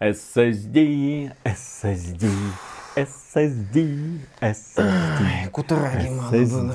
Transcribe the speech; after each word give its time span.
SSD, 0.00 1.30
SSD, 1.44 2.26
SSD, 2.96 4.18
SSD. 4.40 5.50
Кутараги 5.52 6.08
мало 6.08 6.30
было. 6.30 6.72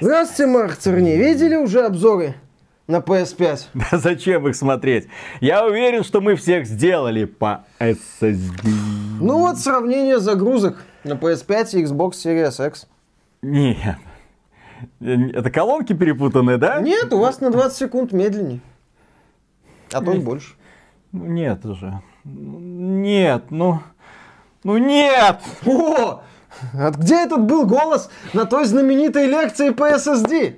Здравствуйте, 0.00 0.46
Марк 0.50 0.76
Церни. 0.78 1.16
Видели 1.16 1.54
уже 1.54 1.86
обзоры 1.86 2.34
на 2.88 2.96
PS5? 2.96 3.66
Да 3.92 3.98
зачем 3.98 4.48
их 4.48 4.56
смотреть? 4.56 5.06
Я 5.40 5.64
уверен, 5.64 6.02
что 6.02 6.20
мы 6.20 6.34
всех 6.34 6.66
сделали 6.66 7.24
по 7.24 7.64
SSD. 7.78 8.68
Ну 9.20 9.38
вот 9.38 9.58
сравнение 9.58 10.18
загрузок 10.18 10.84
на 11.04 11.12
PS5 11.12 11.78
и 11.78 11.84
Xbox 11.84 12.14
Series 12.14 12.66
X. 12.66 12.88
Нет. 13.42 13.96
Это 15.00 15.52
колонки 15.52 15.92
перепутанные, 15.92 16.56
да? 16.56 16.80
Нет, 16.80 17.12
у 17.12 17.20
вас 17.20 17.40
на 17.40 17.50
20 17.50 17.78
секунд 17.78 18.12
медленнее. 18.12 18.58
А 19.92 20.02
то 20.02 20.12
и 20.12 20.18
больше. 20.18 20.57
Ну 21.12 21.26
нет 21.26 21.64
уже. 21.64 22.00
Нет, 22.24 23.44
ну... 23.50 23.80
Ну 24.64 24.76
нет! 24.76 25.40
О! 25.66 26.20
А 26.74 26.90
где 26.90 27.22
этот 27.22 27.44
был 27.44 27.66
голос 27.66 28.10
на 28.32 28.44
той 28.44 28.64
знаменитой 28.64 29.26
лекции 29.26 29.70
по 29.70 29.90
SSD? 29.90 30.56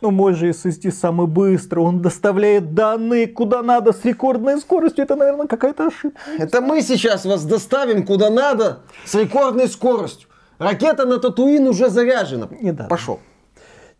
Ну, 0.00 0.10
мой 0.10 0.34
же 0.34 0.50
SSD 0.50 0.90
самый 0.90 1.28
быстрый, 1.28 1.80
он 1.80 2.02
доставляет 2.02 2.74
данные 2.74 3.28
куда 3.28 3.62
надо 3.62 3.92
с 3.92 4.04
рекордной 4.04 4.58
скоростью. 4.58 5.04
Это, 5.04 5.14
наверное, 5.14 5.46
какая-то 5.46 5.86
ошибка. 5.86 6.20
Это 6.38 6.60
мы 6.60 6.82
сейчас 6.82 7.24
вас 7.24 7.44
доставим 7.44 8.04
куда 8.04 8.30
надо 8.30 8.80
с 9.04 9.14
рекордной 9.14 9.68
скоростью. 9.68 10.28
Ракета 10.58 11.06
на 11.06 11.18
Татуин 11.18 11.68
уже 11.68 11.88
заряжена. 11.88 12.48
Не 12.60 12.72
надо. 12.72 12.88
Пошел. 12.88 13.20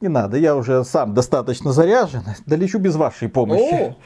Не 0.00 0.08
надо, 0.08 0.36
я 0.36 0.56
уже 0.56 0.84
сам 0.84 1.14
достаточно 1.14 1.70
заряжен. 1.72 2.22
Долечу 2.46 2.78
без 2.78 2.96
вашей 2.96 3.28
помощи. 3.28 3.90
О, 3.90 3.96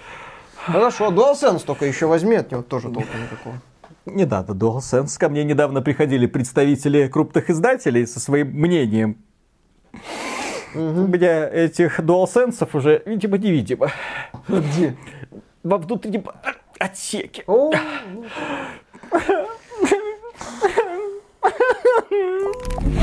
хорошо, 0.66 1.10
DualSense 1.10 1.64
только 1.64 1.86
еще 1.86 2.06
возьми, 2.06 2.36
от 2.36 2.50
него 2.50 2.62
тоже 2.62 2.90
толка 2.90 3.16
никакого. 3.16 3.60
Не 4.06 4.24
надо 4.24 4.52
DualSense. 4.52 5.18
Ко 5.18 5.28
мне 5.28 5.42
недавно 5.42 5.82
приходили 5.82 6.26
представители 6.26 7.08
крупных 7.08 7.50
издателей 7.50 8.06
со 8.06 8.20
своим 8.20 8.48
мнением. 8.48 9.18
У 10.74 10.78
меня 10.78 11.48
этих 11.48 12.00
DualSense 12.00 12.68
уже, 12.72 13.02
видимо-невидимо. 13.04 13.90
Где? 14.48 14.96
Во 15.64 15.78
внутреннем 15.78 16.24
отсеке. 16.78 17.42
О, 17.46 17.72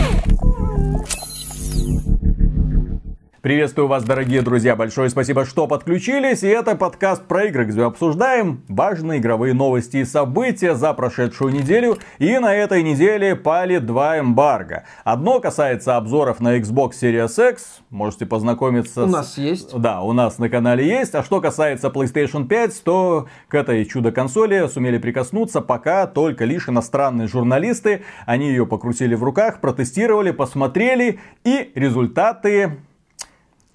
Приветствую 3.44 3.90
вас, 3.90 4.06
дорогие 4.06 4.42
друзья. 4.42 4.74
Большое 4.74 5.10
спасибо, 5.10 5.44
что 5.44 5.68
подключились. 5.68 6.44
И 6.44 6.48
это 6.48 6.78
подкаст 6.78 7.26
про 7.26 7.44
игры, 7.48 7.66
где 7.66 7.84
обсуждаем 7.84 8.64
важные 8.70 9.20
игровые 9.20 9.54
новости 9.54 9.98
и 9.98 10.06
события 10.06 10.76
за 10.76 10.94
прошедшую 10.94 11.52
неделю. 11.52 11.98
И 12.20 12.38
на 12.38 12.56
этой 12.56 12.82
неделе 12.84 13.36
пали 13.36 13.80
два 13.80 14.18
эмбарго. 14.18 14.86
Одно 15.04 15.42
касается 15.42 15.98
обзоров 15.98 16.40
на 16.40 16.58
Xbox 16.58 16.92
Series 17.02 17.52
X. 17.52 17.82
Можете 17.90 18.26
познакомиться 18.26 19.04
у 19.04 19.10
с... 19.10 19.12
нас 19.12 19.38
есть. 19.38 19.78
Да, 19.78 20.00
у 20.04 20.14
нас 20.14 20.38
на 20.38 20.48
канале 20.48 20.88
есть. 20.88 21.14
А 21.14 21.22
что 21.22 21.42
касается 21.42 21.90
PlayStation 21.90 22.48
5, 22.48 22.84
то 22.86 23.28
к 23.50 23.56
этой 23.56 23.84
чудо-консоли 23.84 24.70
сумели 24.70 25.00
прикоснуться 25.00 25.60
пока 25.60 26.08
только 26.08 26.46
лишь 26.46 26.70
иностранные 26.70 27.28
журналисты. 27.28 28.04
Они 28.26 28.48
ее 28.48 28.66
покрутили 28.66 29.16
в 29.16 29.24
руках, 29.26 29.60
протестировали, 29.60 30.32
посмотрели. 30.32 31.20
И 31.44 31.74
результаты 31.76 32.78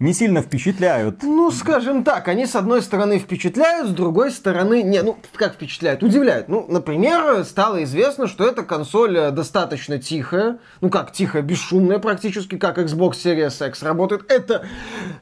не 0.00 0.12
сильно 0.12 0.42
впечатляют. 0.42 1.22
Ну, 1.24 1.50
скажем 1.50 2.04
так, 2.04 2.28
они 2.28 2.46
с 2.46 2.54
одной 2.54 2.82
стороны 2.82 3.18
впечатляют, 3.18 3.88
с 3.88 3.92
другой 3.92 4.30
стороны, 4.30 4.82
не, 4.82 5.02
ну, 5.02 5.16
как 5.34 5.54
впечатляют, 5.54 6.04
удивляют. 6.04 6.48
Ну, 6.48 6.66
например, 6.68 7.44
стало 7.44 7.82
известно, 7.82 8.28
что 8.28 8.46
эта 8.46 8.62
консоль 8.62 9.18
э, 9.18 9.30
достаточно 9.32 9.98
тихая, 9.98 10.58
ну 10.80 10.88
как 10.88 11.10
тихая, 11.12 11.42
бесшумная 11.42 11.98
практически, 11.98 12.56
как 12.58 12.78
Xbox 12.78 13.14
Series 13.24 13.68
X 13.68 13.82
работает. 13.82 14.30
Это, 14.30 14.66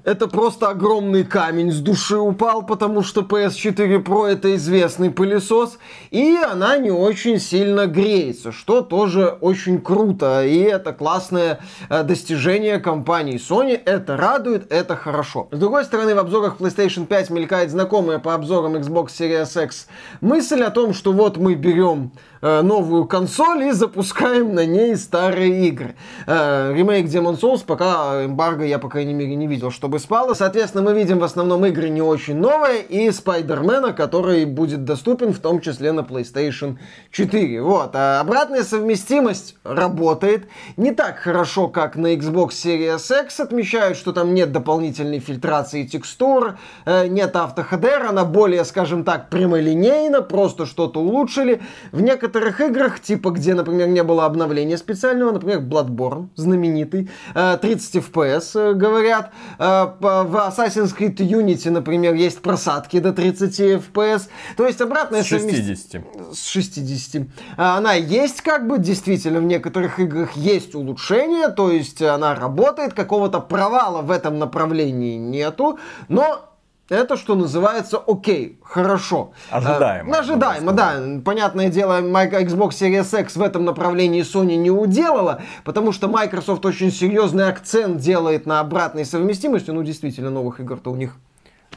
это 0.04 0.28
просто 0.28 0.68
огромный 0.68 1.24
камень 1.24 1.72
с 1.72 1.80
души 1.80 2.18
упал, 2.18 2.62
потому 2.66 3.02
что 3.02 3.22
PS4 3.22 4.02
Pro 4.04 4.26
это 4.26 4.54
известный 4.56 5.10
пылесос, 5.10 5.78
и 6.10 6.36
она 6.36 6.76
не 6.76 6.90
очень 6.90 7.40
сильно 7.40 7.86
греется, 7.86 8.52
что 8.52 8.82
тоже 8.82 9.28
очень 9.40 9.80
круто, 9.80 10.44
и 10.44 10.58
это 10.58 10.92
классное 10.92 11.60
э, 11.88 12.02
достижение 12.02 12.78
компании 12.78 13.36
Sony, 13.36 13.80
это 13.82 14.18
радует, 14.18 14.65
это 14.70 14.96
хорошо. 14.96 15.48
С 15.50 15.58
другой 15.58 15.84
стороны, 15.84 16.14
в 16.14 16.18
обзорах 16.18 16.56
PlayStation 16.58 17.06
5 17.06 17.30
мелькает 17.30 17.70
знакомая 17.70 18.18
по 18.18 18.34
обзорам 18.34 18.76
Xbox 18.76 19.08
Series 19.08 19.64
X 19.64 19.88
мысль 20.20 20.62
о 20.62 20.70
том, 20.70 20.94
что 20.94 21.12
вот 21.12 21.36
мы 21.36 21.54
берем 21.54 22.12
новую 22.42 23.06
консоль 23.06 23.64
и 23.64 23.72
запускаем 23.72 24.54
на 24.54 24.66
ней 24.66 24.96
старые 24.96 25.68
игры. 25.68 25.94
Э, 26.26 26.72
ремейк 26.74 27.06
Demon 27.06 27.40
Souls 27.40 27.64
пока 27.66 28.24
эмбарго 28.24 28.64
я, 28.64 28.78
по 28.78 28.88
крайней 28.88 29.14
мере, 29.14 29.34
не 29.34 29.46
видел, 29.46 29.70
чтобы 29.70 29.98
спало. 29.98 30.34
Соответственно, 30.34 30.84
мы 30.84 30.94
видим 30.94 31.18
в 31.18 31.24
основном 31.24 31.64
игры 31.66 31.88
не 31.88 32.02
очень 32.02 32.36
новые 32.36 32.82
и 32.82 33.10
Спайдермена, 33.10 33.92
который 33.92 34.44
будет 34.44 34.84
доступен 34.84 35.32
в 35.32 35.38
том 35.38 35.60
числе 35.60 35.92
на 35.92 36.00
PlayStation 36.00 36.78
4. 37.10 37.62
Вот. 37.62 37.90
А 37.94 38.20
обратная 38.20 38.62
совместимость 38.64 39.56
работает. 39.64 40.46
Не 40.76 40.92
так 40.92 41.18
хорошо, 41.18 41.68
как 41.68 41.96
на 41.96 42.14
Xbox 42.14 42.50
Series 42.50 43.24
X. 43.24 43.40
Отмечают, 43.40 43.96
что 43.96 44.12
там 44.12 44.34
нет 44.34 44.52
дополнительной 44.52 45.20
фильтрации 45.20 45.84
текстур, 45.84 46.58
э, 46.84 47.06
нет 47.08 47.34
автоходера, 47.36 48.10
она 48.10 48.24
более, 48.24 48.64
скажем 48.64 49.04
так, 49.04 49.30
прямолинейна, 49.30 50.22
просто 50.22 50.66
что-то 50.66 51.00
улучшили. 51.00 51.60
В 51.92 52.00
некоторых 52.00 52.25
играх, 52.60 53.00
типа 53.00 53.30
где, 53.30 53.54
например, 53.54 53.88
не 53.88 54.02
было 54.02 54.24
обновления 54.24 54.76
специального, 54.78 55.32
например, 55.32 55.60
Bloodborne, 55.60 56.28
знаменитый, 56.34 57.10
э, 57.34 57.58
30 57.60 57.96
FPS, 57.96 58.54
э, 58.54 58.72
говорят. 58.74 59.32
Э, 59.58 59.86
в 60.00 60.36
Assassin's 60.48 60.96
Creed 60.96 61.16
Unity, 61.16 61.70
например, 61.70 62.14
есть 62.14 62.40
просадки 62.40 62.98
до 62.98 63.12
30 63.12 63.60
FPS. 63.60 64.28
То 64.56 64.66
есть 64.66 64.80
обратная 64.80 65.22
С 65.22 65.28
совместимость 65.28 65.92
60. 65.92 66.34
с 66.34 66.46
60. 66.46 67.28
А, 67.56 67.76
Она 67.78 67.94
есть 67.94 68.40
как 68.40 68.66
бы, 68.66 68.78
действительно, 68.78 69.40
в 69.40 69.44
некоторых 69.44 70.00
играх 70.00 70.36
есть 70.36 70.74
улучшение, 70.74 71.48
то 71.48 71.70
есть 71.70 72.02
она 72.02 72.34
работает, 72.34 72.94
какого-то 72.94 73.40
провала 73.40 74.02
в 74.02 74.10
этом 74.10 74.38
направлении 74.38 75.16
нету, 75.16 75.78
но 76.08 76.55
это, 76.88 77.16
что 77.16 77.34
называется, 77.34 77.98
окей, 78.06 78.58
хорошо. 78.62 79.32
Ожидаемо, 79.50 80.16
А, 80.16 80.20
ожидаемо, 80.20 80.72
да. 80.72 80.94
Понятное 81.24 81.68
дело, 81.68 82.00
Майк- 82.00 82.32
Xbox 82.32 82.70
Series 82.70 83.20
X 83.22 83.36
в 83.36 83.42
этом 83.42 83.64
направлении 83.64 84.22
Sony 84.22 84.56
не 84.56 84.70
уделала, 84.70 85.42
потому 85.64 85.92
что 85.92 86.08
Microsoft 86.08 86.64
очень 86.64 86.92
серьезный 86.92 87.48
акцент 87.48 87.98
делает 87.98 88.46
на 88.46 88.60
обратной 88.60 89.04
совместимости. 89.04 89.70
Ну, 89.70 89.82
действительно, 89.82 90.30
новых 90.30 90.60
игр-то 90.60 90.90
у 90.90 90.96
них. 90.96 91.16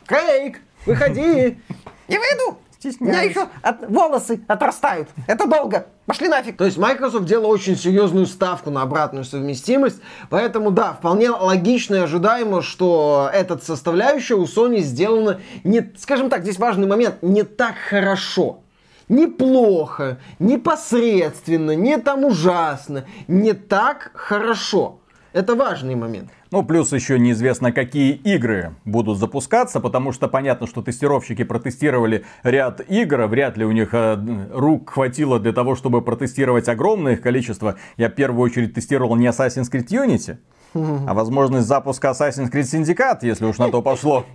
Крейг, 0.05 0.61
выходи! 0.85 1.59
Не 2.07 2.17
выйду! 2.17 2.57
У 3.01 3.03
меня 3.05 3.21
еще 3.23 3.47
от- 3.61 3.89
волосы 3.89 4.41
отрастают. 4.47 5.09
Это 5.27 5.47
долго. 5.47 5.87
Пошли 6.05 6.27
нафиг. 6.29 6.55
То 6.57 6.65
есть 6.65 6.77
Microsoft 6.77 7.25
делала 7.25 7.47
очень 7.47 7.75
серьезную 7.75 8.25
ставку 8.25 8.69
на 8.71 8.81
обратную 8.81 9.25
совместимость. 9.25 10.01
Поэтому, 10.29 10.71
да, 10.71 10.93
вполне 10.93 11.29
логично 11.29 11.95
и 11.95 11.99
ожидаемо, 11.99 12.61
что 12.61 13.29
эта 13.33 13.57
составляющая 13.57 14.35
у 14.35 14.45
Sony 14.45 14.79
сделана 14.79 15.41
не, 15.63 15.91
скажем 15.97 16.29
так, 16.29 16.43
здесь 16.43 16.57
важный 16.57 16.87
момент, 16.87 17.15
не 17.21 17.43
так 17.43 17.75
хорошо. 17.89 18.61
Неплохо, 19.09 20.19
непосредственно, 20.37 21.75
не 21.75 21.97
там 21.97 22.23
ужасно, 22.25 23.05
не 23.27 23.53
так 23.53 24.11
хорошо. 24.13 24.99
Это 25.31 25.55
важный 25.55 25.93
момент. 25.93 26.29
Ну, 26.51 26.63
плюс 26.63 26.91
еще 26.91 27.19
неизвестно, 27.19 27.71
какие 27.71 28.13
игры 28.13 28.73
будут 28.83 29.19
запускаться, 29.19 29.79
потому 29.79 30.11
что 30.11 30.27
понятно, 30.27 30.65
что 30.65 30.81
тестировщики 30.81 31.43
протестировали 31.43 32.25
ряд 32.41 32.81
игр, 32.89 33.27
вряд 33.27 33.55
ли 33.55 33.65
у 33.65 33.71
них 33.71 33.89
э, 33.93 34.17
рук 34.51 34.89
хватило 34.89 35.39
для 35.39 35.53
того, 35.53 35.75
чтобы 35.75 36.01
протестировать 36.01 36.67
огромное 36.67 37.13
их 37.13 37.21
количество. 37.21 37.75
Я 37.97 38.09
в 38.09 38.13
первую 38.13 38.41
очередь 38.41 38.73
тестировал 38.73 39.15
не 39.15 39.27
Assassin's 39.27 39.71
Creed 39.71 39.87
Unity, 39.89 40.37
а 40.73 41.13
возможность 41.13 41.67
запуска 41.67 42.09
Assassin's 42.09 42.51
Creed 42.51 42.63
Syndicate, 42.63 43.19
если 43.21 43.45
уж 43.45 43.57
на 43.57 43.69
то 43.69 43.81
пошло. 43.81 44.25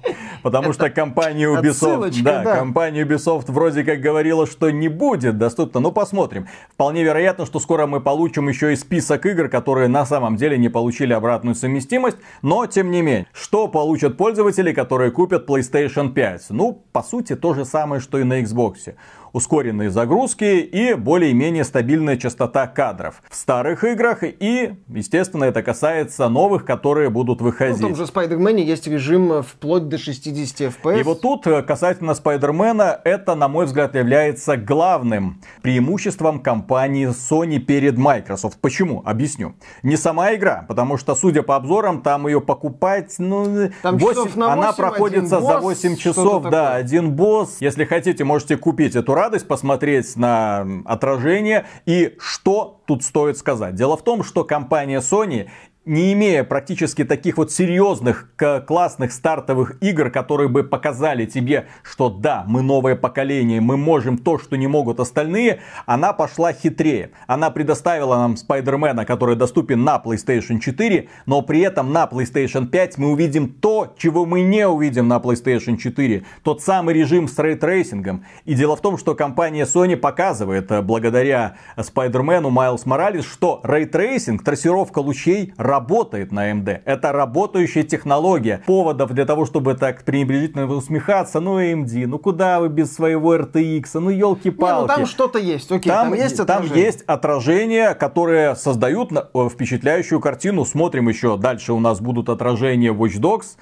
Потому 0.42 0.72
что 0.72 0.90
компания 0.90 1.46
Ubisoft, 1.46 2.22
да, 2.22 2.42
да. 2.42 2.56
компания 2.56 3.02
Ubisoft 3.02 3.50
вроде 3.50 3.82
как 3.82 4.00
говорила, 4.00 4.46
что 4.46 4.70
не 4.70 4.88
будет 4.88 5.38
доступно. 5.38 5.80
Ну, 5.80 5.90
посмотрим. 5.92 6.46
Вполне 6.70 7.02
вероятно, 7.02 7.46
что 7.46 7.60
скоро 7.60 7.86
мы 7.86 8.00
получим 8.00 8.48
еще 8.48 8.72
и 8.72 8.76
список 8.76 9.24
игр, 9.26 9.48
которые 9.48 9.88
на 9.88 10.04
самом 10.04 10.36
деле 10.36 10.58
не 10.58 10.68
получили 10.68 11.12
обратную 11.12 11.54
совместимость. 11.54 12.18
Но, 12.42 12.66
тем 12.66 12.90
не 12.90 13.00
менее, 13.00 13.26
что 13.32 13.68
получат 13.68 14.16
пользователи, 14.16 14.72
которые 14.72 15.10
купят 15.10 15.48
PlayStation 15.48 16.12
5? 16.12 16.46
Ну, 16.50 16.82
по 16.92 17.02
сути, 17.02 17.36
то 17.36 17.54
же 17.54 17.64
самое, 17.64 18.00
что 18.00 18.18
и 18.18 18.24
на 18.24 18.40
Xbox 18.42 18.94
ускоренные 19.34 19.90
загрузки 19.90 20.44
и 20.44 20.94
более-менее 20.94 21.64
стабильная 21.64 22.16
частота 22.16 22.68
кадров 22.68 23.20
в 23.28 23.34
старых 23.34 23.82
играх. 23.84 24.22
И, 24.22 24.74
естественно, 24.88 25.44
это 25.44 25.62
касается 25.62 26.28
новых, 26.28 26.64
которые 26.64 27.10
будут 27.10 27.42
выходить. 27.42 27.80
Ну, 27.80 27.88
в 27.88 27.96
том 27.96 27.96
же 27.96 28.04
Spider-Man 28.04 28.60
есть 28.60 28.86
режим 28.86 29.42
вплоть 29.42 29.88
до 29.88 29.98
60 29.98 30.60
FPS. 30.60 31.00
И 31.00 31.02
вот 31.02 31.20
тут, 31.20 31.46
э, 31.48 31.62
касательно 31.62 32.12
Spider-Man, 32.12 33.00
это, 33.02 33.34
на 33.34 33.48
мой 33.48 33.66
взгляд, 33.66 33.96
является 33.96 34.56
главным 34.56 35.40
преимуществом 35.62 36.38
компании 36.38 37.08
Sony 37.08 37.58
перед 37.58 37.98
Microsoft. 37.98 38.58
Почему? 38.60 39.02
Объясню. 39.04 39.54
Не 39.82 39.96
сама 39.96 40.32
игра, 40.36 40.64
потому 40.68 40.96
что, 40.96 41.16
судя 41.16 41.42
по 41.42 41.56
обзорам, 41.56 42.02
там 42.02 42.28
ее 42.28 42.40
покупать, 42.40 43.16
ну, 43.18 43.68
там 43.82 43.98
8, 43.98 44.38
на 44.38 44.46
8, 44.46 44.60
она 44.60 44.72
проходится 44.72 45.40
за 45.40 45.58
8 45.58 45.96
часов, 45.96 46.44
да, 46.44 46.50
такое. 46.50 46.74
один 46.74 47.10
босс. 47.10 47.56
Если 47.58 47.84
хотите, 47.84 48.22
можете 48.22 48.56
купить 48.56 48.94
эту 48.94 49.14
радость, 49.24 49.48
посмотреть 49.48 50.16
на 50.16 50.66
отражение 50.84 51.66
и 51.86 52.14
что 52.18 52.82
тут 52.86 53.02
стоит 53.02 53.38
сказать. 53.38 53.74
Дело 53.74 53.96
в 53.96 54.04
том, 54.04 54.22
что 54.22 54.44
компания 54.44 55.00
Sony 55.00 55.48
не 55.86 56.12
имея 56.12 56.44
практически 56.44 57.04
таких 57.04 57.36
вот 57.36 57.52
серьезных, 57.52 58.30
классных 58.66 59.12
стартовых 59.12 59.76
игр, 59.82 60.10
которые 60.10 60.48
бы 60.48 60.64
показали 60.64 61.26
тебе, 61.26 61.66
что 61.82 62.08
да, 62.08 62.44
мы 62.46 62.62
новое 62.62 62.96
поколение, 62.96 63.60
мы 63.60 63.76
можем 63.76 64.18
то, 64.18 64.38
что 64.38 64.56
не 64.56 64.66
могут 64.66 65.00
остальные, 65.00 65.60
она 65.86 66.12
пошла 66.12 66.52
хитрее. 66.52 67.10
Она 67.26 67.50
предоставила 67.50 68.16
нам 68.16 68.36
Spider-Man 68.36 68.93
а, 68.93 69.04
который 69.04 69.36
доступен 69.36 69.84
на 69.84 70.00
PlayStation 70.04 70.58
4, 70.58 71.08
но 71.26 71.42
при 71.42 71.60
этом 71.60 71.92
на 71.92 72.04
PlayStation 72.04 72.66
5 72.66 72.98
мы 72.98 73.12
увидим 73.12 73.48
то, 73.48 73.94
чего 73.98 74.24
мы 74.24 74.42
не 74.42 74.66
увидим 74.66 75.08
на 75.08 75.18
PlayStation 75.18 75.76
4. 75.76 76.24
Тот 76.42 76.62
самый 76.62 76.94
режим 76.94 77.28
с 77.28 77.38
ray 77.38 77.58
tracing 77.58 78.04
ом. 78.04 78.24
И 78.44 78.54
дело 78.54 78.76
в 78.76 78.80
том, 78.80 78.98
что 78.98 79.14
компания 79.14 79.64
Sony 79.64 79.96
показывает, 79.96 80.70
э, 80.70 80.82
благодаря 80.82 81.56
Spider-Man 81.80 82.50
у 82.50 82.56
Miles 82.56 82.86
Morales, 82.86 83.24
что 83.24 83.60
ray 83.64 83.85
tracing, 83.85 84.42
трассировка 84.42 85.00
лучей 85.00 85.52
работает 85.74 86.32
на 86.32 86.50
AMD. 86.50 86.82
Это 86.84 87.12
работающая 87.12 87.82
технология. 87.82 88.62
Поводов 88.66 89.12
для 89.12 89.24
того, 89.24 89.44
чтобы 89.44 89.74
так 89.74 90.04
пренебрежительно 90.04 90.66
усмехаться, 90.66 91.40
ну 91.40 91.60
AMD, 91.60 92.06
ну 92.06 92.18
куда 92.18 92.60
вы 92.60 92.68
без 92.68 92.94
своего 92.94 93.36
RTX, 93.36 93.86
ну 93.94 94.10
елки-палки. 94.10 94.90
ну 94.90 94.96
там 94.96 95.06
что-то 95.06 95.38
есть, 95.38 95.70
окей, 95.72 95.90
там, 95.90 96.10
там 96.10 96.14
есть 96.14 96.40
отражение. 96.40 96.68
Там 96.70 96.78
есть 96.78 97.02
отражения, 97.02 97.94
которые 97.94 98.54
создают 98.54 99.10
впечатляющую 99.52 100.20
картину. 100.20 100.64
Смотрим 100.64 101.08
еще 101.08 101.36
дальше 101.36 101.72
у 101.72 101.80
нас 101.80 102.00
будут 102.00 102.28
отражения 102.28 102.92
Watch 102.92 103.18
Dogs. 103.18 103.56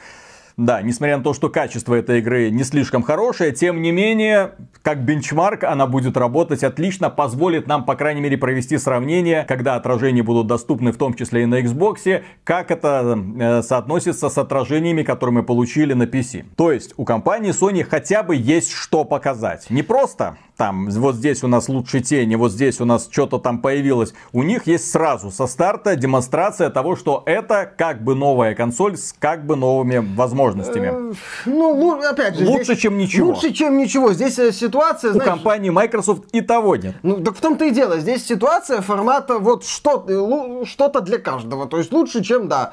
Да, 0.56 0.82
несмотря 0.82 1.18
на 1.18 1.24
то, 1.24 1.32
что 1.34 1.48
качество 1.48 1.94
этой 1.94 2.18
игры 2.18 2.50
не 2.50 2.64
слишком 2.64 3.02
хорошее, 3.02 3.52
тем 3.52 3.80
не 3.80 3.92
менее, 3.92 4.52
как 4.82 5.04
бенчмарк 5.04 5.64
она 5.64 5.86
будет 5.86 6.16
работать 6.16 6.62
отлично, 6.62 7.10
позволит 7.10 7.66
нам, 7.66 7.84
по 7.84 7.94
крайней 7.94 8.20
мере, 8.20 8.36
провести 8.36 8.78
сравнение, 8.78 9.44
когда 9.48 9.76
отражения 9.76 10.22
будут 10.22 10.46
доступны 10.46 10.92
в 10.92 10.98
том 10.98 11.14
числе 11.14 11.44
и 11.44 11.46
на 11.46 11.60
Xbox, 11.60 12.22
как 12.44 12.70
это 12.70 13.18
э, 13.38 13.62
соотносится 13.62 14.28
с 14.28 14.38
отражениями, 14.38 15.02
которые 15.02 15.36
мы 15.36 15.42
получили 15.42 15.94
на 15.94 16.04
PC. 16.04 16.44
То 16.56 16.70
есть 16.70 16.94
у 16.96 17.04
компании 17.04 17.52
Sony 17.52 17.82
хотя 17.84 18.22
бы 18.22 18.36
есть 18.36 18.72
что 18.72 19.04
показать. 19.04 19.70
Не 19.70 19.82
просто 19.82 20.36
там, 20.56 20.88
вот 20.90 21.16
здесь 21.16 21.42
у 21.42 21.48
нас 21.48 21.68
лучше 21.68 22.00
тени, 22.00 22.34
вот 22.34 22.52
здесь 22.52 22.80
у 22.80 22.84
нас 22.84 23.08
что-то 23.10 23.38
там 23.38 23.60
появилось. 23.60 24.14
У 24.32 24.42
них 24.42 24.66
есть 24.66 24.90
сразу 24.90 25.30
со 25.30 25.46
старта 25.46 25.96
демонстрация 25.96 26.70
того, 26.70 26.94
что 26.94 27.22
это 27.26 27.70
как 27.76 28.04
бы 28.04 28.14
новая 28.14 28.54
консоль 28.54 28.96
с 28.96 29.14
как 29.18 29.46
бы 29.46 29.56
новыми 29.56 29.96
возможностями. 30.14 30.41
Э, 30.50 31.12
ну, 31.46 32.02
опять 32.02 32.36
же, 32.36 32.46
лучше, 32.46 32.64
здесь, 32.64 32.78
чем 32.78 32.98
ничего. 32.98 33.28
Лучше, 33.28 33.52
чем 33.52 33.78
ничего. 33.78 34.12
Здесь 34.12 34.38
э, 34.38 34.52
ситуация, 34.52 35.10
У 35.10 35.14
знаешь, 35.14 35.30
компании 35.30 35.70
Microsoft 35.70 36.24
и 36.32 36.40
того 36.40 36.76
нет. 36.76 36.94
Ну, 37.02 37.20
так 37.22 37.36
в 37.36 37.40
том-то 37.40 37.64
и 37.64 37.70
дело. 37.70 37.98
Здесь 37.98 38.26
ситуация 38.26 38.80
формата 38.80 39.38
вот 39.38 39.64
что, 39.64 40.04
э, 40.08 40.64
что-то 40.66 41.00
для 41.00 41.18
каждого. 41.18 41.66
То 41.66 41.78
есть 41.78 41.92
лучше, 41.92 42.22
чем, 42.22 42.48
да, 42.48 42.72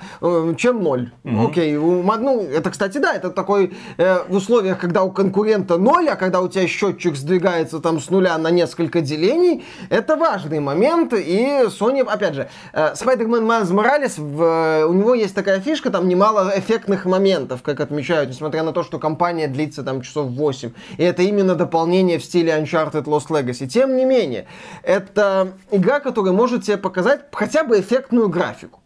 чем 0.57 0.83
ноль. 0.83 1.11
Угу. 1.23 1.47
Окей. 1.47 1.77
Ну, 1.77 2.43
это, 2.43 2.69
кстати, 2.69 2.97
да, 2.97 3.13
это 3.13 3.29
такой 3.29 3.73
э, 3.97 4.23
в 4.27 4.35
условиях, 4.35 4.79
когда 4.79 5.03
у 5.03 5.11
конкурента 5.11 5.77
ноль, 5.77 6.09
а 6.09 6.15
когда 6.15 6.41
у 6.41 6.47
тебя 6.47 6.67
счетчик 6.67 7.15
сдвигается 7.15 7.79
там 7.79 7.99
с 7.99 8.09
нуля 8.09 8.37
на 8.37 8.49
несколько 8.49 9.01
делений, 9.01 9.63
это 9.89 10.15
важный 10.15 10.59
момент, 10.59 11.13
и 11.13 11.65
Sony, 11.67 12.01
опять 12.01 12.35
же, 12.35 12.49
э, 12.73 12.93
Spider-Man 12.93 13.45
Miles 13.45 13.71
Morales, 13.71 14.13
в, 14.17 14.87
у 14.87 14.93
него 14.93 15.13
есть 15.13 15.35
такая 15.35 15.59
фишка, 15.59 15.89
там 15.89 16.07
немало 16.07 16.51
эффектных 16.55 17.05
моментов, 17.05 17.58
как 17.61 17.79
отмечают, 17.79 18.29
несмотря 18.29 18.63
на 18.63 18.71
то, 18.71 18.83
что 18.83 18.99
компания 18.99 19.47
длится 19.47 19.83
там 19.83 20.01
часов 20.01 20.29
8, 20.29 20.71
и 20.97 21.03
это 21.03 21.23
именно 21.23 21.55
дополнение 21.55 22.19
в 22.19 22.23
стиле 22.23 22.53
Uncharted 22.53 23.05
Lost 23.05 23.29
Legacy. 23.29 23.67
Тем 23.67 23.95
не 23.95 24.05
менее, 24.05 24.47
это 24.83 25.53
игра, 25.71 25.99
которая 25.99 26.33
может 26.33 26.63
тебе 26.63 26.77
показать 26.77 27.21
хотя 27.31 27.63
бы 27.63 27.79
эффектную 27.79 28.29
графику 28.29 28.79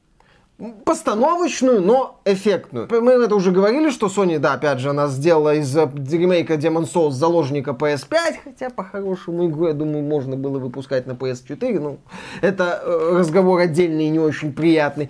постановочную, 0.86 1.82
но 1.82 2.22
эффектную. 2.26 2.88
Мы 2.90 3.12
это 3.14 3.36
уже 3.36 3.52
говорили, 3.52 3.90
что 3.90 4.08
Sony, 4.08 4.40
да, 4.40 4.54
опять 4.54 4.80
же, 4.80 4.92
она 4.92 5.08
сделала 5.08 5.56
из 5.56 5.76
ремейка 5.76 6.54
Demon 6.54 6.84
Souls 6.84 7.12
заложника 7.12 7.72
PS5, 7.72 8.16
хотя 8.44 8.70
по-хорошему 8.70 9.48
игру, 9.48 9.68
я 9.68 9.74
думаю, 9.74 10.04
можно 10.04 10.38
было 10.38 10.60
выпускать 10.60 11.08
на 11.08 11.14
PS4, 11.14 11.80
ну, 11.80 12.00
это 12.42 12.82
э, 12.84 13.18
разговор 13.18 13.60
отдельный 13.60 14.06
и 14.06 14.10
не 14.10 14.20
очень 14.20 14.54
приятный. 14.54 15.10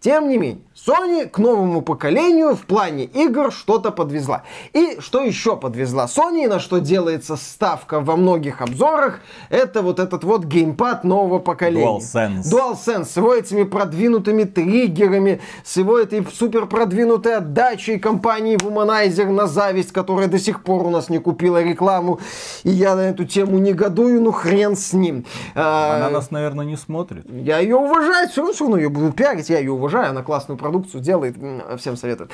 Тем 0.00 0.28
не 0.28 0.38
менее, 0.38 0.62
Sony 0.90 1.28
к 1.28 1.38
новому 1.38 1.82
поколению 1.82 2.56
в 2.56 2.62
плане 2.62 3.04
игр 3.04 3.52
что-то 3.52 3.92
подвезла. 3.92 4.42
И 4.72 4.98
что 4.98 5.22
еще 5.22 5.56
подвезла 5.56 6.06
Sony, 6.06 6.48
на 6.48 6.58
что 6.58 6.78
делается 6.78 7.36
ставка 7.36 8.00
во 8.00 8.16
многих 8.16 8.60
обзорах, 8.60 9.20
это 9.50 9.82
вот 9.82 10.00
этот 10.00 10.24
вот 10.24 10.44
геймпад 10.44 11.04
нового 11.04 11.38
поколения. 11.38 11.86
DualSense. 11.86 12.42
DualSense 12.42 13.04
с 13.04 13.16
его 13.16 13.34
этими 13.34 13.62
продвинутыми 13.62 14.44
триггерами, 14.44 15.40
с 15.64 15.76
его 15.76 15.96
этой 15.96 16.26
супер 16.32 16.66
продвинутой 16.66 17.36
отдачей 17.36 18.00
компании 18.00 18.56
Womanizer 18.56 19.30
на 19.30 19.46
зависть, 19.46 19.92
которая 19.92 20.26
до 20.26 20.38
сих 20.38 20.64
пор 20.64 20.82
у 20.82 20.90
нас 20.90 21.08
не 21.08 21.18
купила 21.18 21.62
рекламу. 21.62 22.18
И 22.64 22.70
я 22.70 22.96
на 22.96 23.10
эту 23.10 23.24
тему 23.24 23.58
негодую, 23.58 24.20
ну 24.20 24.32
хрен 24.32 24.76
с 24.76 24.92
ним. 24.92 25.24
Она 25.54 26.06
а, 26.06 26.10
нас, 26.10 26.32
наверное, 26.32 26.66
не 26.66 26.76
смотрит. 26.76 27.24
Я 27.30 27.58
ее 27.58 27.76
уважаю, 27.76 28.28
все 28.28 28.44
равно 28.44 28.76
ее 28.76 28.88
буду 28.88 29.12
пиарить, 29.12 29.50
я 29.50 29.58
ее 29.58 29.70
уважаю, 29.70 30.10
она 30.10 30.22
классную 30.22 30.58
продукцию 30.58 30.79
продукцию 30.80 31.02
делает, 31.02 31.36
всем 31.78 31.96
советую. 31.96 32.28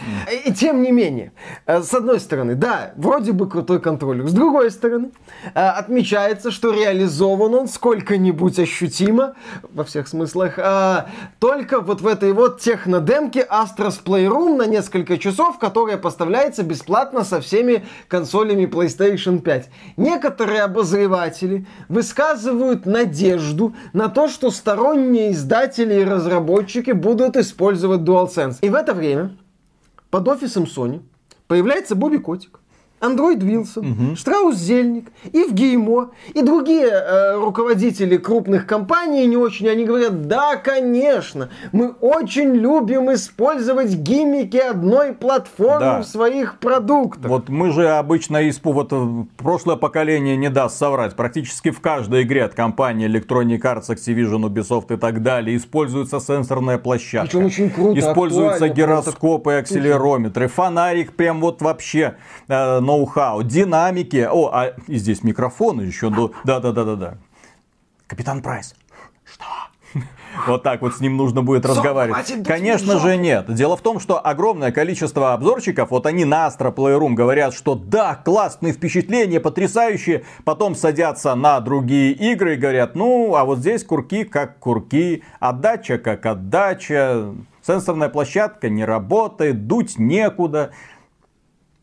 И 0.45 0.53
тем 0.53 0.83
не 0.83 0.93
менее, 0.93 1.33
э, 1.67 1.83
с 1.83 1.93
одной 1.95 2.21
стороны, 2.21 2.55
да, 2.55 2.93
вроде 2.97 3.33
бы 3.33 3.49
крутой 3.49 3.81
контроллер, 3.81 4.29
с 4.29 4.33
другой 4.33 4.71
стороны, 4.71 5.11
э, 5.55 5.61
отмечается, 5.61 6.51
что 6.51 6.73
реализован 6.73 7.55
он 7.55 7.69
сколько-нибудь 7.69 8.59
ощутимо, 8.59 9.35
во 9.75 9.85
всех 9.85 10.09
смыслах, 10.09 10.59
э, 10.59 11.05
только 11.39 11.81
вот 11.81 12.01
в 12.01 12.07
этой 12.07 12.33
вот 12.33 12.61
технодемке 12.61 13.47
Astros 13.51 14.03
Playroom 14.05 14.57
на 14.57 14.67
несколько 14.67 15.19
часов, 15.19 15.59
которая 15.59 15.97
поставляется 15.97 16.63
бесплатно 16.63 17.25
со 17.25 17.41
всеми 17.41 17.85
консолями 18.09 18.67
PlayStation 18.67 19.41
5. 19.41 19.69
Некоторые 19.97 20.63
обозреватели 20.63 21.67
высказывают 21.89 22.87
надежду 22.87 23.75
на 23.93 24.09
то, 24.09 24.29
что 24.29 24.51
сторонние 24.51 25.33
издатели 25.33 26.01
и 26.01 26.05
разработчики 26.05 26.93
будут 26.93 27.37
использовать 27.37 28.01
Dual 28.01 28.26
DualSense. 28.27 28.59
И 28.61 28.69
в 28.69 28.75
это 28.75 28.95
время 28.95 29.37
под 30.11 30.29
офисом 30.29 30.65
Sony 30.65 31.03
появляется 31.47 31.95
Бобби 31.95 32.19
Котик. 32.19 32.61
Андроид 32.99 33.43
Вилсон, 33.43 33.91
угу. 33.91 34.17
Штраус 34.17 34.57
Зельник, 34.57 35.09
Евгеймо 35.33 36.11
и 36.33 36.41
другие 36.41 36.87
э, 36.87 37.35
руководители 37.37 38.17
крупных 38.17 38.67
компаний 38.67 39.27
не 39.27 39.37
очень, 39.37 39.69
они 39.69 39.85
говорят, 39.85 40.27
да, 40.29 40.57
конечно, 40.57 41.51
мы 41.73 41.91
очень 42.01 42.55
любим 42.55 43.13
использовать 43.13 43.95
гиммики 43.95 44.57
одной 44.57 45.13
платформы 45.13 45.81
да. 45.81 46.01
в 46.01 46.07
своих 46.07 46.59
продуктах. 46.59 47.27
Вот 47.27 47.49
мы 47.51 47.71
же 47.71 47.89
обычно 47.89 48.39
из 48.39 48.61
вот 48.63 48.89
э, 48.93 49.25
прошлое 49.37 49.77
поколение 49.77 50.37
не 50.37 50.49
даст 50.49 50.79
соврать, 50.79 51.15
практически 51.15 51.71
в 51.71 51.81
каждой 51.81 52.23
игре 52.23 52.45
от 52.45 52.55
компании 52.55 53.07
Electronic 53.09 53.61
Arts, 53.61 53.91
Activision, 53.91 54.51
Ubisoft 54.51 54.95
и 54.95 54.97
так 54.97 55.23
далее 55.23 55.57
используется 55.57 56.19
сенсорная 56.19 56.79
площадка. 56.79 57.29
Причем 57.29 57.47
очень 57.47 57.71
круто, 57.71 58.01
Используются 58.01 58.69
гироскопы, 58.69 59.53
акселерометры, 59.53 60.49
фонарик 60.49 61.13
прям 61.13 61.41
вот 61.41 61.61
вообще 61.61 62.17
э, 62.49 62.81
ноу-хау, 62.87 63.43
динамики. 63.43 64.27
О, 64.31 64.51
а 64.53 64.75
и 64.87 64.97
здесь 64.97 65.23
микрофон 65.23 65.81
еще. 65.81 66.11
Да-да-да-да-да. 66.45 67.19
Капитан 68.07 68.43
Прайс. 68.43 68.75
Что? 69.25 69.45
Вот 70.47 70.63
так 70.63 70.83
вот 70.83 70.95
с 70.95 71.01
ним 71.01 71.17
нужно 71.17 71.43
будет 71.43 71.65
разговаривать. 71.65 72.45
Конечно 72.47 72.99
же 72.99 73.17
нет. 73.17 73.53
Дело 73.55 73.77
в 73.77 73.81
том, 73.81 73.99
что 73.99 74.25
огромное 74.25 74.71
количество 74.71 75.33
обзорчиков, 75.33 75.91
вот 75.91 76.07
они 76.07 76.25
на 76.25 76.47
Astra 76.47 76.75
Playroom 76.75 77.15
говорят, 77.15 77.55
что 77.55 77.75
да, 77.75 78.15
классные 78.15 78.73
впечатления, 78.73 79.41
потрясающие. 79.41 80.25
Потом 80.45 80.75
садятся 80.75 81.35
на 81.35 81.59
другие 81.61 82.13
игры 82.13 82.55
и 82.55 82.57
говорят, 82.57 82.95
ну, 82.95 83.35
а 83.35 83.45
вот 83.45 83.59
здесь 83.59 83.83
курки 83.83 84.25
как 84.25 84.59
курки, 84.59 85.23
отдача 85.41 85.99
как 85.99 86.27
отдача, 86.27 87.35
сенсорная 87.67 88.11
площадка 88.11 88.69
не 88.69 88.85
работает, 88.85 89.67
дуть 89.67 89.99
некуда. 89.99 90.71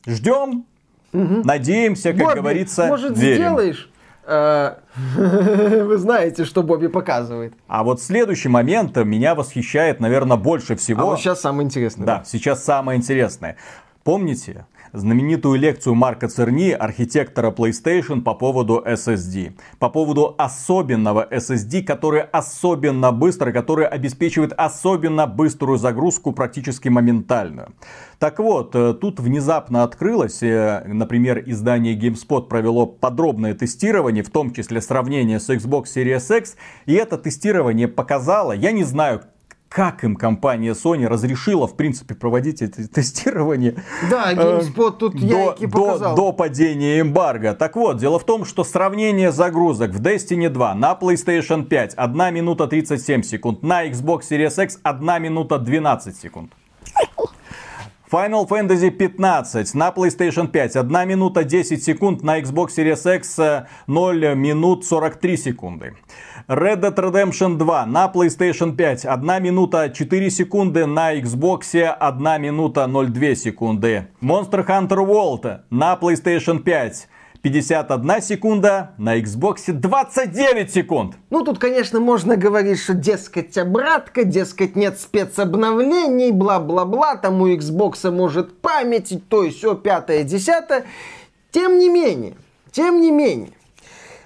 Ждем, 0.06 0.66
Угу. 1.14 1.44
Надеемся, 1.44 2.12
как 2.14 2.24
Бобби, 2.24 2.40
говорится, 2.40 2.88
может, 2.88 3.18
верим. 3.18 3.36
сделаешь 3.36 3.90
Э, 4.26 4.76
вы 5.16 5.98
знаете, 5.98 6.46
что 6.46 6.64
Бобби 6.64 6.88
показывает. 6.88 7.54
А 7.68 7.84
вот 7.84 8.02
следующий 8.02 8.50
момент 8.50 8.96
меня 8.98 9.36
восхищает, 9.36 10.00
наверное, 10.00 10.38
больше 10.38 10.76
всего. 10.76 11.02
А 11.02 11.06
вот 11.06 11.20
сейчас 11.20 11.42
самое 11.42 11.66
интересное. 11.66 12.06
Да, 12.06 12.24
сейчас 12.26 12.64
самое 12.64 12.98
интересное. 12.98 13.58
Помните, 14.04 14.66
знаменитую 14.94 15.60
лекцию 15.60 15.96
Марка 15.96 16.28
Церни, 16.28 16.72
архитектора 16.72 17.52
PlayStation, 17.52 18.22
по 18.22 18.36
поводу 18.36 18.82
SSD. 18.86 19.54
По 19.80 19.90
поводу 19.90 20.36
особенного 20.38 21.28
SSD, 21.30 21.84
который 21.84 22.22
особенно 22.22 23.12
быстро, 23.12 23.52
который 23.52 23.88
обеспечивает 23.88 24.54
особенно 24.56 25.28
быструю 25.28 25.78
загрузку 25.78 26.32
практически 26.32 26.90
моментальную. 26.90 27.74
Так 28.20 28.40
вот, 28.40 28.76
э, 28.76 28.94
тут 28.94 29.20
внезапно 29.20 29.84
открылось, 29.84 30.44
э, 30.44 30.84
например, 30.86 31.44
издание 31.46 31.98
GameSpot 31.98 32.48
провело 32.48 32.86
подробное 32.86 33.54
тестирование, 33.56 34.24
в 34.24 34.30
том 34.30 34.54
числе 34.54 34.80
сравнение 34.80 35.40
с 35.40 35.50
Xbox 35.50 35.86
Series 35.96 36.38
X, 36.38 36.56
и 36.86 36.94
это 36.94 37.18
тестирование 37.18 37.88
показало, 37.88 38.54
я 38.54 38.72
не 38.72 38.84
знаю, 38.84 39.24
как 39.74 40.04
им 40.04 40.16
компания 40.16 40.74
Sony 40.74 41.08
разрешила, 41.08 41.68
в 41.68 41.76
принципе, 41.76 42.14
проводить 42.14 42.62
это 42.62 42.88
тестирование. 42.94 43.76
Да, 44.10 44.32
э, 44.32 44.36
GameSpot 44.36 44.92
тут 44.92 45.16
до, 45.20 45.56
я. 45.60 45.68
До, 45.68 46.16
до 46.16 46.32
падения 46.32 47.02
эмбарго. 47.02 47.56
Так 47.56 47.76
вот, 47.76 47.98
дело 47.98 48.20
в 48.20 48.24
том, 48.24 48.46
что 48.46 48.64
сравнение 48.64 49.32
загрузок 49.32 49.92
в 49.92 50.02
Destiny 50.02 50.50
2 50.50 50.76
на 50.76 50.94
PlayStation 50.94 51.64
5 51.64 51.96
1 51.96 52.34
минута 52.34 52.68
37 52.68 53.24
секунд, 53.24 53.64
на 53.64 53.88
Xbox 53.88 54.22
Series 54.30 54.64
X 54.64 54.80
1 54.84 55.24
минута 55.24 55.58
12 55.58 56.16
секунд. 56.16 56.52
Final 58.14 58.48
Fantasy 58.48 58.92
15 58.92 59.74
на 59.74 59.90
PlayStation 59.90 60.48
5 60.48 60.76
1 60.76 61.08
минута 61.08 61.44
10 61.44 61.84
секунд, 61.84 62.22
на 62.22 62.40
Xbox 62.40 62.68
Series 62.68 63.16
X 63.16 63.40
0 63.88 64.36
минут 64.36 64.86
43 64.86 65.36
секунды. 65.36 65.96
Red 66.48 66.82
Dead 66.82 66.96
Redemption 66.96 67.58
2 67.58 67.86
на 67.88 68.06
PlayStation 68.14 68.76
5 68.76 69.06
1 69.06 69.42
минута 69.44 69.90
4 69.90 70.30
секунды, 70.30 70.86
на 70.86 71.16
Xbox 71.16 71.76
1 72.00 72.42
минута 72.42 72.88
02 72.88 73.34
секунды. 73.34 74.06
Monster 74.22 74.64
Hunter 74.64 75.04
World 75.04 75.62
на 75.72 75.96
PlayStation 75.96 76.60
5 76.60 77.08
51 77.44 78.22
секунда, 78.22 78.92
на 78.98 79.20
Xbox 79.20 79.74
29 79.74 80.72
секунд. 80.72 81.16
Ну, 81.30 81.44
тут, 81.44 81.60
конечно, 81.60 82.00
можно 82.00 82.38
говорить, 82.38 82.80
что, 82.80 82.94
дескать, 82.94 83.58
обратка, 83.58 84.24
дескать, 84.24 84.78
нет 84.78 84.98
спецобновлений, 84.98 86.32
бла-бла-бла, 86.32 87.18
там 87.18 87.42
у 87.42 87.50
Xbox 87.50 88.10
может 88.10 88.58
память, 88.62 89.14
то 89.28 89.44
есть 89.44 89.58
все, 89.58 89.76
пятое, 89.76 90.24
десятое. 90.24 90.86
Тем 91.52 91.80
не 91.80 91.90
менее, 91.90 92.36
тем 92.72 93.02
не 93.02 93.12
менее, 93.12 93.50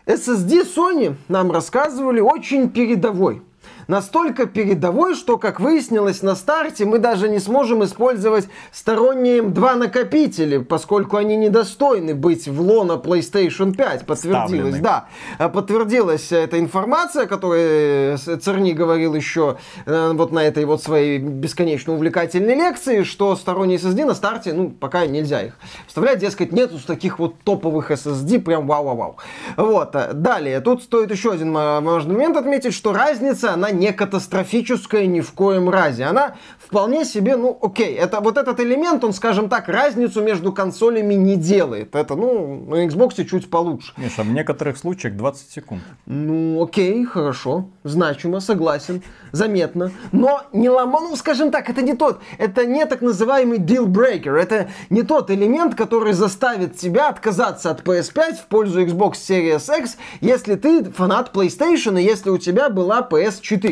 SSD 0.06 0.68
Sony, 0.76 1.16
нам 1.28 1.52
рассказывали, 1.52 2.20
очень 2.20 2.70
передовой 2.70 3.42
настолько 3.88 4.46
передовой, 4.46 5.16
что, 5.16 5.38
как 5.38 5.60
выяснилось 5.60 6.22
на 6.22 6.36
старте, 6.36 6.86
мы 6.86 7.00
даже 7.00 7.30
не 7.30 7.40
сможем 7.40 7.84
использовать 7.84 8.48
сторонние 8.72 9.40
M2 9.40 9.76
накопители, 9.76 10.58
поскольку 10.58 11.18
они 11.18 11.36
недостойны 11.38 12.14
быть 12.16 12.48
в 12.48 12.62
лона 12.62 12.94
PlayStation 12.94 13.76
5. 13.76 14.06
Подтвердилось, 14.06 14.50
Ставлены. 14.50 14.80
да. 14.82 15.08
А 15.38 15.50
подтвердилась 15.50 16.32
эта 16.32 16.60
информация, 16.60 17.26
которую 17.26 18.18
Церни 18.18 18.74
говорил 18.74 19.16
еще 19.16 19.58
э, 19.86 20.12
вот 20.14 20.32
на 20.32 20.44
этой 20.44 20.66
вот 20.66 20.84
своей 20.84 21.18
бесконечно 21.18 21.94
увлекательной 21.94 22.56
лекции, 22.56 23.04
что 23.04 23.36
сторонние 23.36 23.78
SSD 23.78 24.06
на 24.06 24.14
старте, 24.14 24.54
ну, 24.54 24.70
пока 24.70 25.06
нельзя 25.06 25.42
их 25.44 25.58
вставлять, 25.88 26.20
дескать, 26.20 26.52
нету 26.52 26.78
таких 26.86 27.20
вот 27.20 27.36
топовых 27.44 27.92
SSD, 27.92 28.40
прям 28.40 28.68
вау-вау-вау. 28.68 29.18
Вот. 29.56 29.96
Далее, 30.14 30.60
тут 30.62 30.84
стоит 30.84 31.12
еще 31.12 31.32
один 31.32 31.54
важный 31.54 32.14
момент 32.14 32.38
отметить, 32.38 32.74
что 32.74 32.94
разница, 32.94 33.54
она 33.54 33.72
не 33.78 33.94
катастрофическая 33.94 35.06
ни 35.06 35.22
в 35.22 35.32
коем 35.32 35.70
разе. 35.70 36.06
Она 36.06 36.36
вполне 36.60 37.06
себе, 37.06 37.36
ну, 37.36 37.58
окей, 37.62 37.96
это 37.96 38.20
вот 38.20 38.38
этот 38.38 38.60
элемент, 38.60 39.04
он, 39.04 39.14
скажем 39.14 39.50
так, 39.50 39.68
разницу 39.70 40.22
между 40.22 40.52
консолями 40.52 41.14
не 41.14 41.36
делает. 41.36 41.96
Это, 41.96 42.16
ну, 42.16 42.66
на 42.68 42.86
Xbox 42.86 43.24
чуть 43.26 43.50
получше. 43.50 43.94
Миша, 43.98 44.24
в 44.24 44.30
некоторых 44.30 44.78
случаях 44.78 45.16
20 45.16 45.50
секунд. 45.50 45.82
Ну, 46.06 46.62
окей, 46.62 47.06
хорошо, 47.06 47.70
значимо, 47.84 48.40
согласен, 48.40 49.02
заметно. 49.32 49.92
Но 50.12 50.42
не 50.52 50.70
лома, 50.70 51.00
ну, 51.02 51.16
скажем 51.16 51.52
так, 51.52 51.70
это 51.70 51.82
не 51.82 51.94
тот, 51.94 52.20
это 52.38 52.66
не 52.66 52.86
так 52.86 53.02
называемый 53.02 53.60
deal 53.60 53.86
breaker, 53.86 54.36
это 54.36 54.70
не 54.90 55.04
тот 55.04 55.32
элемент, 55.32 55.76
который 55.76 56.14
заставит 56.14 56.78
тебя 56.78 57.10
отказаться 57.10 57.72
от 57.72 57.82
PS5 57.82 58.36
в 58.36 58.46
пользу 58.48 58.82
Xbox 58.82 59.14
Series 59.14 59.80
X, 59.80 59.98
если 60.22 60.56
ты 60.56 60.84
фанат 60.86 61.32
PlayStation 61.34 62.00
и 62.00 62.04
если 62.04 62.30
у 62.30 62.38
тебя 62.38 62.70
была 62.70 63.08
PS4. 63.10 63.67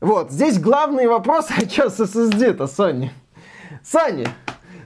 Вот, 0.00 0.30
здесь 0.30 0.58
главный 0.58 1.06
вопрос, 1.06 1.48
а 1.50 1.60
что 1.68 1.90
с 1.90 2.00
SSD-то, 2.00 2.64
Sony? 2.64 3.10
Sony, 3.84 4.28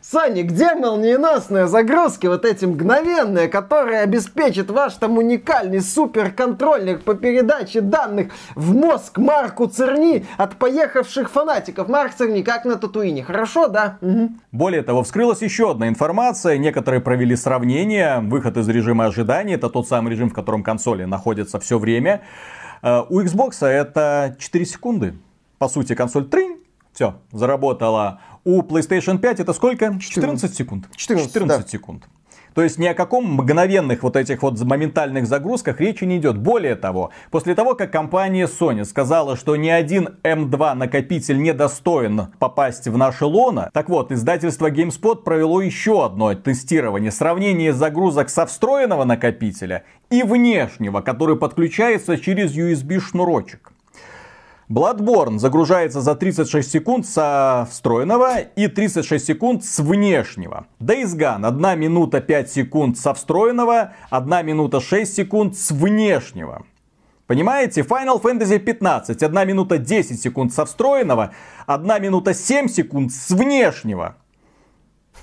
Sony, 0.05 0.43
где 0.43 0.75
молниеносная 0.75 1.67
загрузки, 1.67 2.27
вот 2.27 2.45
эти 2.45 2.67
мгновенные, 2.67 3.49
которые 3.49 4.01
обеспечат 4.01 4.71
ваш 4.71 4.95
там 4.95 5.17
уникальный 5.17 5.81
суперконтроллер 5.81 6.99
по 6.99 7.15
передаче 7.15 7.81
данных 7.81 8.33
в 8.55 8.75
мозг 8.75 9.17
Марку 9.17 9.67
Церни 9.67 10.27
от 10.37 10.57
поехавших 10.57 11.31
фанатиков. 11.31 11.89
Марк 11.89 12.13
Церни, 12.15 12.43
как 12.43 12.67
на 12.67 12.77
Татуине, 12.77 13.25
хорошо, 13.25 13.69
да? 13.69 13.97
Угу. 14.03 14.31
Более 14.53 14.83
того, 14.83 15.05
вскрылась 15.05 15.41
еще 15.41 15.71
одна 15.71 15.89
информация, 15.89 16.59
некоторые 16.59 17.01
провели 17.01 17.35
сравнение, 17.35 18.21
выход 18.21 18.59
из 18.59 18.69
режима 18.69 19.07
ожидания, 19.07 19.55
это 19.55 19.71
тот 19.71 19.89
самый 19.89 20.11
режим, 20.11 20.29
в 20.29 20.35
котором 20.35 20.63
консоли 20.63 21.05
находятся 21.05 21.59
все 21.61 21.79
время. 21.79 22.21
Э, 22.85 23.03
у 23.09 23.21
Xbox 23.23 23.67
это 23.67 24.37
4 24.39 24.67
секунды. 24.67 25.15
По 25.59 25.69
сути, 25.69 25.95
консоль 25.95 26.29
тринь, 26.29 26.59
все, 26.93 27.15
заработала. 27.33 28.21
У 28.45 28.61
PlayStation 28.61 29.19
5 29.19 29.41
это 29.41 29.55
сколько? 29.55 29.87
14, 29.99 30.13
14 30.13 30.55
секунд. 30.55 30.89
14, 30.95 31.33
14 31.33 31.63
да. 31.63 31.69
секунд. 31.69 32.05
То 32.55 32.63
есть 32.63 32.79
ни 32.79 32.87
о 32.87 32.95
каком 32.95 33.35
мгновенных 33.35 34.03
вот 34.03 34.17
этих 34.17 34.43
вот 34.43 34.61
моментальных 34.61 35.27
загрузках 35.27 35.81
речи 35.81 36.05
не 36.05 36.19
идет. 36.19 36.39
Более 36.39 36.77
того, 36.77 37.11
после 37.31 37.55
того, 37.55 37.75
как 37.75 37.91
компания 37.91 38.47
Sony 38.47 38.85
сказала, 38.85 39.37
что 39.37 39.57
ни 39.57 39.69
один 39.69 40.17
M2 40.23 40.75
накопитель 40.75 41.43
не 41.43 41.53
достоин 41.53 42.29
попасть 42.39 42.87
в 42.87 42.97
наше 42.97 43.25
лоно, 43.27 43.71
так 43.73 43.89
вот, 43.89 44.13
издательство 44.13 44.71
GameSpot 44.71 45.23
провело 45.23 45.61
еще 45.61 46.05
одно 46.05 46.33
тестирование. 46.35 47.11
Сравнение 47.11 47.73
загрузок 47.73 48.31
со 48.31 48.47
встроенного 48.47 49.05
накопителя 49.05 49.85
и 50.11 50.23
внешнего, 50.23 51.01
который 51.01 51.37
подключается 51.37 52.17
через 52.19 52.57
USB 52.57 53.01
шнурочек. 53.01 53.74
Bloodborne 54.69 55.39
загружается 55.39 56.01
за 56.01 56.15
36 56.15 56.71
секунд 56.71 57.07
со 57.07 57.69
встроенного 57.71 58.39
и 58.41 58.67
36 58.67 59.25
секунд 59.25 59.65
с 59.65 59.79
внешнего. 59.79 60.67
Days 60.81 61.17
Gone 61.17 61.47
1 61.47 61.79
минута 61.79 62.21
5 62.21 62.51
секунд 62.51 62.99
со 62.99 63.13
встроенного, 63.13 63.93
1 64.11 64.47
минута 64.47 64.81
6 64.81 65.15
секунд 65.15 65.57
с 65.57 65.71
внешнего. 65.71 66.65
Понимаете? 67.27 67.83
Final 67.83 68.21
Fantasy 68.23 68.59
15 68.59 69.23
1 69.23 69.49
минута 69.49 69.79
10 69.79 70.21
секунд 70.21 70.53
со 70.53 70.65
встроенного, 70.65 71.33
1 71.67 72.03
минута 72.03 72.33
7 72.35 72.69
секунд 72.69 73.13
с 73.13 73.31
внешнего. 73.31 74.17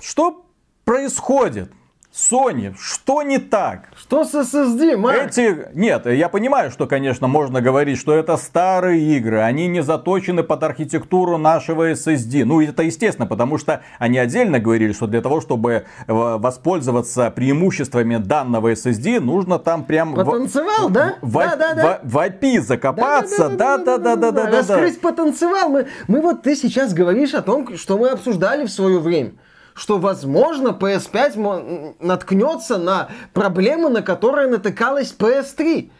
Что 0.00 0.44
происходит? 0.84 1.72
Sony, 2.12 2.74
что 2.78 3.22
не 3.22 3.38
так? 3.38 3.88
Что 3.98 4.24
с 4.24 4.34
SSD, 4.34 4.98
Марк? 4.98 5.28
Эти... 5.28 5.68
Нет, 5.72 6.04
я 6.04 6.28
понимаю, 6.28 6.70
что, 6.70 6.86
конечно, 6.86 7.26
можно 7.26 7.62
говорить, 7.62 7.98
что 7.98 8.14
это 8.14 8.36
старые 8.36 9.16
игры, 9.16 9.40
они 9.40 9.66
не 9.66 9.82
заточены 9.82 10.42
под 10.42 10.62
архитектуру 10.62 11.38
нашего 11.38 11.92
SSD. 11.92 12.44
Ну, 12.44 12.60
это 12.60 12.82
естественно, 12.82 13.26
потому 13.26 13.56
что 13.56 13.80
они 13.98 14.18
отдельно 14.18 14.60
говорили, 14.60 14.92
что 14.92 15.06
для 15.06 15.22
того, 15.22 15.40
чтобы 15.40 15.72
э, 15.72 16.12
воспользоваться 16.12 17.30
преимуществами 17.30 18.18
данного 18.18 18.72
SSD, 18.72 19.18
нужно 19.18 19.58
там 19.58 19.84
прям... 19.84 20.14
Потанцевал, 20.14 20.88
в... 20.88 20.92
да? 20.92 21.14
В... 21.22 21.32
Да, 21.32 21.56
да, 21.56 21.74
да. 21.74 22.00
В... 22.02 22.12
в 22.12 22.18
API 22.18 22.60
закопаться, 22.60 23.48
да-да-да-да-да. 23.48 24.50
Раскрыть 24.50 25.00
потанцевал. 25.00 25.70
Мы, 25.70 25.86
мы 26.08 26.20
вот, 26.20 26.42
ты 26.42 26.56
сейчас 26.56 26.92
говоришь 26.92 27.32
о 27.32 27.40
том, 27.40 27.74
что 27.78 27.96
мы 27.96 28.10
обсуждали 28.10 28.66
в 28.66 28.70
свое 28.70 28.98
время 28.98 29.32
что, 29.74 29.98
возможно, 29.98 30.68
PS5 30.68 31.96
наткнется 32.00 32.78
на 32.78 33.08
проблемы, 33.32 33.88
на 33.88 34.02
которые 34.02 34.48
натыкалась 34.48 35.14
PS3. 35.16 35.90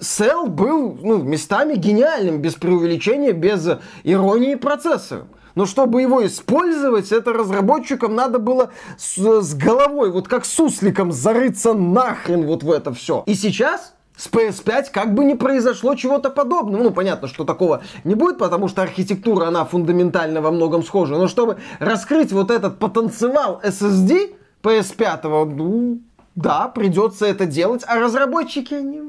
Cell 0.00 0.48
был 0.48 0.98
ну, 1.00 1.22
местами 1.22 1.74
гениальным, 1.74 2.40
без 2.40 2.54
преувеличения, 2.54 3.32
без 3.32 3.68
иронии 4.04 4.54
процессора. 4.54 5.26
Но 5.54 5.66
чтобы 5.66 6.02
его 6.02 6.24
использовать, 6.24 7.10
это 7.10 7.32
разработчикам 7.32 8.14
надо 8.14 8.38
было 8.38 8.70
с, 8.96 9.16
с 9.18 9.54
головой, 9.54 10.10
вот 10.12 10.28
как 10.28 10.44
сусликом, 10.44 11.10
зарыться 11.10 11.74
нахрен 11.74 12.46
вот 12.46 12.62
в 12.62 12.70
это 12.70 12.92
все. 12.92 13.24
И 13.26 13.34
сейчас 13.34 13.94
с 14.18 14.28
PS5 14.28 14.86
как 14.92 15.14
бы 15.14 15.24
не 15.24 15.36
произошло 15.36 15.94
чего-то 15.94 16.28
подобного. 16.28 16.82
Ну, 16.82 16.90
понятно, 16.90 17.28
что 17.28 17.44
такого 17.44 17.82
не 18.04 18.14
будет, 18.14 18.36
потому 18.36 18.68
что 18.68 18.82
архитектура, 18.82 19.46
она 19.46 19.64
фундаментально 19.64 20.42
во 20.42 20.50
многом 20.50 20.82
схожа. 20.82 21.16
Но 21.16 21.28
чтобы 21.28 21.58
раскрыть 21.78 22.32
вот 22.32 22.50
этот 22.50 22.78
потенциал 22.78 23.60
SSD 23.62 24.34
PS5, 24.62 25.54
ну, 25.54 26.00
да, 26.34 26.68
придется 26.68 27.26
это 27.26 27.46
делать, 27.46 27.84
а 27.86 28.00
разработчики, 28.00 28.74
они 28.74 29.00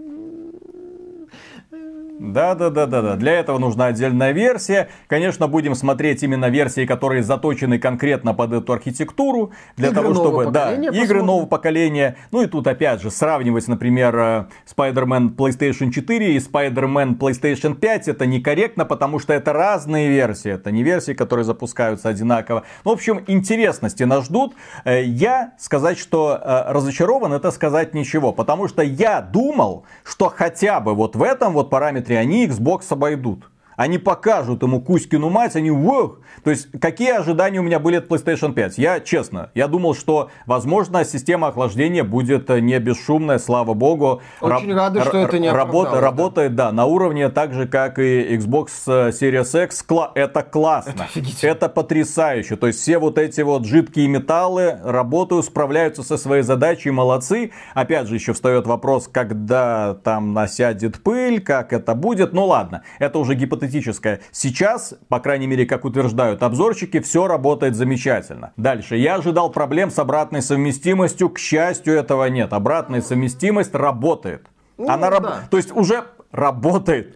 да, 2.20 2.54
да, 2.54 2.70
да, 2.70 2.86
да, 2.86 3.02
да. 3.02 3.16
Для 3.16 3.40
этого 3.40 3.60
нужна 3.60 3.86
отдельная 3.86 4.34
версия. 4.34 4.90
Конечно, 5.08 5.48
будем 5.48 5.74
смотреть 5.74 6.22
именно 6.22 6.50
версии, 6.50 6.86
которые 6.86 7.24
заточены 7.24 7.80
конкретно 7.80 8.34
под 8.34 8.52
эту 8.52 8.74
архитектуру. 8.74 9.52
Для 9.78 9.88
игры 9.88 10.02
того, 10.02 10.14
чтобы. 10.14 10.52
Да, 10.52 10.74
игры 10.74 11.24
нового 11.24 11.46
поколения. 11.46 12.18
Ну 12.32 12.42
и 12.42 12.48
тут 12.48 12.68
опять 12.68 13.02
же 13.02 13.10
сравнивать, 13.10 13.70
например, 13.70 14.16
э, 14.18 14.46
Spider-Man 14.76 15.34
PlayStation 15.38 15.92
4 15.92 16.36
и 16.36 16.40
Spider-Man 16.40 17.18
PlayStation 17.18 17.76
5 17.76 18.10
это 18.10 18.26
некорректно, 18.26 18.84
потому 18.84 19.20
что 19.20 19.32
это 19.32 19.54
разные 19.54 20.10
версии. 20.10 20.52
Это 20.52 20.72
не 20.72 20.84
версии, 20.84 21.14
которые 21.14 21.46
запускаются 21.46 22.10
одинаково. 22.10 22.64
Ну, 22.84 22.92
в 22.92 22.94
общем, 22.96 23.24
интересности 23.28 24.04
нас 24.04 24.26
ждут. 24.26 24.56
Э, 24.84 25.02
я 25.02 25.54
сказать, 25.58 25.98
что 25.98 26.38
э, 26.38 26.64
разочарован, 26.74 27.32
это 27.32 27.52
сказать 27.52 27.94
ничего. 27.94 28.34
Потому 28.34 28.68
что 28.68 28.82
я 28.82 29.22
думал, 29.22 29.86
что 30.04 30.28
хотя 30.28 30.82
бы 30.82 30.94
вот 30.94 31.16
в 31.16 31.24
этом 31.24 31.54
вот 31.54 31.70
параметре 31.70 32.09
они 32.16 32.46
Xbox 32.48 32.86
обойдут 32.90 33.50
они 33.80 33.98
покажут 33.98 34.62
ему 34.62 34.82
Кузькину 34.82 35.30
мать, 35.30 35.56
они 35.56 35.72
вох. 35.72 36.20
То 36.44 36.50
есть, 36.50 36.68
какие 36.82 37.12
ожидания 37.12 37.60
у 37.60 37.64
меня 37.64 37.80
были 37.80 37.96
от 37.96 38.08
PlayStation 38.10 38.52
5? 38.52 38.78
Я, 38.78 39.00
честно, 39.00 39.52
я 39.56 39.70
думал, 39.70 39.96
что, 39.96 40.32
возможно, 40.46 41.06
система 41.06 41.48
охлаждения 41.48 42.04
будет 42.04 42.50
не 42.50 42.78
бесшумная, 42.80 43.40
слава 43.40 43.74
богу. 43.74 44.22
Очень 44.42 44.74
Раб- 44.74 44.94
рады, 44.94 45.02
что 45.04 45.18
это 45.20 45.40
не 45.40 45.50
работа. 45.50 46.02
Работает, 46.02 46.56
да, 46.56 46.74
на 46.74 46.88
уровне 46.88 47.30
так 47.30 47.54
же, 47.54 47.70
как 47.70 48.00
и 48.00 48.36
Xbox 48.36 48.68
э, 48.88 49.12
Series 49.12 49.64
X. 49.64 49.86
Кла- 49.88 50.12
это 50.14 50.44
классно. 50.44 51.08
Это, 51.16 51.48
это 51.48 51.70
потрясающе. 51.70 52.58
То 52.58 52.68
есть, 52.68 52.82
все 52.82 53.00
вот 53.00 53.18
эти 53.18 53.40
вот 53.40 53.66
жидкие 53.66 54.10
металлы 54.10 54.78
работают, 54.84 55.46
справляются 55.46 56.04
со 56.04 56.18
своей 56.18 56.44
задачей, 56.44 56.92
молодцы. 56.92 57.52
Опять 57.76 58.10
же, 58.10 58.16
еще 58.16 58.34
встает 58.34 58.68
вопрос, 58.68 59.08
когда 59.08 59.94
там 60.04 60.34
насядет 60.34 61.02
пыль, 61.02 61.40
как 61.40 61.72
это 61.72 61.96
будет. 61.96 62.34
Ну 62.34 62.46
ладно, 62.46 62.84
это 63.00 63.20
уже 63.20 63.36
гипотетически 63.36 63.69
гипотетическое. 63.70 64.22
Сейчас, 64.32 64.96
по 65.08 65.20
крайней 65.20 65.48
мере, 65.48 65.66
как 65.66 65.86
утверждают 65.86 66.44
обзорщики, 66.44 67.00
все 67.00 67.28
работает 67.28 67.76
замечательно. 67.76 68.52
Дальше. 68.58 68.96
Я 68.98 69.16
ожидал 69.16 69.50
проблем 69.52 69.92
с 69.92 70.00
обратной 70.00 70.42
совместимостью. 70.42 71.30
К 71.30 71.40
счастью, 71.40 71.96
этого 71.96 72.26
нет. 72.26 72.54
Обратная 72.54 73.02
совместимость 73.02 73.74
работает. 73.74 74.48
Ну, 74.78 74.90
Она 74.90 75.10
да. 75.10 75.20
раб... 75.20 75.50
То 75.50 75.58
есть 75.58 75.72
уже 75.72 76.06
работает 76.32 77.16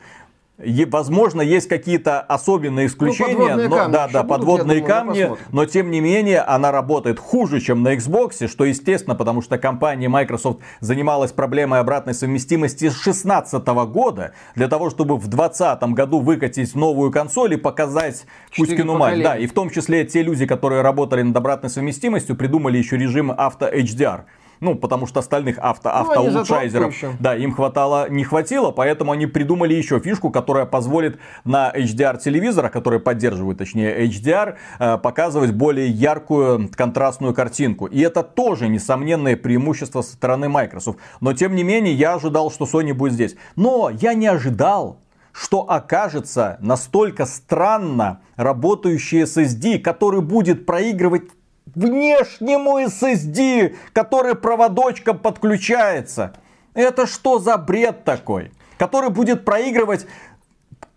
возможно, 0.89 1.41
есть 1.41 1.67
какие-то 1.67 2.21
особенные 2.21 2.85
ну, 2.85 2.91
исключения, 2.91 3.55
ну, 3.55 3.69
но, 3.69 3.87
да, 3.89 4.07
да, 4.07 4.23
подводные 4.23 4.81
думаю, 4.81 4.85
камни, 4.85 5.31
но 5.51 5.65
тем 5.65 5.91
не 5.91 6.01
менее 6.01 6.41
она 6.41 6.71
работает 6.71 7.19
хуже, 7.19 7.59
чем 7.59 7.83
на 7.83 7.95
Xbox, 7.95 8.47
что 8.47 8.65
естественно, 8.65 9.15
потому 9.15 9.41
что 9.41 9.57
компания 9.57 10.09
Microsoft 10.09 10.59
занималась 10.79 11.31
проблемой 11.31 11.79
обратной 11.79 12.13
совместимости 12.13 12.89
с 12.89 12.93
2016 12.93 13.65
года, 13.91 14.33
для 14.55 14.67
того, 14.67 14.89
чтобы 14.89 15.17
в 15.17 15.27
2020 15.27 15.83
году 15.93 16.19
выкатить 16.19 16.75
новую 16.75 17.11
консоль 17.11 17.53
и 17.53 17.57
показать 17.57 18.25
Кузькину 18.55 18.97
мать. 18.97 19.21
Да, 19.21 19.37
и 19.37 19.47
в 19.47 19.53
том 19.53 19.69
числе 19.69 20.05
те 20.05 20.23
люди, 20.23 20.45
которые 20.45 20.81
работали 20.81 21.21
над 21.21 21.35
обратной 21.35 21.69
совместимостью, 21.69 22.35
придумали 22.35 22.77
еще 22.77 22.97
режим 22.97 23.31
авто 23.31 23.67
HDR. 23.67 24.21
Ну, 24.63 24.75
потому 24.75 25.07
что 25.07 25.19
остальных 25.19 25.57
авто, 25.59 25.89
ну, 25.89 25.95
автоулучшайзеров, 25.95 26.95
да, 27.19 27.35
им 27.35 27.51
хватало, 27.51 28.09
не 28.09 28.23
хватило, 28.23 28.71
поэтому 28.71 29.11
они 29.11 29.27
придумали 29.27 29.73
еще 29.73 29.99
фишку, 29.99 30.29
которая 30.29 30.65
позволит 30.65 31.19
на 31.43 31.69
HDR 31.69 32.17
телевизорах, 32.17 32.71
которые 32.71 33.01
поддерживают, 33.01 33.57
точнее, 33.57 34.07
HDR, 34.07 34.55
э, 34.79 34.97
показывать 34.99 35.51
более 35.51 35.89
яркую 35.89 36.69
контрастную 36.73 37.33
картинку. 37.33 37.87
И 37.87 37.99
это 37.99 38.23
тоже 38.23 38.69
несомненное 38.69 39.35
преимущество 39.35 40.01
со 40.01 40.13
стороны 40.13 40.47
Microsoft. 40.47 40.97
Но, 41.19 41.33
тем 41.33 41.55
не 41.55 41.63
менее, 41.63 41.93
я 41.93 42.13
ожидал, 42.13 42.49
что 42.49 42.63
Sony 42.63 42.93
будет 42.93 43.13
здесь. 43.13 43.35
Но 43.57 43.89
я 43.89 44.13
не 44.13 44.27
ожидал, 44.27 45.01
что 45.33 45.69
окажется 45.69 46.57
настолько 46.61 47.25
странно 47.25 48.21
работающий 48.37 49.23
SSD, 49.23 49.79
который 49.79 50.21
будет 50.21 50.65
проигрывать 50.65 51.23
внешнему 51.65 52.79
SSD, 52.79 53.75
который 53.93 54.35
проводочком 54.35 55.19
подключается. 55.19 56.33
Это 56.73 57.07
что 57.07 57.39
за 57.39 57.57
бред 57.57 58.03
такой? 58.03 58.51
Который 58.77 59.09
будет 59.09 59.45
проигрывать 59.45 60.07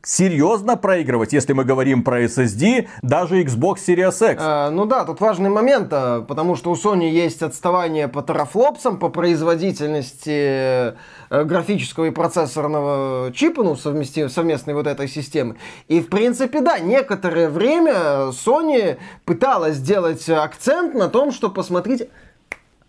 серьезно 0.07 0.77
проигрывать, 0.77 1.33
если 1.33 1.53
мы 1.53 1.65
говорим 1.65 2.05
про 2.05 2.23
SSD, 2.23 2.89
даже 3.03 3.43
Xbox 3.43 3.79
Series 3.87 4.33
X. 4.33 4.41
А, 4.41 4.71
ну 4.71 4.87
да, 4.87 5.05
тут 5.05 5.21
важный 5.21 5.51
момент, 5.51 5.89
а, 5.91 6.23
потому 6.23 6.55
что 6.55 6.71
у 6.71 6.75
Sony 6.75 7.11
есть 7.11 7.43
отставание 7.43 8.07
по 8.07 8.23
терафлопсам, 8.23 8.99
по 8.99 9.09
производительности 9.09 10.95
э, 11.29 11.45
графического 11.45 12.05
и 12.05 12.11
процессорного 12.11 13.33
чипа, 13.33 13.65
ну, 13.65 13.75
совместим, 13.75 14.29
совместной 14.29 14.75
вот 14.75 14.87
этой 14.87 15.09
системы. 15.09 15.57
И, 15.89 16.01
в 16.01 16.09
принципе, 16.09 16.61
да, 16.61 16.79
некоторое 16.79 17.49
время 17.49 18.31
Sony 18.31 18.99
пыталась 19.25 19.77
сделать 19.77 20.29
акцент 20.29 20.95
на 20.95 21.09
том, 21.09 21.33
что, 21.33 21.51
посмотрите, 21.51 22.11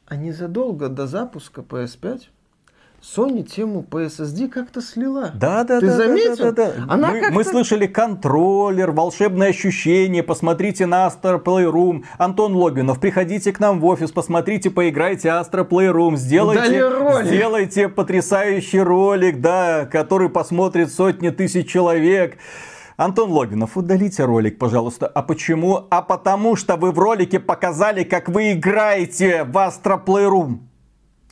а 0.05 0.15
незадолго 0.15 0.87
до 0.87 1.07
запуска 1.07 1.61
PS5 1.61 2.21
Sony 3.01 3.43
тему 3.43 3.83
по 3.83 4.03
SSD 4.03 4.49
как-то 4.49 4.81
слила. 4.81 5.31
Да, 5.35 5.63
да, 5.63 5.79
Ты 5.79 5.87
да. 5.87 5.97
заметил? 5.97 6.35
Да, 6.37 6.51
да, 6.51 6.71
да. 6.71 6.85
Она 6.89 7.11
мы, 7.11 7.29
мы 7.29 7.43
слышали 7.43 7.85
контроллер, 7.85 8.91
волшебное 8.91 9.49
ощущение. 9.49 10.23
Посмотрите 10.23 10.87
на 10.87 11.07
Astra 11.07 11.41
Playroom. 11.41 12.03
Антон 12.17 12.55
Логинов, 12.55 12.99
приходите 12.99 13.53
к 13.53 13.59
нам 13.59 13.79
в 13.79 13.85
офис, 13.85 14.11
посмотрите, 14.11 14.71
поиграйте 14.71 15.29
Astra 15.29 15.67
Playroom. 15.67 16.17
Сделайте, 16.17 16.83
сделайте 17.25 17.87
потрясающий 17.87 18.81
ролик, 18.81 19.41
да, 19.41 19.85
который 19.85 20.29
посмотрит 20.29 20.91
сотни 20.91 21.29
тысяч 21.29 21.69
человек. 21.69 22.37
Антон 22.97 23.31
Логинов, 23.31 23.77
удалите 23.77 24.25
ролик, 24.25 24.57
пожалуйста. 24.57 25.05
А 25.05 25.21
почему? 25.21 25.85
А 25.91 26.01
потому 26.01 26.55
что 26.55 26.77
вы 26.77 26.91
в 26.91 26.97
ролике 26.97 27.39
показали, 27.39 28.03
как 28.03 28.27
вы 28.27 28.53
играете 28.53 29.43
в 29.43 29.55
Astra 29.55 30.03
Playroom. 30.03 30.61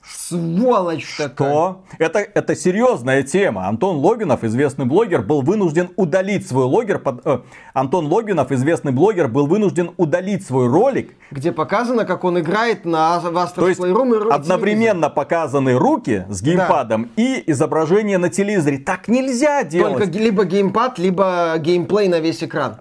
Сволочь 0.08 1.08
Что? 1.08 1.30
такая. 1.30 1.76
Это, 2.00 2.20
это 2.20 2.56
серьезная 2.56 3.24
тема. 3.24 3.68
Антон 3.68 3.98
Логинов, 3.98 4.44
известный 4.44 4.86
блогер, 4.86 5.22
был 5.22 5.42
вынужден 5.42 5.90
удалить 5.96 6.48
свой 6.48 6.66
логер. 6.66 7.00
Под, 7.00 7.26
э, 7.26 7.40
Антон 7.74 8.08
Логинов, 8.08 8.52
известный 8.52 8.92
блогер, 8.92 9.28
был 9.28 9.48
вынужден 9.48 9.92
удалить 9.98 10.46
свой 10.46 10.68
ролик. 10.68 11.14
Где 11.32 11.52
показано, 11.52 12.06
как 12.06 12.24
он 12.24 12.40
играет 12.40 12.86
на 12.86 13.20
То 13.20 13.68
есть 13.68 13.80
Playroom 13.80 14.30
и 14.30 14.32
одновременно 14.32 15.10
показаны 15.10 15.74
руки 15.78 16.26
с 16.30 16.42
геймпадом 16.42 17.10
да. 17.16 17.22
и 17.22 17.44
изображение 17.52 18.18
на 18.18 18.30
телевизоре. 18.30 18.78
Так 18.78 19.08
нельзя 19.08 19.64
делать. 19.64 19.98
Только 19.98 20.18
либо 20.18 20.46
геймпад, 20.46 21.00
либо 21.00 21.56
геймплей 21.58 22.08
на 22.08 22.20
весь 22.20 22.44
экран. 22.44 22.78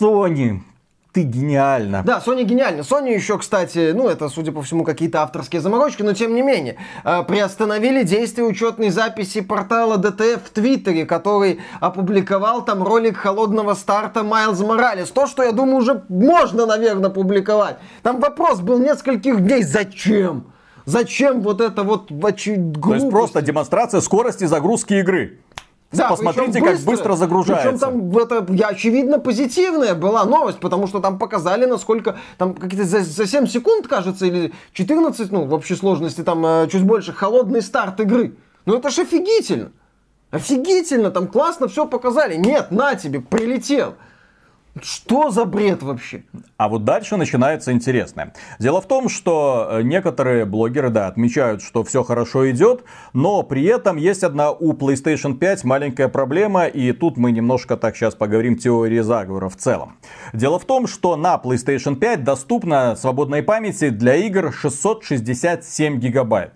Sony, 0.00 0.60
ты 1.14 1.22
гениально. 1.22 2.02
Да, 2.04 2.20
Sony 2.24 2.42
гениально. 2.42 2.80
Sony 2.80 3.14
еще, 3.14 3.38
кстати, 3.38 3.92
ну 3.94 4.08
это, 4.08 4.28
судя 4.28 4.50
по 4.50 4.62
всему, 4.62 4.82
какие-то 4.82 5.22
авторские 5.22 5.62
заморочки, 5.62 6.02
но 6.02 6.12
тем 6.12 6.34
не 6.34 6.42
менее, 6.42 6.76
э, 7.04 7.22
приостановили 7.22 8.02
действие 8.02 8.44
учетной 8.46 8.90
записи 8.90 9.40
портала 9.40 9.96
DTF 9.96 10.40
в 10.44 10.50
Твиттере, 10.50 11.06
который 11.06 11.60
опубликовал 11.80 12.64
там 12.64 12.82
ролик 12.82 13.16
холодного 13.16 13.74
старта 13.74 14.24
Майлз 14.24 14.58
Моралес. 14.60 15.10
То, 15.10 15.28
что, 15.28 15.44
я 15.44 15.52
думаю, 15.52 15.76
уже 15.76 16.02
можно, 16.08 16.66
наверное, 16.66 17.10
публиковать. 17.10 17.76
Там 18.02 18.18
вопрос 18.18 18.58
был 18.60 18.78
нескольких 18.78 19.40
дней. 19.40 19.62
Зачем? 19.62 20.46
Зачем 20.84 21.42
вот 21.42 21.60
это 21.60 21.84
вот 21.84 22.10
глупость? 22.10 22.44
То 22.82 22.94
есть 22.94 23.10
просто 23.10 23.40
демонстрация 23.40 24.00
скорости 24.00 24.44
загрузки 24.44 24.94
игры. 24.94 25.38
Да, 25.96 26.08
Посмотрите, 26.08 26.60
быстро, 26.60 26.76
как 26.76 26.80
быстро 26.80 27.14
загружается. 27.14 27.70
Причем 27.70 27.78
там 27.78 28.18
это, 28.18 28.46
я, 28.52 28.68
очевидно, 28.68 29.18
позитивная 29.18 29.94
была 29.94 30.24
новость, 30.24 30.58
потому 30.58 30.86
что 30.86 31.00
там 31.00 31.18
показали, 31.18 31.64
насколько 31.64 32.16
там 32.38 32.54
какие-то 32.54 32.86
за, 32.86 33.00
за 33.00 33.26
7 33.26 33.46
секунд, 33.46 33.88
кажется, 33.88 34.26
или 34.26 34.52
14, 34.72 35.32
ну, 35.32 35.44
в 35.44 35.54
общей 35.54 35.74
сложности 35.74 36.22
там 36.22 36.44
э, 36.44 36.68
чуть 36.70 36.82
больше, 36.84 37.12
холодный 37.12 37.62
старт 37.62 38.00
игры. 38.00 38.34
Ну 38.66 38.76
это 38.76 38.90
ж 38.90 39.00
офигительно. 39.00 39.72
Офигительно, 40.30 41.10
там 41.10 41.28
классно 41.28 41.68
все 41.68 41.86
показали. 41.86 42.34
Нет, 42.34 42.70
на 42.70 42.94
тебе, 42.96 43.20
прилетел. 43.20 43.94
Что 44.82 45.30
за 45.30 45.44
бред 45.44 45.82
вообще? 45.82 46.24
А 46.56 46.68
вот 46.68 46.84
дальше 46.84 47.16
начинается 47.16 47.70
интересное. 47.70 48.32
Дело 48.58 48.80
в 48.80 48.88
том, 48.88 49.08
что 49.08 49.68
э, 49.70 49.82
некоторые 49.82 50.46
блогеры, 50.46 50.90
да, 50.90 51.06
отмечают, 51.06 51.62
что 51.62 51.84
все 51.84 52.02
хорошо 52.02 52.50
идет, 52.50 52.82
но 53.12 53.44
при 53.44 53.64
этом 53.64 53.96
есть 53.96 54.24
одна 54.24 54.50
у 54.50 54.72
PlayStation 54.72 55.34
5 55.34 55.62
маленькая 55.64 56.08
проблема, 56.08 56.66
и 56.66 56.90
тут 56.92 57.16
мы 57.16 57.30
немножко 57.30 57.76
так 57.76 57.96
сейчас 57.96 58.16
поговорим 58.16 58.56
теории 58.56 58.98
заговора 58.98 59.48
в 59.48 59.56
целом. 59.56 59.96
Дело 60.32 60.58
в 60.58 60.64
том, 60.64 60.88
что 60.88 61.14
на 61.14 61.36
PlayStation 61.36 61.94
5 61.94 62.24
доступна 62.24 62.96
свободной 62.96 63.44
памяти 63.44 63.90
для 63.90 64.16
игр 64.16 64.52
667 64.52 66.00
гигабайт. 66.00 66.52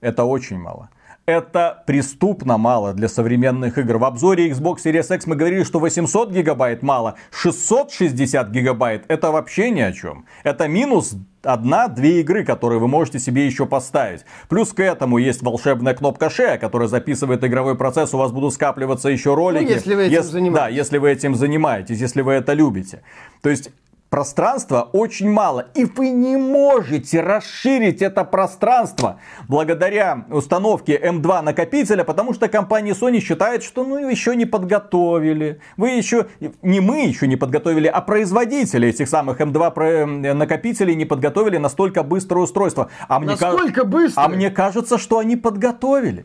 Это 0.00 0.24
очень 0.24 0.58
мало. 0.58 0.88
Это 1.26 1.82
преступно 1.86 2.58
мало 2.58 2.92
для 2.92 3.08
современных 3.08 3.78
игр. 3.78 3.96
В 3.96 4.04
обзоре 4.04 4.50
Xbox 4.50 4.84
Series 4.84 5.14
X 5.14 5.26
мы 5.26 5.36
говорили, 5.36 5.62
что 5.62 5.78
800 5.78 6.30
гигабайт 6.30 6.82
мало, 6.82 7.14
660 7.30 8.50
гигабайт 8.50 9.04
это 9.08 9.30
вообще 9.30 9.70
ни 9.70 9.80
о 9.80 9.92
чем. 9.92 10.26
Это 10.42 10.68
минус 10.68 11.14
одна-две 11.42 12.20
игры, 12.20 12.44
которые 12.44 12.78
вы 12.78 12.88
можете 12.88 13.18
себе 13.18 13.46
еще 13.46 13.64
поставить. 13.64 14.24
Плюс 14.48 14.74
к 14.74 14.80
этому 14.80 15.16
есть 15.16 15.42
волшебная 15.42 15.94
кнопка 15.94 16.26
Share, 16.26 16.58
которая 16.58 16.88
записывает 16.88 17.42
игровой 17.42 17.76
процесс, 17.76 18.12
у 18.12 18.18
вас 18.18 18.30
будут 18.30 18.52
скапливаться 18.52 19.08
еще 19.08 19.34
ролики. 19.34 19.64
Ну, 19.64 19.70
если 19.70 19.94
вы 19.94 20.02
этим 20.04 20.12
если, 20.12 20.30
занимаетесь. 20.30 20.60
Да, 20.60 20.68
если 20.68 20.98
вы 20.98 21.10
этим 21.10 21.34
занимаетесь, 21.34 22.00
если 22.00 22.20
вы 22.20 22.32
это 22.32 22.52
любите. 22.52 23.02
То 23.42 23.48
есть 23.48 23.70
пространства 24.14 24.90
очень 24.92 25.28
мало. 25.28 25.66
И 25.74 25.84
вы 25.84 26.10
не 26.10 26.36
можете 26.36 27.20
расширить 27.20 28.00
это 28.00 28.22
пространство 28.22 29.18
благодаря 29.48 30.24
установке 30.30 30.96
M2 30.96 31.40
накопителя, 31.40 32.04
потому 32.04 32.32
что 32.32 32.46
компания 32.46 32.92
Sony 32.92 33.18
считает, 33.18 33.64
что 33.64 33.82
ну 33.82 34.08
еще 34.08 34.36
не 34.36 34.46
подготовили. 34.46 35.60
Вы 35.76 35.88
еще, 35.90 36.28
не 36.62 36.78
мы 36.78 37.06
еще 37.06 37.26
не 37.26 37.34
подготовили, 37.34 37.88
а 37.88 38.00
производители 38.02 38.86
этих 38.86 39.08
самых 39.08 39.40
M2 39.40 40.32
накопителей 40.32 40.94
не 40.94 41.06
подготовили 41.06 41.56
настолько 41.56 42.04
быстрое 42.04 42.44
устройство. 42.44 42.90
А 43.08 43.18
мне 43.18 43.30
Насколько 43.30 43.80
ка... 43.80 43.84
быстро? 43.84 44.22
А 44.22 44.28
мне 44.28 44.48
кажется, 44.48 44.96
что 44.96 45.18
они 45.18 45.34
подготовили. 45.34 46.24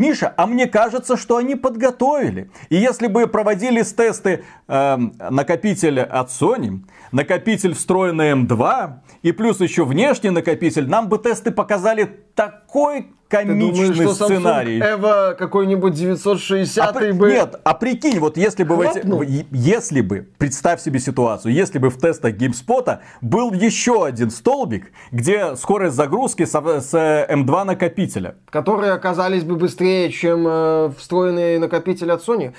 Миша, 0.00 0.32
а 0.38 0.46
мне 0.46 0.66
кажется, 0.66 1.18
что 1.18 1.36
они 1.36 1.56
подготовили. 1.56 2.50
И 2.70 2.76
если 2.76 3.06
бы 3.06 3.26
проводились 3.26 3.92
тесты 3.92 4.44
э, 4.66 4.96
накопителя 4.96 6.04
от 6.04 6.30
Sony, 6.30 6.80
накопитель 7.12 7.74
встроенный 7.74 8.32
M2 8.32 8.92
и 9.20 9.32
плюс 9.32 9.60
еще 9.60 9.84
внешний 9.84 10.30
накопитель, 10.30 10.88
нам 10.88 11.10
бы 11.10 11.18
тесты 11.18 11.50
показали 11.50 12.04
такой 12.34 13.12
комичный 13.30 13.88
думаешь, 13.94 14.14
сценарий. 14.16 14.80
Эва 14.80 15.36
какой-нибудь 15.38 15.94
960 15.94 16.96
а, 16.96 17.12
бы... 17.12 17.30
Нет, 17.30 17.60
а 17.62 17.74
прикинь, 17.74 18.18
вот 18.18 18.36
если 18.36 18.64
бы, 18.64 18.76
в 18.76 18.80
эти, 18.80 19.46
если 19.52 20.00
бы, 20.00 20.28
представь 20.36 20.82
себе 20.82 20.98
ситуацию, 20.98 21.54
если 21.54 21.78
бы 21.78 21.90
в 21.90 21.98
тестах 21.98 22.34
GameSpot 22.34 22.98
был 23.20 23.52
еще 23.52 24.04
один 24.04 24.30
столбик, 24.30 24.92
где 25.12 25.54
скорость 25.56 25.94
загрузки 25.94 26.44
с, 26.44 26.50
с 26.52 26.94
M2 26.94 27.64
накопителя. 27.64 28.36
Которые 28.50 28.92
оказались 28.92 29.44
бы 29.44 29.56
быстрее, 29.56 30.10
чем 30.10 30.44
э, 30.46 30.90
встроенный 30.98 31.58
накопитель 31.58 32.10
от 32.10 32.26
Sony. 32.26 32.52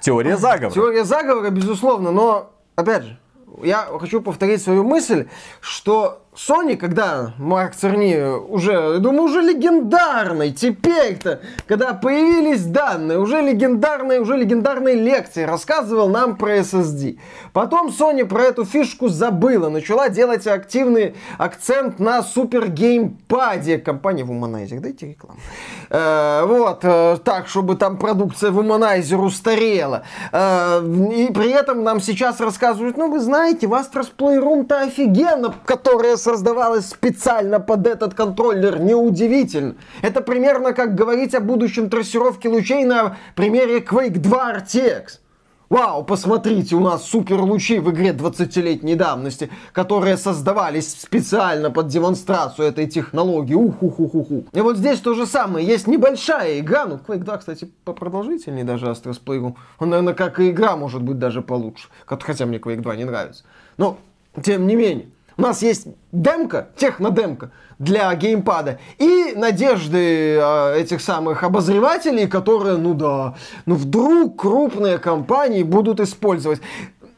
Теория 0.00 0.36
заговора. 0.36 0.74
Теория 0.74 1.04
заговора, 1.04 1.50
безусловно, 1.50 2.10
но, 2.10 2.52
опять 2.74 3.04
же, 3.04 3.18
я 3.62 3.86
хочу 3.98 4.20
повторить 4.20 4.62
свою 4.62 4.84
мысль, 4.84 5.28
что 5.60 6.25
Sony, 6.36 6.76
когда 6.76 7.32
Марк 7.38 7.74
Церни 7.74 8.14
уже, 8.16 8.98
думаю, 8.98 9.22
уже 9.22 9.40
легендарный, 9.40 10.52
теперь-то, 10.52 11.40
когда 11.66 11.94
появились 11.94 12.62
данные, 12.64 13.18
уже 13.18 13.40
легендарные, 13.40 14.20
уже 14.20 14.36
легендарные 14.36 14.96
лекции, 14.96 15.44
рассказывал 15.44 16.10
нам 16.10 16.36
про 16.36 16.58
SSD. 16.58 17.18
Потом 17.54 17.88
Sony 17.88 18.26
про 18.26 18.42
эту 18.44 18.66
фишку 18.66 19.08
забыла, 19.08 19.70
начала 19.70 20.10
делать 20.10 20.46
активный 20.46 21.14
акцент 21.38 21.98
на 21.98 22.22
супер 22.22 22.68
геймпаде. 22.68 23.78
Компания 23.78 24.24
Womanizer, 24.24 24.80
дайте 24.80 25.08
рекламу. 25.08 25.40
Э, 25.88 26.44
вот, 26.44 26.80
э, 26.82 27.16
так, 27.24 27.48
чтобы 27.48 27.76
там 27.76 27.96
продукция 27.96 28.50
Womanizer 28.50 29.16
устарела. 29.16 30.02
Э, 30.32 30.82
и 30.84 31.32
при 31.32 31.50
этом 31.50 31.82
нам 31.82 32.00
сейчас 32.00 32.40
рассказывают, 32.40 32.98
ну 32.98 33.10
вы 33.10 33.20
знаете, 33.20 33.66
в 33.66 33.72
Astros 33.72 34.12
Playroom-то 34.14 34.82
офигенно, 34.82 35.54
которая 35.64 36.18
создавалась 36.26 36.86
специально 36.86 37.60
под 37.60 37.86
этот 37.86 38.14
контроллер. 38.14 38.80
Неудивительно. 38.80 39.76
Это 40.02 40.20
примерно 40.20 40.72
как 40.72 40.96
говорить 40.96 41.36
о 41.36 41.40
будущем 41.40 41.88
трассировке 41.88 42.48
лучей 42.48 42.84
на 42.84 43.16
примере 43.36 43.78
Quake 43.78 44.18
2 44.18 44.54
RTX. 44.56 45.20
Вау, 45.68 46.04
посмотрите, 46.04 46.74
у 46.74 46.80
нас 46.80 47.04
супер 47.04 47.40
лучи 47.40 47.78
в 47.78 47.90
игре 47.90 48.10
20-летней 48.10 48.96
давности, 48.96 49.50
которые 49.72 50.16
создавались 50.16 51.00
специально 51.00 51.70
под 51.70 51.86
демонстрацию 51.86 52.66
этой 52.66 52.88
технологии. 52.88 53.54
Уху-ху-ху-ху. 53.54 54.46
И 54.52 54.60
вот 54.60 54.78
здесь 54.78 54.98
то 54.98 55.14
же 55.14 55.26
самое. 55.26 55.64
Есть 55.64 55.86
небольшая 55.86 56.58
игра, 56.58 56.86
ну, 56.86 56.96
Quake 56.96 57.22
2, 57.22 57.38
кстати, 57.38 57.70
попродолжительнее 57.84 58.64
даже 58.64 58.86
Astro's 58.86 59.20
Playroom. 59.24 59.54
Он, 59.78 59.90
наверное, 59.90 60.14
как 60.14 60.40
и 60.40 60.50
игра 60.50 60.76
может 60.76 61.02
быть 61.02 61.20
даже 61.20 61.40
получше. 61.40 61.88
Хотя 62.04 62.46
мне 62.46 62.58
Quake 62.58 62.80
2 62.80 62.96
не 62.96 63.04
нравится. 63.04 63.44
Но, 63.76 63.98
тем 64.42 64.66
не 64.66 64.74
менее. 64.74 65.06
У 65.38 65.42
нас 65.42 65.60
есть 65.62 65.86
демка, 66.12 66.68
технодемка 66.76 67.50
для 67.78 68.14
геймпада 68.14 68.78
и 68.96 69.34
надежды 69.36 70.38
э, 70.40 70.78
этих 70.78 71.02
самых 71.02 71.42
обозревателей, 71.42 72.26
которые, 72.26 72.78
ну 72.78 72.94
да, 72.94 73.34
ну 73.66 73.74
вдруг 73.74 74.40
крупные 74.40 74.98
компании 74.98 75.62
будут 75.62 76.00
использовать. 76.00 76.60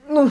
Ну, 0.09 0.31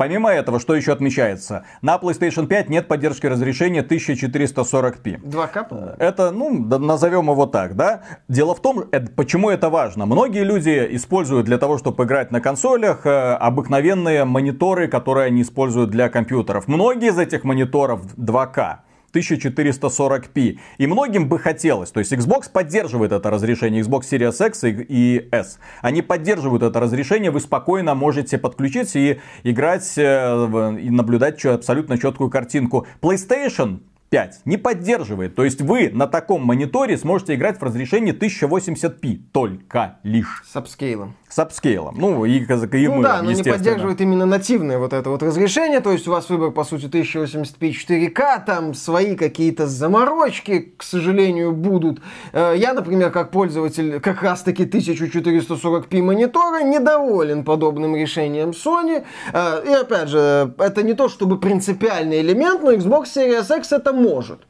Помимо 0.00 0.30
этого, 0.30 0.58
что 0.58 0.74
еще 0.74 0.92
отмечается? 0.92 1.66
На 1.82 1.96
PlayStation 1.96 2.46
5 2.46 2.70
нет 2.70 2.88
поддержки 2.88 3.26
разрешения 3.26 3.82
1440p. 3.82 5.20
2К? 5.22 5.96
Это, 5.98 6.30
ну, 6.30 6.78
назовем 6.78 7.30
его 7.30 7.44
так, 7.44 7.76
да? 7.76 8.00
Дело 8.26 8.54
в 8.54 8.62
том, 8.62 8.84
это, 8.92 9.12
почему 9.14 9.50
это 9.50 9.68
важно. 9.68 10.06
Многие 10.06 10.42
люди 10.42 10.88
используют 10.92 11.44
для 11.44 11.58
того, 11.58 11.76
чтобы 11.76 12.04
играть 12.04 12.30
на 12.30 12.40
консолях, 12.40 13.04
э, 13.04 13.34
обыкновенные 13.34 14.24
мониторы, 14.24 14.88
которые 14.88 15.26
они 15.26 15.42
используют 15.42 15.90
для 15.90 16.08
компьютеров. 16.08 16.66
Многие 16.66 17.10
из 17.10 17.18
этих 17.18 17.44
мониторов 17.44 18.00
2К. 18.16 18.78
1440p. 19.12 20.58
И 20.78 20.86
многим 20.86 21.28
бы 21.28 21.38
хотелось. 21.38 21.90
То 21.90 22.00
есть 22.00 22.12
Xbox 22.12 22.50
поддерживает 22.50 23.12
это 23.12 23.30
разрешение. 23.30 23.82
Xbox 23.82 24.02
Series 24.10 24.46
X 24.46 24.64
и 24.64 25.28
S. 25.30 25.58
Они 25.82 26.02
поддерживают 26.02 26.62
это 26.62 26.80
разрешение. 26.80 27.30
Вы 27.30 27.40
спокойно 27.40 27.94
можете 27.94 28.38
подключиться 28.38 28.98
и 28.98 29.20
играть 29.42 29.92
э, 29.96 30.78
и 30.80 30.90
наблюдать 30.90 31.44
абсолютно 31.44 31.98
четкую 31.98 32.30
картинку. 32.30 32.86
PlayStation 33.00 33.80
5 34.10 34.42
не 34.44 34.56
поддерживает. 34.56 35.34
То 35.34 35.44
есть 35.44 35.62
вы 35.62 35.90
на 35.90 36.06
таком 36.06 36.44
мониторе 36.44 36.98
сможете 36.98 37.34
играть 37.34 37.58
в 37.58 37.62
разрешении 37.62 38.12
1080p 38.12 39.20
только 39.32 39.98
лишь. 40.02 40.44
С 40.46 40.56
апскейлом. 40.56 41.14
С 41.30 41.38
апскейлом. 41.38 41.94
Ну, 41.96 42.24
и, 42.24 42.38
и 42.38 42.88
ну, 42.88 43.02
да, 43.02 43.22
но 43.22 43.30
не 43.30 43.44
поддерживает 43.44 44.00
именно 44.00 44.26
нативное 44.26 44.78
вот 44.78 44.92
это 44.92 45.10
вот 45.10 45.22
разрешение. 45.22 45.80
То 45.80 45.92
есть 45.92 46.08
у 46.08 46.10
вас 46.10 46.28
выбор, 46.28 46.50
по 46.50 46.64
сути, 46.64 46.86
1080p 46.86 47.70
4К, 47.70 48.44
там 48.44 48.74
свои 48.74 49.14
какие-то 49.14 49.68
заморочки, 49.68 50.72
к 50.76 50.82
сожалению, 50.82 51.52
будут. 51.52 52.00
Э, 52.32 52.54
я, 52.56 52.74
например, 52.74 53.12
как 53.12 53.30
пользователь 53.30 54.00
как 54.00 54.22
раз-таки 54.22 54.64
1440p 54.64 56.02
монитора 56.02 56.64
недоволен 56.64 57.44
подобным 57.44 57.94
решением 57.94 58.50
Sony. 58.50 59.04
Э, 59.32 59.62
и 59.64 59.72
опять 59.72 60.08
же, 60.08 60.52
это 60.58 60.82
не 60.82 60.94
то 60.94 61.08
чтобы 61.08 61.38
принципиальный 61.38 62.22
элемент, 62.22 62.62
но 62.64 62.72
Xbox 62.72 63.04
Series 63.04 63.56
X 63.56 63.72
это 63.72 63.92
может. 63.92 64.40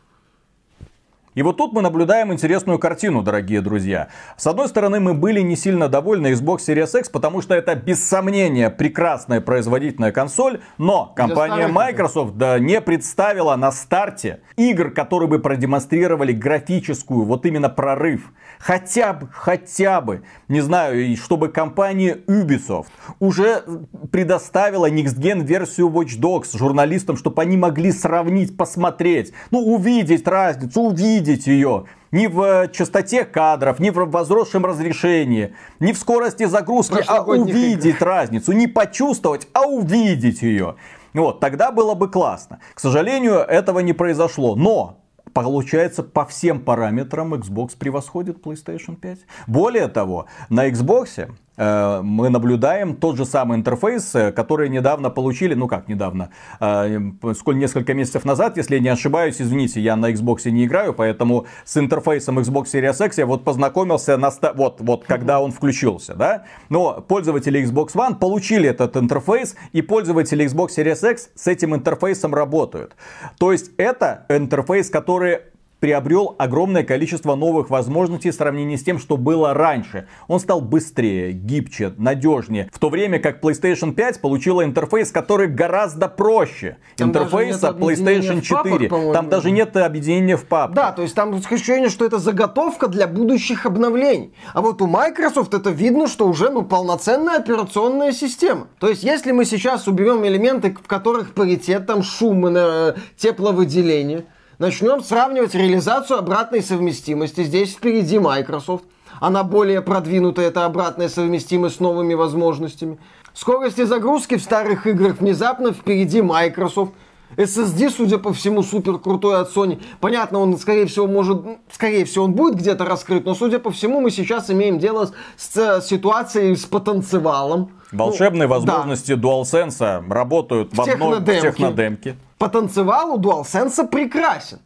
И 1.36 1.42
вот 1.42 1.58
тут 1.58 1.72
мы 1.72 1.80
наблюдаем 1.80 2.32
интересную 2.32 2.80
картину, 2.80 3.22
дорогие 3.22 3.60
друзья. 3.60 4.08
С 4.36 4.48
одной 4.48 4.66
стороны, 4.68 4.98
мы 4.98 5.14
были 5.14 5.40
не 5.42 5.54
сильно 5.54 5.88
довольны 5.88 6.32
Xbox 6.32 6.58
Series 6.66 6.98
X, 6.98 7.08
потому 7.08 7.40
что 7.40 7.54
это 7.54 7.76
без 7.76 8.04
сомнения 8.04 8.68
прекрасная 8.68 9.40
производительная 9.40 10.10
консоль, 10.10 10.60
но 10.76 11.12
компания 11.14 11.68
Microsoft 11.68 12.36
да, 12.36 12.58
не 12.58 12.80
представила 12.80 13.54
на 13.54 13.70
старте 13.70 14.40
игр, 14.56 14.90
которые 14.90 15.28
бы 15.28 15.38
продемонстрировали 15.38 16.32
графическую, 16.32 17.24
вот 17.24 17.46
именно 17.46 17.68
прорыв. 17.68 18.32
Хотя 18.58 19.12
бы, 19.12 19.28
хотя 19.32 20.00
бы, 20.00 20.22
не 20.48 20.60
знаю, 20.60 21.16
чтобы 21.16 21.48
компания 21.48 22.18
Ubisoft 22.26 22.88
уже 23.20 23.62
предоставила 24.10 24.90
Next 24.90 25.44
версию 25.44 25.90
Watch 25.90 26.18
Dogs 26.20 26.58
журналистам, 26.58 27.16
чтобы 27.16 27.40
они 27.40 27.56
могли 27.56 27.92
сравнить, 27.92 28.56
посмотреть, 28.56 29.32
ну 29.52 29.60
увидеть 29.60 30.26
разницу, 30.26 30.80
увидеть 30.80 31.19
ее 31.28 31.86
ни 32.12 32.26
в 32.26 32.42
э, 32.42 32.68
частоте 32.72 33.24
кадров, 33.24 33.78
ни 33.78 33.90
в 33.90 34.04
возросшем 34.06 34.64
разрешении, 34.64 35.54
ни 35.78 35.92
в 35.92 35.98
скорости 35.98 36.44
загрузки, 36.44 37.02
а 37.06 37.22
увидеть 37.22 37.96
игр. 37.96 38.06
разницу, 38.06 38.52
не 38.52 38.66
почувствовать, 38.66 39.48
а 39.52 39.66
увидеть 39.66 40.42
ее. 40.42 40.76
Вот, 41.14 41.40
тогда 41.40 41.72
было 41.72 41.94
бы 41.94 42.08
классно. 42.08 42.60
К 42.74 42.80
сожалению, 42.80 43.38
этого 43.38 43.80
не 43.80 43.92
произошло. 43.92 44.56
Но 44.56 44.96
Получается, 45.32 46.02
по 46.02 46.26
всем 46.26 46.60
параметрам 46.60 47.34
Xbox 47.34 47.76
превосходит 47.78 48.44
PlayStation 48.44 48.96
5. 48.96 49.18
Более 49.46 49.86
того, 49.86 50.26
на 50.48 50.68
Xbox 50.68 51.30
мы 51.60 52.30
наблюдаем 52.30 52.96
тот 52.96 53.16
же 53.16 53.24
самый 53.24 53.58
интерфейс, 53.58 54.14
э, 54.14 54.32
который 54.32 54.68
недавно 54.68 55.10
получили, 55.10 55.54
ну 55.54 55.68
как 55.68 55.88
недавно, 55.88 56.30
э, 56.58 56.98
сколько 57.34 57.58
несколько 57.58 57.94
месяцев 57.94 58.24
назад, 58.24 58.56
если 58.56 58.76
я 58.76 58.80
не 58.80 58.88
ошибаюсь, 58.88 59.40
извините, 59.40 59.80
я 59.80 59.96
на 59.96 60.10
Xbox 60.10 60.50
не 60.50 60.64
играю, 60.64 60.94
поэтому 60.94 61.46
с 61.64 61.76
интерфейсом 61.76 62.38
Xbox 62.38 62.64
Series 62.72 63.06
X 63.06 63.18
я 63.18 63.26
вот 63.26 63.44
познакомился 63.44 64.16
на 64.16 64.30
вот, 64.54 64.80
вот 64.80 65.04
когда 65.04 65.40
он 65.40 65.52
включился, 65.52 66.14
да. 66.14 66.44
Но 66.68 67.04
пользователи 67.06 67.62
Xbox 67.62 67.94
One 67.94 68.16
получили 68.16 68.68
этот 68.68 68.96
интерфейс, 68.96 69.56
и 69.72 69.82
пользователи 69.82 70.46
Xbox 70.46 70.68
Series 70.76 71.10
X 71.10 71.30
с 71.34 71.46
этим 71.46 71.74
интерфейсом 71.74 72.34
работают. 72.34 72.96
То 73.38 73.52
есть 73.52 73.72
это 73.76 74.24
интерфейс, 74.28 74.88
который 74.88 75.40
приобрел 75.80 76.36
огромное 76.38 76.84
количество 76.84 77.34
новых 77.34 77.70
возможностей 77.70 78.30
в 78.30 78.34
сравнении 78.34 78.76
с 78.76 78.84
тем, 78.84 78.98
что 78.98 79.16
было 79.16 79.54
раньше. 79.54 80.06
Он 80.28 80.38
стал 80.38 80.60
быстрее, 80.60 81.32
гибче, 81.32 81.94
надежнее. 81.96 82.70
В 82.72 82.78
то 82.78 82.90
время 82.90 83.18
как 83.18 83.42
PlayStation 83.42 83.92
5 83.92 84.20
получила 84.20 84.64
интерфейс, 84.64 85.10
который 85.10 85.48
гораздо 85.48 86.08
проще. 86.08 86.76
Там 86.96 87.08
интерфейса 87.08 87.70
PlayStation 87.70 88.40
4. 88.40 88.88
Папах, 88.88 89.12
там 89.12 89.28
даже 89.28 89.50
нет 89.50 89.76
объединения 89.76 90.36
в 90.36 90.44
папке. 90.44 90.76
Да, 90.76 90.92
то 90.92 91.02
есть 91.02 91.14
там 91.14 91.34
ощущение, 91.34 91.88
что 91.88 92.04
это 92.04 92.18
заготовка 92.18 92.88
для 92.88 93.08
будущих 93.08 93.66
обновлений. 93.66 94.34
А 94.52 94.60
вот 94.60 94.82
у 94.82 94.86
Microsoft 94.86 95.54
это 95.54 95.70
видно, 95.70 96.06
что 96.06 96.28
уже 96.28 96.50
ну, 96.50 96.62
полноценная 96.62 97.38
операционная 97.38 98.12
система. 98.12 98.68
То 98.78 98.88
есть 98.88 99.02
если 99.02 99.32
мы 99.32 99.44
сейчас 99.44 99.88
уберем 99.88 100.26
элементы, 100.26 100.76
в 100.82 100.86
которых 100.86 101.32
паритет, 101.32 101.86
там 101.86 102.02
шум, 102.02 102.46
э, 102.46 102.94
тепловыделение, 103.16 104.26
Начнем 104.60 105.02
сравнивать 105.02 105.54
реализацию 105.54 106.18
обратной 106.18 106.62
совместимости. 106.62 107.44
Здесь 107.44 107.72
впереди 107.72 108.18
Microsoft. 108.18 108.84
Она 109.18 109.42
более 109.42 109.80
продвинутая, 109.80 110.48
это 110.48 110.66
обратная 110.66 111.08
совместимость 111.08 111.76
с 111.76 111.80
новыми 111.80 112.12
возможностями. 112.12 112.98
Скорости 113.32 113.84
загрузки 113.84 114.36
в 114.36 114.42
старых 114.42 114.86
играх 114.86 115.16
внезапно 115.18 115.72
впереди 115.72 116.20
Microsoft. 116.20 116.92
SSD, 117.38 117.88
судя 117.88 118.18
по 118.18 118.34
всему, 118.34 118.62
супер 118.62 118.98
крутой 118.98 119.40
от 119.40 119.56
Sony. 119.56 119.80
Понятно, 119.98 120.40
он, 120.40 120.58
скорее 120.58 120.84
всего, 120.84 121.06
может, 121.06 121.40
скорее 121.72 122.04
всего, 122.04 122.26
он 122.26 122.34
будет 122.34 122.56
где-то 122.56 122.84
раскрыт, 122.84 123.24
но, 123.24 123.34
судя 123.34 123.60
по 123.60 123.70
всему, 123.70 124.02
мы 124.02 124.10
сейчас 124.10 124.50
имеем 124.50 124.78
дело 124.78 125.10
с, 125.38 125.80
с 125.80 125.86
ситуацией 125.86 126.54
с 126.54 126.66
потенциалом. 126.66 127.70
Волшебные 127.92 128.46
ну, 128.46 128.54
возможности 128.54 129.14
да. 129.14 129.28
DualSense 129.28 130.12
работают 130.12 130.72
в, 130.72 130.76
в 130.76 130.80
одной 130.80 131.20
технодемке. 131.20 131.50
технодемке 131.50 132.16
потенциал 132.38 133.14
у 133.14 133.18
DualSense 133.18 133.86
прекрасен. 133.88 134.60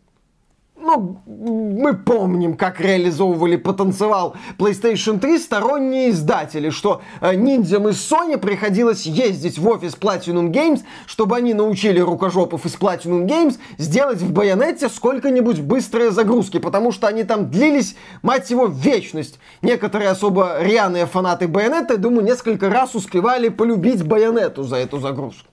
Ну, 0.87 1.23
мы 1.27 1.95
помним, 1.95 2.59
как 2.59 2.79
реализовывали 2.79 3.57
потенциал 3.57 4.37
PlayStation 4.59 5.19
3 5.19 5.39
сторонние 5.39 6.11
издатели, 6.11 6.69
что 6.69 7.01
э, 7.23 7.35
ниндзям 7.35 7.89
из 7.89 7.97
Sony 7.97 8.37
приходилось 8.37 9.07
ездить 9.07 9.59
в 9.59 9.67
офис 9.67 9.97
Platinum 9.99 10.53
Games, 10.53 10.83
чтобы 11.07 11.37
они 11.37 11.55
научили 11.55 12.01
рукожопов 12.01 12.67
из 12.67 12.75
Platinum 12.75 13.27
Games 13.27 13.59
сделать 13.79 14.19
в 14.21 14.31
байонете 14.31 14.91
сколько-нибудь 14.91 15.61
быстрые 15.61 16.11
загрузки, 16.11 16.59
потому 16.59 16.93
что 16.93 17.07
они 17.07 17.25
там 17.25 17.51
длились, 17.51 17.97
мать 18.21 18.51
его, 18.51 18.67
вечность. 18.67 19.39
Некоторые 19.63 20.11
особо 20.11 20.59
рьяные 20.61 21.07
фанаты 21.07 21.49
байонета, 21.49 21.97
думаю, 21.97 22.27
несколько 22.27 22.69
раз 22.69 22.95
успевали 22.95 23.49
полюбить 23.49 24.05
байонету 24.05 24.65
за 24.65 24.77
эту 24.77 24.99
загрузку. 24.99 25.49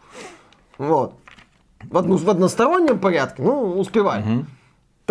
Вот 0.78 1.14
в, 1.90 1.98
одну, 1.98 2.18
в 2.18 2.30
одностороннем 2.30 3.00
порядке, 3.00 3.42
ну, 3.42 3.80
успевали. 3.80 4.22
Угу. 4.22 4.46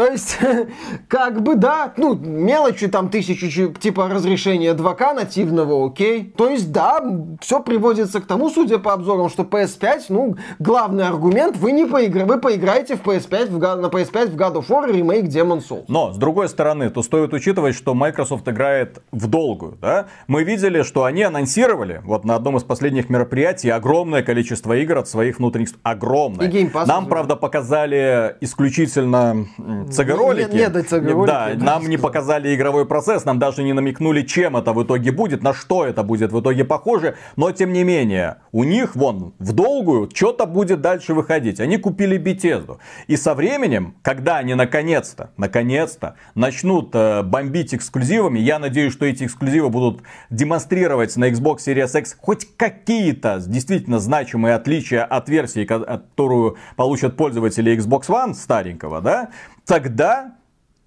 То 0.00 0.06
есть, 0.06 0.38
как 1.08 1.42
бы, 1.42 1.56
да, 1.56 1.92
ну, 1.98 2.14
мелочи 2.14 2.86
там 2.86 3.10
тысячи, 3.10 3.70
типа 3.70 4.08
разрешения 4.08 4.72
2К 4.72 5.12
нативного, 5.12 5.86
окей. 5.86 6.32
То 6.38 6.48
есть, 6.48 6.72
да, 6.72 7.04
все 7.42 7.62
приводится 7.62 8.22
к 8.22 8.26
тому, 8.26 8.48
судя 8.48 8.78
по 8.78 8.94
обзорам, 8.94 9.28
что 9.28 9.42
PS5, 9.42 10.04
ну, 10.08 10.36
главный 10.58 11.06
аргумент, 11.06 11.58
вы 11.58 11.72
не 11.72 11.84
поигра... 11.84 12.24
вы 12.24 12.38
поиграете 12.38 12.96
в 12.96 13.02
PS5, 13.02 13.50
в, 13.50 13.58
на 13.58 13.88
PS5 13.88 14.30
в 14.30 14.36
God 14.36 14.54
of 14.54 14.68
War 14.68 14.90
ремейк 14.90 15.26
Demon 15.26 15.60
Souls. 15.60 15.84
Но, 15.88 16.14
с 16.14 16.16
другой 16.16 16.48
стороны, 16.48 16.88
то 16.88 17.02
стоит 17.02 17.34
учитывать, 17.34 17.74
что 17.74 17.92
Microsoft 17.92 18.48
играет 18.48 19.02
в 19.12 19.26
долгую, 19.26 19.76
да. 19.82 20.06
Мы 20.28 20.44
видели, 20.44 20.80
что 20.80 21.04
они 21.04 21.24
анонсировали, 21.24 22.00
вот 22.04 22.24
на 22.24 22.36
одном 22.36 22.56
из 22.56 22.62
последних 22.62 23.10
мероприятий, 23.10 23.68
огромное 23.68 24.22
количество 24.22 24.72
игр 24.78 24.96
от 24.96 25.08
своих 25.08 25.40
внутренних... 25.40 25.68
Огромное. 25.82 26.48
И 26.48 26.70
Нам, 26.86 27.06
правда, 27.06 27.36
показали 27.36 28.36
исключительно 28.40 29.46
CG-ролики. 29.90 30.52
Не, 30.52 30.58
не, 30.58 31.14
не 31.14 31.26
да, 31.26 31.50
нам 31.56 31.88
не 31.88 31.96
показали 31.96 32.54
игровой 32.54 32.86
процесс, 32.86 33.24
нам 33.24 33.38
даже 33.38 33.62
не 33.62 33.72
намекнули, 33.72 34.22
чем 34.22 34.56
это 34.56 34.72
в 34.72 34.82
итоге 34.82 35.12
будет, 35.12 35.42
на 35.42 35.52
что 35.54 35.84
это 35.84 36.02
будет 36.02 36.32
в 36.32 36.40
итоге 36.40 36.64
похоже. 36.64 37.16
Но, 37.36 37.50
тем 37.52 37.72
не 37.72 37.84
менее, 37.84 38.36
у 38.52 38.64
них, 38.64 38.96
вон, 38.96 39.34
в 39.38 39.52
долгую, 39.52 40.08
что-то 40.12 40.46
будет 40.46 40.80
дальше 40.80 41.14
выходить. 41.14 41.60
Они 41.60 41.76
купили 41.76 42.18
Bethesda. 42.18 42.78
И 43.06 43.16
со 43.16 43.34
временем, 43.34 43.94
когда 44.02 44.38
они 44.38 44.54
наконец-то, 44.54 45.30
наконец-то 45.36 46.14
начнут 46.34 46.90
э, 46.94 47.22
бомбить 47.22 47.74
эксклюзивами, 47.74 48.38
я 48.38 48.58
надеюсь, 48.58 48.92
что 48.92 49.06
эти 49.06 49.24
эксклюзивы 49.24 49.70
будут 49.70 50.02
демонстрировать 50.30 51.16
на 51.16 51.30
Xbox 51.30 51.58
Series 51.66 51.98
X 51.98 52.16
хоть 52.20 52.56
какие-то 52.56 53.42
действительно 53.46 53.98
значимые 53.98 54.54
отличия 54.54 55.04
от 55.04 55.28
версии, 55.28 55.64
которую 55.64 56.56
получат 56.76 57.16
пользователи 57.16 57.76
Xbox 57.76 58.08
One 58.08 58.34
старенького, 58.34 59.00
да, 59.00 59.30
тогда 59.70 60.32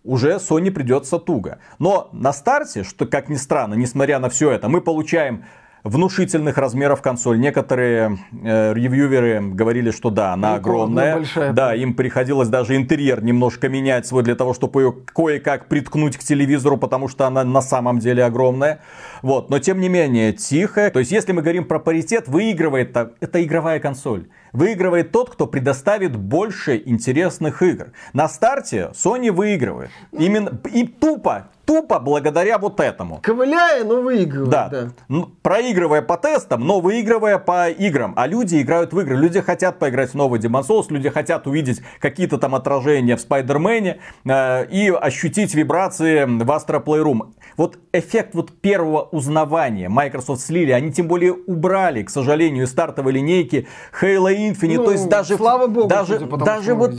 уже 0.03 0.33
Sony 0.33 0.69
придется 0.69 1.17
туго. 1.17 1.59
Но 1.79 2.09
на 2.11 2.33
старте, 2.33 2.83
что 2.83 3.05
как 3.05 3.29
ни 3.29 3.35
странно, 3.35 3.75
несмотря 3.75 4.19
на 4.19 4.29
все 4.29 4.51
это, 4.51 4.67
мы 4.67 4.81
получаем 4.81 5.45
внушительных 5.85 6.57
размеров 6.57 7.01
консоль. 7.01 7.39
Некоторые 7.39 8.17
э, 8.43 8.73
ревьюверы 8.73 9.41
говорили, 9.41 9.91
что 9.91 10.09
да, 10.09 10.33
она 10.33 10.55
огромная. 10.55 11.15
Большая. 11.15 11.53
Да, 11.53 11.75
им 11.75 11.93
приходилось 11.93 12.47
даже 12.47 12.75
интерьер 12.75 13.23
немножко 13.23 13.69
менять 13.69 14.05
свой 14.05 14.23
для 14.23 14.35
того, 14.35 14.53
чтобы 14.53 14.81
ее 14.81 14.93
кое-как 15.13 15.67
приткнуть 15.67 16.17
к 16.17 16.19
телевизору, 16.19 16.77
потому 16.77 17.07
что 17.07 17.25
она 17.25 17.43
на 17.43 17.61
самом 17.61 17.99
деле 17.99 18.23
огромная. 18.23 18.79
Вот, 19.21 19.49
но 19.49 19.59
тем 19.59 19.79
не 19.79 19.89
менее 19.89 20.33
тихая. 20.33 20.89
То 20.89 20.99
есть, 20.99 21.11
если 21.11 21.31
мы 21.31 21.41
говорим 21.41 21.65
про 21.65 21.79
паритет, 21.79 22.27
выигрывает 22.27 22.95
это 22.95 23.43
игровая 23.43 23.79
консоль. 23.79 24.27
Выигрывает 24.53 25.11
тот, 25.11 25.31
кто 25.31 25.47
предоставит 25.47 26.15
больше 26.15 26.81
интересных 26.85 27.61
игр. 27.61 27.91
На 28.13 28.29
старте 28.29 28.91
Sony 28.93 29.31
выигрывает. 29.31 29.89
Именно 30.11 30.61
и 30.71 30.87
тупо 30.87 31.49
тупо 31.65 31.99
благодаря 31.99 32.57
вот 32.57 32.79
этому. 32.79 33.19
Ковыляя, 33.21 33.83
но 33.83 34.01
выигрывая. 34.01 34.49
Да. 34.49 34.69
да. 34.69 34.89
Ну, 35.07 35.29
проигрывая 35.41 36.01
по 36.01 36.17
тестам, 36.17 36.65
но 36.65 36.79
выигрывая 36.79 37.37
по 37.37 37.69
играм. 37.69 38.13
А 38.15 38.27
люди 38.27 38.61
играют 38.61 38.93
в 38.93 38.99
игры. 38.99 39.15
Люди 39.15 39.41
хотят 39.41 39.79
поиграть 39.79 40.11
в 40.11 40.15
новый 40.15 40.39
Demon 40.39 40.63
Souls, 40.67 40.85
люди 40.89 41.09
хотят 41.09 41.47
увидеть 41.47 41.81
какие-то 41.99 42.37
там 42.37 42.55
отражения 42.55 43.15
в 43.15 43.21
Спайдермене 43.21 43.99
э, 44.25 44.65
и 44.67 44.89
ощутить 44.89 45.55
вибрации 45.55 46.25
в 46.25 46.49
Astro 46.49 46.83
Playroom. 46.83 47.33
Вот 47.57 47.77
эффект 47.91 48.33
вот 48.33 48.51
первого 48.59 49.03
узнавания 49.03 49.89
Microsoft 49.89 50.41
слили, 50.41 50.71
они 50.71 50.91
тем 50.91 51.07
более 51.07 51.33
убрали, 51.33 52.03
к 52.03 52.09
сожалению, 52.09 52.65
из 52.65 52.71
стартовой 52.71 53.13
линейки 53.13 53.67
Halo 54.01 54.33
Infinite. 54.49 54.77
Ну, 54.77 54.85
То 54.85 54.91
есть 54.91 55.09
даже, 55.09 55.37
слава 55.37 55.67
богу, 55.67 55.87
даже, 55.87 56.19
даже 56.19 56.73
вот, 56.75 56.93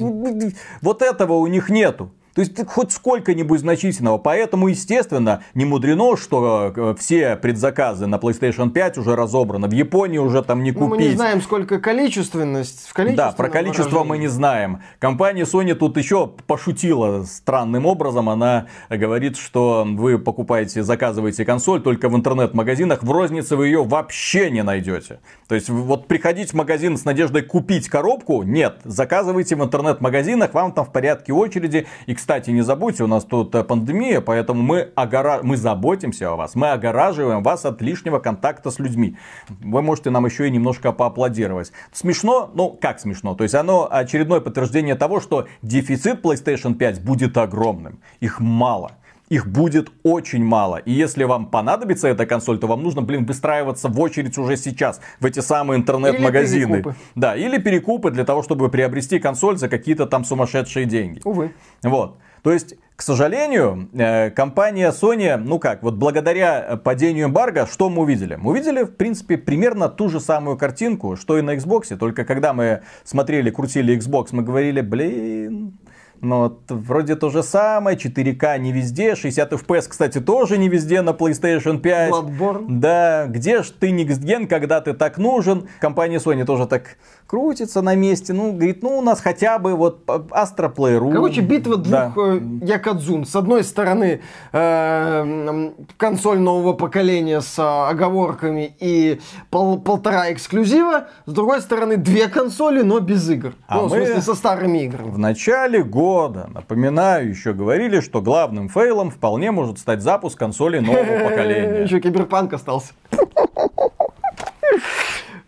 вот 0.81 1.03
этого 1.03 1.35
у 1.35 1.47
них 1.47 1.71
нету. 1.71 2.11
То 2.35 2.41
есть 2.41 2.67
хоть 2.67 2.93
сколько-нибудь 2.93 3.61
значительного. 3.61 4.19
Поэтому, 4.19 4.69
естественно, 4.69 5.43
не 5.55 5.65
мудрено, 5.65 6.17
что 6.17 6.73
э, 6.75 6.95
все 6.99 7.37
предзаказы 7.37 8.07
на 8.07 8.17
PlayStation 8.17 8.71
5 8.71 8.99
уже 8.99 9.15
разобраны. 9.15 9.69
В 9.69 9.73
Японии 9.73 10.19
уже 10.19 10.43
там 10.43 10.63
не 10.63 10.73
купить. 10.73 10.89
Ну, 10.89 10.97
мы 10.97 11.03
не 11.03 11.11
знаем, 11.11 11.41
сколько 11.41 11.79
количественность. 11.79 12.91
В 12.93 13.15
да, 13.15 13.31
про 13.31 13.49
количество 13.49 13.85
выражении. 13.85 14.09
мы 14.09 14.19
не 14.19 14.29
знаем. 14.29 14.83
Компания 14.99 15.45
Sony 15.45 15.75
тут 15.75 15.97
еще 15.97 16.27
пошутила 16.27 17.25
странным 17.25 17.87
образом. 17.87 18.29
Она 18.29 18.67
говорит, 18.91 19.37
что 19.37 19.87
вы 19.87 20.19
покупаете, 20.19 20.83
заказываете 20.83 21.45
консоль 21.45 21.83
только 21.83 22.09
в 22.09 22.17
интернет-магазинах. 22.17 23.05
В 23.05 23.11
рознице 23.13 23.55
вы 23.55 23.67
ее 23.67 23.85
вообще 23.85 24.51
не 24.51 24.65
найдете. 24.65 25.21
То 25.47 25.55
есть 25.55 25.69
вот 25.69 26.09
приходить 26.09 26.51
в 26.51 26.55
магазин 26.55 26.97
с 26.97 27.05
надеждой 27.05 27.43
купить 27.43 27.89
коробку, 27.89 28.43
нет. 28.43 28.81
Заказывайте 28.85 29.55
в 29.55 29.63
интернет-магазинах, 29.63 30.53
вам 30.53 30.73
там 30.73 30.85
в 30.85 30.91
порядке 30.91 31.33
очереди. 31.33 31.87
И, 32.07 32.15
кстати, 32.25 32.49
не 32.49 32.63
забудьте, 32.63 33.05
у 33.05 33.07
нас 33.07 33.23
тут 33.27 33.55
э, 33.55 33.63
пандемия, 33.63 34.23
поэтому 34.23 34.63
мы, 34.63 34.89
огора... 34.95 35.41
мы 35.43 35.59
заботимся 35.59 36.33
о 36.33 36.37
вас, 36.37 36.55
мы 36.55 36.71
огораживаем 36.71 37.43
вас 37.43 37.67
от 37.67 37.83
лишнего 37.83 38.19
контакта 38.19 38.71
с 38.71 38.79
людьми. 38.79 39.19
Вы 39.61 39.83
можете 39.83 40.09
нам 40.09 40.25
еще 40.25 40.49
и 40.49 40.51
немножко 40.51 40.93
поаплодировать. 40.93 41.71
Смешно? 41.93 42.51
Ну, 42.55 42.79
как 42.81 42.99
смешно? 42.99 43.35
То 43.35 43.43
есть 43.45 43.55
оно 43.55 43.87
очередное 43.91 44.41
подтверждение 44.41 44.95
того, 44.95 45.21
что 45.21 45.49
дефицит 45.61 46.25
PlayStation 46.25 46.73
5 46.77 47.05
будет 47.05 47.37
огромным. 47.37 48.01
Их 48.21 48.41
мало 48.41 48.93
их 49.35 49.47
будет 49.47 49.91
очень 50.05 50.45
мало. 50.45 50.77
И 50.77 50.93
если 50.93 51.25
вам 51.25 51.47
понадобится 51.47 52.09
эта 52.09 52.25
консоль, 52.25 52.59
то 52.59 52.67
вам 52.67 52.83
нужно, 52.83 53.03
блин, 53.03 53.27
выстраиваться 53.27 53.89
в 53.89 54.01
очередь 54.01 54.39
уже 54.39 54.57
сейчас, 54.57 55.01
в 55.21 55.27
эти 55.27 55.41
самые 55.41 55.81
интернет-магазины. 55.81 56.77
Или 56.77 56.95
Да, 57.15 57.35
или 57.35 57.59
перекупы 57.59 58.11
для 58.11 58.25
того, 58.25 58.43
чтобы 58.43 58.69
приобрести 58.69 59.19
консоль 59.19 59.57
за 59.59 59.69
какие-то 59.69 60.07
там 60.07 60.25
сумасшедшие 60.25 60.87
деньги. 60.87 61.21
Увы. 61.25 61.53
Вот. 61.83 62.19
То 62.43 62.53
есть, 62.53 62.77
к 62.95 63.03
сожалению, 63.03 63.89
э, 63.95 64.31
компания 64.31 64.93
Sony, 64.93 65.37
ну 65.37 65.59
как, 65.59 65.83
вот 65.83 65.95
благодаря 65.95 66.79
падению 66.85 67.27
эмбарго, 67.27 67.67
что 67.67 67.89
мы 67.89 68.03
увидели? 68.03 68.37
Мы 68.37 68.51
увидели, 68.51 68.85
в 68.85 68.95
принципе, 68.97 69.39
примерно 69.39 69.89
ту 69.89 70.09
же 70.11 70.21
самую 70.21 70.59
картинку, 70.59 71.17
что 71.17 71.39
и 71.39 71.43
на 71.43 71.57
Xbox, 71.57 71.97
только 71.97 72.25
когда 72.25 72.53
мы 72.53 72.83
смотрели, 73.03 73.51
крутили 73.51 73.97
Xbox, 73.97 74.29
мы 74.33 74.43
говорили, 74.43 74.83
блин, 74.83 75.79
Ну, 76.25 76.39
вот, 76.39 76.63
вроде 76.71 77.17
то 77.17 77.29
же 77.29 77.43
самое, 77.43 77.99
4К 77.99 78.59
не 78.59 78.73
везде, 78.73 79.15
60 79.15 79.53
FPS, 79.53 79.89
кстати, 79.89 80.21
тоже 80.21 80.57
не 80.57 80.71
везде 80.71 81.03
на 81.03 81.11
PlayStation 81.11 81.79
5. 81.79 82.11
Bloodborne. 82.11 82.65
Да, 82.69 83.27
где 83.27 83.63
ж 83.63 83.67
ты 83.79 83.91
Next 83.91 84.25
Gen, 84.25 84.47
когда 84.47 84.81
ты 84.81 84.95
так 84.95 85.19
нужен? 85.19 85.69
Компания 85.81 86.17
Sony 86.17 86.47
тоже 86.47 86.67
так 86.67 86.97
крутится 87.35 87.83
на 87.83 87.97
месте. 87.97 88.33
Ну, 88.33 88.53
говорит, 88.53 88.85
ну, 88.85 88.99
у 88.99 89.03
нас 89.03 89.21
хотя 89.21 89.59
бы 89.59 89.75
вот 89.75 90.05
Playroom. 90.07 91.13
Короче, 91.13 91.41
битва 91.41 91.79
двух 91.79 91.91
Да. 91.91 92.13
э, 92.17 92.39
якадзун. 92.63 93.25
С 93.27 93.35
одной 93.35 93.65
стороны, 93.65 94.21
э, 94.53 95.71
консоль 95.97 96.39
нового 96.39 96.75
поколения 96.75 97.41
с 97.41 97.57
а, 97.59 97.89
оговорками 97.89 98.77
и 98.79 99.21
пол- 99.51 99.81
полтора 99.81 100.33
эксклюзива. 100.33 101.09
С 101.27 101.33
другой 101.33 101.61
стороны, 101.61 101.97
две 101.97 102.29
консоли, 102.29 102.83
но 102.83 103.01
без 103.01 103.29
игр. 103.29 103.55
А 103.67 103.79
ну, 103.79 103.89
в 103.89 103.91
мы- 103.91 103.97
смысле, 104.07 104.23
со 104.23 104.37
старыми 104.37 104.85
играми. 104.85 105.11
В 105.11 105.19
начале 105.19 105.83
года, 105.83 106.49
напоминаю, 106.55 107.31
еще 107.31 107.53
говорили, 107.53 107.99
что 107.99 108.23
главным 108.23 108.69
фейлом 108.69 109.11
вполне 109.11 109.51
может 109.51 109.81
стать 109.81 110.03
запуск 110.03 110.39
консоли 110.39 110.79
нового 110.79 111.03
поколения. 111.29 111.83
Еще 111.83 111.99
киберпанк 111.99 112.53
остался. 112.53 112.93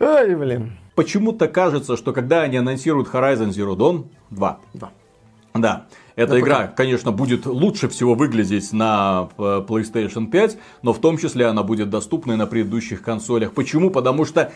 Ай, 0.01 0.35
блин. 0.35 0.72
Почему-то 0.96 1.46
кажется, 1.46 1.96
что 1.96 2.12
когда 2.12 2.40
они 2.40 2.56
анонсируют 2.56 3.09
Horizon 3.09 3.50
Zero 3.50 3.76
Dawn 3.76 4.06
2, 4.30 4.59
Да. 4.74 4.90
Да, 5.54 5.87
эта 6.16 6.35
На 6.35 6.40
игра, 6.40 6.66
конечно, 6.66 7.12
будет 7.12 7.46
лучше 7.46 7.88
всего 7.88 8.14
выглядеть 8.14 8.72
на 8.72 9.28
э, 9.38 9.64
PlayStation 9.66 10.26
5, 10.26 10.59
но 10.82 10.92
в 10.92 10.98
том 10.98 11.16
числе 11.16 11.46
она 11.46 11.62
будет 11.62 11.88
доступна 11.88 12.32
и 12.32 12.37
на 12.37 12.46
предыдущих 12.46 13.02
консолях. 13.02 13.52
Почему? 13.52 13.90
Потому 13.90 14.26
что 14.26 14.52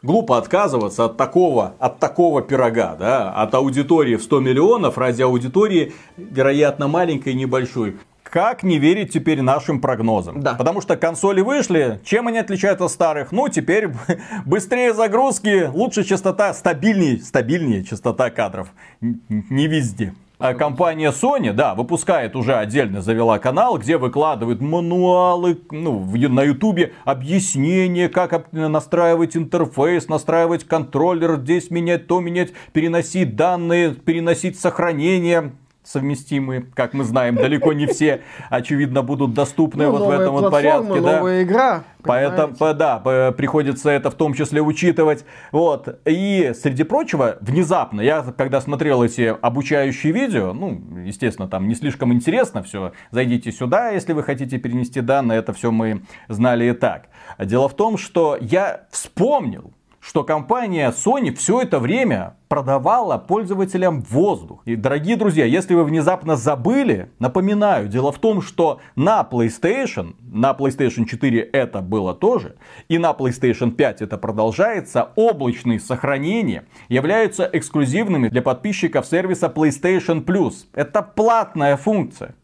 глупо 0.00 0.38
отказываться 0.38 1.06
от 1.06 1.16
такого, 1.16 1.74
от 1.80 1.98
такого 1.98 2.42
пирога, 2.42 2.94
да, 2.96 3.32
от 3.32 3.54
аудитории 3.54 4.14
в 4.14 4.22
100 4.22 4.40
миллионов 4.40 4.96
ради 4.96 5.22
аудитории, 5.22 5.92
вероятно, 6.16 6.86
маленькой 6.86 7.32
и 7.32 7.36
небольшой. 7.36 7.96
Как 8.30 8.62
не 8.62 8.78
верить 8.78 9.12
теперь 9.12 9.40
нашим 9.40 9.80
прогнозам? 9.80 10.40
Да. 10.42 10.54
Потому 10.54 10.80
что 10.80 10.96
консоли 10.96 11.40
вышли, 11.40 12.00
чем 12.04 12.28
они 12.28 12.38
отличаются 12.38 12.84
от 12.84 12.90
старых? 12.90 13.32
Ну, 13.32 13.48
теперь 13.48 13.88
быстрее 14.44 14.92
загрузки, 14.92 15.66
лучше 15.72 16.04
частота, 16.04 16.52
стабильнее, 16.52 17.20
стабильнее 17.20 17.84
частота 17.84 18.30
кадров. 18.30 18.68
Не 19.00 19.66
везде. 19.66 20.14
А 20.38 20.54
компания 20.54 21.10
Sony, 21.10 21.52
да, 21.52 21.74
выпускает 21.74 22.36
уже 22.36 22.54
отдельно, 22.54 23.02
завела 23.02 23.40
канал, 23.40 23.76
где 23.76 23.96
выкладывает 23.96 24.60
мануалы, 24.60 25.58
ну, 25.72 25.98
в 25.98 26.16
на 26.28 26.44
ютубе 26.44 26.92
объяснения, 27.04 28.08
как 28.08 28.52
настраивать 28.52 29.36
интерфейс, 29.36 30.06
настраивать 30.06 30.62
контроллер, 30.62 31.40
здесь 31.40 31.70
менять, 31.70 32.06
то 32.06 32.20
менять, 32.20 32.52
переносить 32.72 33.34
данные, 33.34 33.94
переносить 33.94 34.60
сохранение 34.60 35.54
совместимые, 35.88 36.66
как 36.74 36.92
мы 36.92 37.04
знаем, 37.04 37.36
далеко 37.36 37.72
не 37.72 37.86
все, 37.86 38.20
очевидно, 38.50 39.02
будут 39.02 39.32
доступны 39.32 39.84
Ну, 39.84 39.92
вот 39.92 40.06
в 40.06 40.10
этом 40.10 40.34
вот 40.34 40.50
порядке. 40.50 41.00
да. 41.00 41.16
новая 41.16 41.42
игра. 41.42 41.84
Поэтому, 42.02 42.54
понимаете? 42.54 42.78
да, 42.78 43.32
приходится 43.32 43.90
это 43.90 44.10
в 44.10 44.14
том 44.14 44.34
числе 44.34 44.60
учитывать. 44.60 45.24
Вот. 45.50 46.00
И, 46.06 46.52
среди 46.54 46.84
прочего, 46.84 47.38
внезапно, 47.40 48.00
я 48.02 48.22
когда 48.36 48.60
смотрел 48.60 49.02
эти 49.02 49.34
обучающие 49.40 50.12
видео, 50.12 50.52
ну, 50.52 50.80
естественно, 51.04 51.48
там 51.48 51.68
не 51.68 51.74
слишком 51.74 52.12
интересно 52.12 52.62
все, 52.62 52.92
зайдите 53.10 53.50
сюда, 53.50 53.90
если 53.90 54.12
вы 54.12 54.22
хотите 54.22 54.58
перенести 54.58 55.00
данные, 55.00 55.38
это 55.38 55.52
все 55.52 55.70
мы 55.70 56.02
знали 56.28 56.66
и 56.66 56.72
так. 56.72 57.08
Дело 57.38 57.68
в 57.68 57.74
том, 57.74 57.96
что 57.96 58.36
я 58.40 58.82
вспомнил, 58.90 59.72
что 60.08 60.24
компания 60.24 60.90
Sony 60.90 61.34
все 61.34 61.60
это 61.60 61.78
время 61.78 62.34
продавала 62.48 63.18
пользователям 63.18 64.00
воздух. 64.00 64.62
И, 64.64 64.74
дорогие 64.74 65.16
друзья, 65.16 65.44
если 65.44 65.74
вы 65.74 65.84
внезапно 65.84 66.34
забыли, 66.34 67.10
напоминаю, 67.18 67.88
дело 67.88 68.10
в 68.10 68.18
том, 68.18 68.40
что 68.40 68.80
на 68.96 69.20
PlayStation, 69.30 70.14
на 70.22 70.52
PlayStation 70.52 71.04
4 71.04 71.40
это 71.52 71.82
было 71.82 72.14
тоже, 72.14 72.56
и 72.88 72.96
на 72.96 73.10
PlayStation 73.10 73.70
5 73.70 74.00
это 74.00 74.16
продолжается, 74.16 75.10
облачные 75.14 75.78
сохранения 75.78 76.64
являются 76.88 77.46
эксклюзивными 77.52 78.28
для 78.28 78.40
подписчиков 78.40 79.04
сервиса 79.04 79.52
PlayStation 79.54 80.24
Plus. 80.24 80.68
Это 80.72 81.02
платная 81.02 81.76
функция. 81.76 82.34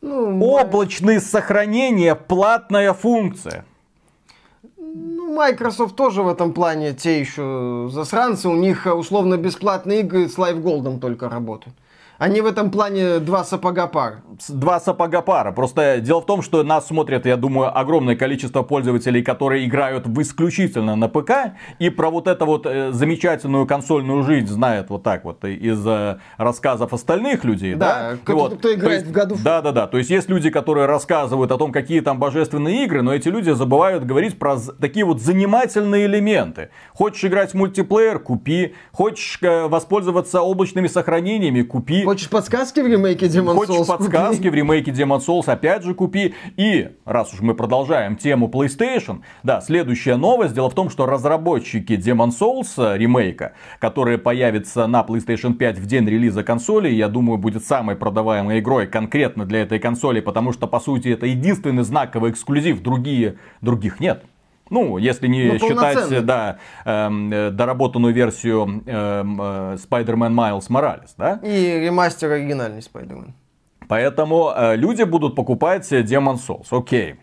Ну, 0.00 0.40
Облачные 0.40 1.20
сохранения 1.20 2.14
платная 2.14 2.94
функция. 2.94 3.66
Ну, 4.94 5.34
Microsoft 5.34 5.96
тоже 5.96 6.22
в 6.22 6.28
этом 6.28 6.52
плане 6.52 6.94
те 6.94 7.20
еще 7.20 7.88
засранцы. 7.92 8.48
У 8.48 8.56
них 8.56 8.86
э, 8.86 8.92
условно 8.92 9.36
бесплатные 9.36 10.00
игры 10.00 10.28
с 10.28 10.36
Gold 10.62 10.98
только 11.00 11.28
работают. 11.28 11.76
Они 12.18 12.40
в 12.40 12.46
этом 12.46 12.72
плане 12.72 13.20
два 13.20 13.44
сапога 13.44 13.86
пар. 13.86 14.22
с- 14.40 14.50
два 14.50 14.80
сапога 14.80 15.20
пара. 15.22 15.52
Просто 15.52 16.00
дело 16.00 16.20
в 16.20 16.26
том, 16.26 16.42
что 16.42 16.62
нас 16.64 16.86
смотрят, 16.88 17.26
я 17.26 17.36
думаю, 17.36 17.76
огромное 17.76 18.16
количество 18.16 18.62
пользователей, 18.62 19.22
которые 19.22 19.64
играют 19.66 20.06
в 20.06 20.20
исключительно 20.20 20.96
на 20.96 21.08
ПК. 21.08 21.54
И 21.78 21.90
про 21.90 22.10
вот 22.10 22.26
эту 22.26 22.44
вот 22.46 22.66
э, 22.66 22.90
замечательную 22.92 23.66
консольную 23.66 24.22
жизнь 24.24 24.48
знают 24.48 24.90
вот 24.90 25.02
так 25.04 25.24
вот 25.24 25.44
из 25.44 25.84
э, 25.86 26.18
рассказов 26.38 26.92
остальных 26.92 27.44
людей. 27.44 27.74
Да, 27.74 28.10
Да, 28.12 28.16
кто- 28.24 28.36
вот, 28.36 28.58
кто 28.58 28.74
играет 28.74 29.02
есть- 29.02 29.12
в 29.12 29.16
War. 29.16 29.38
Да, 29.44 29.62
да, 29.62 29.70
да. 29.72 29.86
То 29.86 29.98
есть 29.98 30.10
есть 30.10 30.28
люди, 30.28 30.50
которые 30.50 30.86
рассказывают 30.86 31.52
о 31.52 31.56
том, 31.56 31.70
какие 31.72 32.00
там 32.00 32.18
божественные 32.18 32.84
игры, 32.84 33.02
но 33.02 33.14
эти 33.14 33.28
люди 33.28 33.50
забывают 33.50 34.04
говорить 34.04 34.38
про 34.40 34.56
такие 34.80 35.04
вот 35.04 35.20
занимательные 35.20 36.06
элементы. 36.06 36.70
Хочешь 36.94 37.24
играть 37.24 37.52
в 37.52 37.54
мультиплеер, 37.54 38.18
купи. 38.18 38.74
Хочешь 38.92 39.38
э, 39.42 39.68
воспользоваться 39.68 40.42
облачными 40.42 40.88
сохранениями, 40.88 41.62
купи. 41.62 42.04
Хочешь 42.08 42.30
подсказки 42.30 42.80
в 42.80 42.86
ремейке 42.86 43.26
Demon 43.26 43.54
Хочешь 43.54 43.74
Souls? 43.74 43.86
подсказки 43.86 44.36
Купи. 44.38 44.48
в 44.48 44.54
ремейке 44.54 44.92
Demon 44.92 45.18
Souls, 45.18 45.44
опять 45.44 45.82
же 45.82 45.92
купи. 45.92 46.34
И, 46.56 46.88
раз 47.04 47.34
уж 47.34 47.42
мы 47.42 47.54
продолжаем 47.54 48.16
тему 48.16 48.48
PlayStation, 48.48 49.20
да, 49.42 49.60
следующая 49.60 50.16
новость. 50.16 50.54
Дело 50.54 50.70
в 50.70 50.74
том, 50.74 50.88
что 50.88 51.04
разработчики 51.04 51.92
Demon 51.92 52.30
Souls 52.30 52.68
э, 52.78 52.96
ремейка, 52.96 53.52
который 53.78 54.16
появится 54.16 54.86
на 54.86 55.02
PlayStation 55.02 55.52
5 55.52 55.80
в 55.80 55.84
день 55.84 56.08
релиза 56.08 56.42
консоли, 56.42 56.88
я 56.88 57.08
думаю, 57.08 57.36
будет 57.36 57.66
самой 57.66 57.94
продаваемой 57.94 58.60
игрой 58.60 58.86
конкретно 58.86 59.44
для 59.44 59.60
этой 59.60 59.78
консоли, 59.78 60.20
потому 60.20 60.54
что, 60.54 60.66
по 60.66 60.80
сути, 60.80 61.08
это 61.08 61.26
единственный 61.26 61.82
знаковый 61.82 62.30
эксклюзив, 62.30 62.80
другие, 62.80 63.36
других 63.60 64.00
нет. 64.00 64.24
Ну, 64.70 64.98
если 64.98 65.26
не 65.28 65.52
Ну, 65.52 65.58
считать, 65.58 66.12
э, 66.12 66.20
да, 66.20 66.58
э, 66.84 67.50
доработанную 67.52 68.14
версию 68.14 68.82
эм, 68.86 69.40
э, 69.40 69.76
Spider-Man 69.76 70.34
Miles 70.34 70.68
Morales, 70.68 71.10
да? 71.16 71.40
И 71.42 71.80
ремастер 71.80 72.32
оригинальный 72.32 72.80
Spider-Man. 72.80 73.32
Поэтому 73.88 74.52
э, 74.54 74.76
люди 74.76 75.02
будут 75.02 75.34
покупать 75.34 75.90
э, 75.92 76.02
Demon 76.02 76.36
Souls. 76.36 76.66
Окей. 76.70 77.16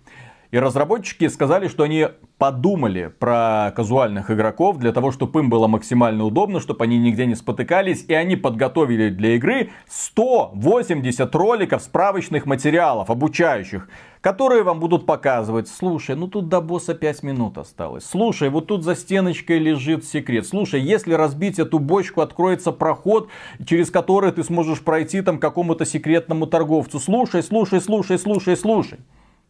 И 0.55 0.57
разработчики 0.57 1.27
сказали, 1.27 1.67
что 1.67 1.83
они 1.83 2.07
подумали 2.37 3.11
про 3.19 3.73
казуальных 3.75 4.31
игроков 4.31 4.77
для 4.77 4.93
того, 4.93 5.11
чтобы 5.11 5.41
им 5.41 5.49
было 5.49 5.67
максимально 5.67 6.23
удобно, 6.23 6.61
чтобы 6.61 6.85
они 6.85 6.97
нигде 6.97 7.25
не 7.25 7.35
спотыкались. 7.35 8.05
И 8.07 8.13
они 8.13 8.37
подготовили 8.37 9.09
для 9.09 9.35
игры 9.35 9.71
180 9.89 11.35
роликов 11.35 11.81
справочных 11.81 12.45
материалов, 12.45 13.09
обучающих, 13.09 13.89
которые 14.21 14.63
вам 14.63 14.79
будут 14.79 15.05
показывать. 15.05 15.67
Слушай, 15.67 16.15
ну 16.15 16.29
тут 16.29 16.47
до 16.47 16.61
босса 16.61 16.93
5 16.93 17.23
минут 17.23 17.57
осталось. 17.57 18.05
Слушай, 18.05 18.47
вот 18.47 18.67
тут 18.67 18.85
за 18.85 18.95
стеночкой 18.95 19.59
лежит 19.59 20.05
секрет. 20.05 20.47
Слушай, 20.47 20.79
если 20.79 21.15
разбить 21.15 21.59
эту 21.59 21.79
бочку, 21.79 22.21
откроется 22.21 22.71
проход, 22.71 23.27
через 23.67 23.91
который 23.91 24.31
ты 24.31 24.41
сможешь 24.41 24.79
пройти 24.79 25.21
там 25.21 25.37
какому-то 25.37 25.83
секретному 25.83 26.47
торговцу. 26.47 27.01
Слушай, 27.01 27.43
слушай, 27.43 27.81
слушай, 27.81 28.17
слушай, 28.17 28.55
слушай. 28.55 28.99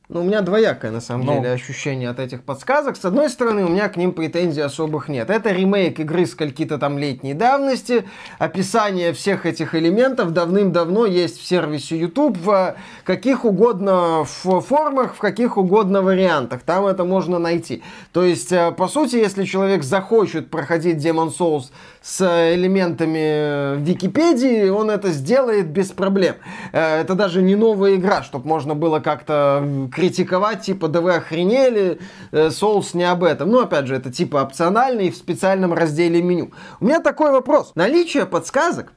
Ну, 0.07 0.21
у 0.21 0.23
меня 0.23 0.41
двоякое, 0.41 0.91
на 0.91 1.01
самом 1.01 1.25
Ну. 1.25 1.33
деле, 1.37 1.51
ощущение 1.53 2.09
от 2.09 2.19
этих 2.19 2.43
подсказок. 2.43 2.95
С 2.95 3.05
одной 3.05 3.27
стороны, 3.29 3.65
у 3.65 3.69
меня 3.69 3.89
к 3.89 3.97
ним 3.97 4.11
претензий 4.11 4.61
особых 4.61 5.09
нет. 5.09 5.31
Это 5.31 5.51
ремейк 5.51 5.99
игры 5.99 6.27
скольки-то 6.27 6.77
там 6.77 6.99
летней 6.99 7.33
давности. 7.33 8.03
Описание 8.37 9.13
всех 9.13 9.47
этих 9.47 9.73
элементов 9.73 10.31
давным-давно 10.31 11.07
есть 11.07 11.39
в 11.41 11.45
сервисе 11.47 11.97
YouTube 11.97 12.37
в 12.37 12.75
каких 13.03 13.45
угодно 13.45 14.23
формах, 14.25 15.15
в 15.15 15.17
каких 15.17 15.57
угодно 15.57 16.03
вариантах. 16.03 16.61
Там 16.61 16.85
это 16.85 17.03
можно 17.03 17.39
найти. 17.39 17.81
То 18.13 18.23
есть, 18.23 18.51
э, 18.51 18.71
по 18.73 18.87
сути, 18.87 19.15
если 19.15 19.43
человек 19.43 19.81
захочет 19.83 20.51
проходить 20.51 20.97
Demon 21.03 21.31
Souls 21.35 21.71
с 22.03 22.53
элементами 22.53 23.19
э, 23.19 23.75
Википедии, 23.79 24.69
он 24.69 24.91
это 24.91 25.09
сделает 25.09 25.67
без 25.67 25.87
проблем. 25.91 26.35
Э, 26.73 27.01
Это 27.01 27.15
даже 27.15 27.41
не 27.41 27.55
новая 27.55 27.95
игра, 27.95 28.21
чтобы 28.21 28.47
можно 28.47 28.75
было 28.75 28.99
как-то 28.99 29.89
критиковать, 29.95 30.61
типа, 30.63 30.89
да 30.89 30.99
вы 31.01 31.15
охренели, 31.15 31.99
э, 32.31 32.47
Souls 32.47 32.89
не 32.93 33.03
об 33.03 33.23
этом. 33.23 33.49
Ну, 33.49 33.61
опять 33.61 33.87
же, 33.87 33.95
это 33.95 34.11
типа 34.11 34.41
опционально 34.41 35.01
и 35.01 35.11
в 35.11 35.15
специальном 35.15 35.73
разделе 35.73 36.21
меню. 36.21 36.51
У 36.79 36.85
меня 36.85 36.99
такой 36.99 37.31
вопрос. 37.31 37.71
Наличие 37.75 38.25
подсказок 38.25 38.91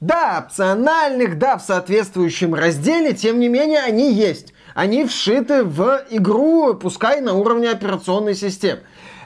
да, 0.00 0.44
опциональных, 0.46 1.38
да, 1.38 1.58
в 1.58 1.62
соответствующем 1.62 2.54
разделе, 2.54 3.12
тем 3.12 3.38
не 3.38 3.48
менее, 3.48 3.80
они 3.80 4.12
есть. 4.12 4.54
Они 4.74 5.04
вшиты 5.04 5.62
в 5.62 6.04
игру, 6.10 6.74
пускай 6.74 7.20
на 7.20 7.34
уровне 7.34 7.68
операционной 7.70 8.34
системы. 8.34 8.80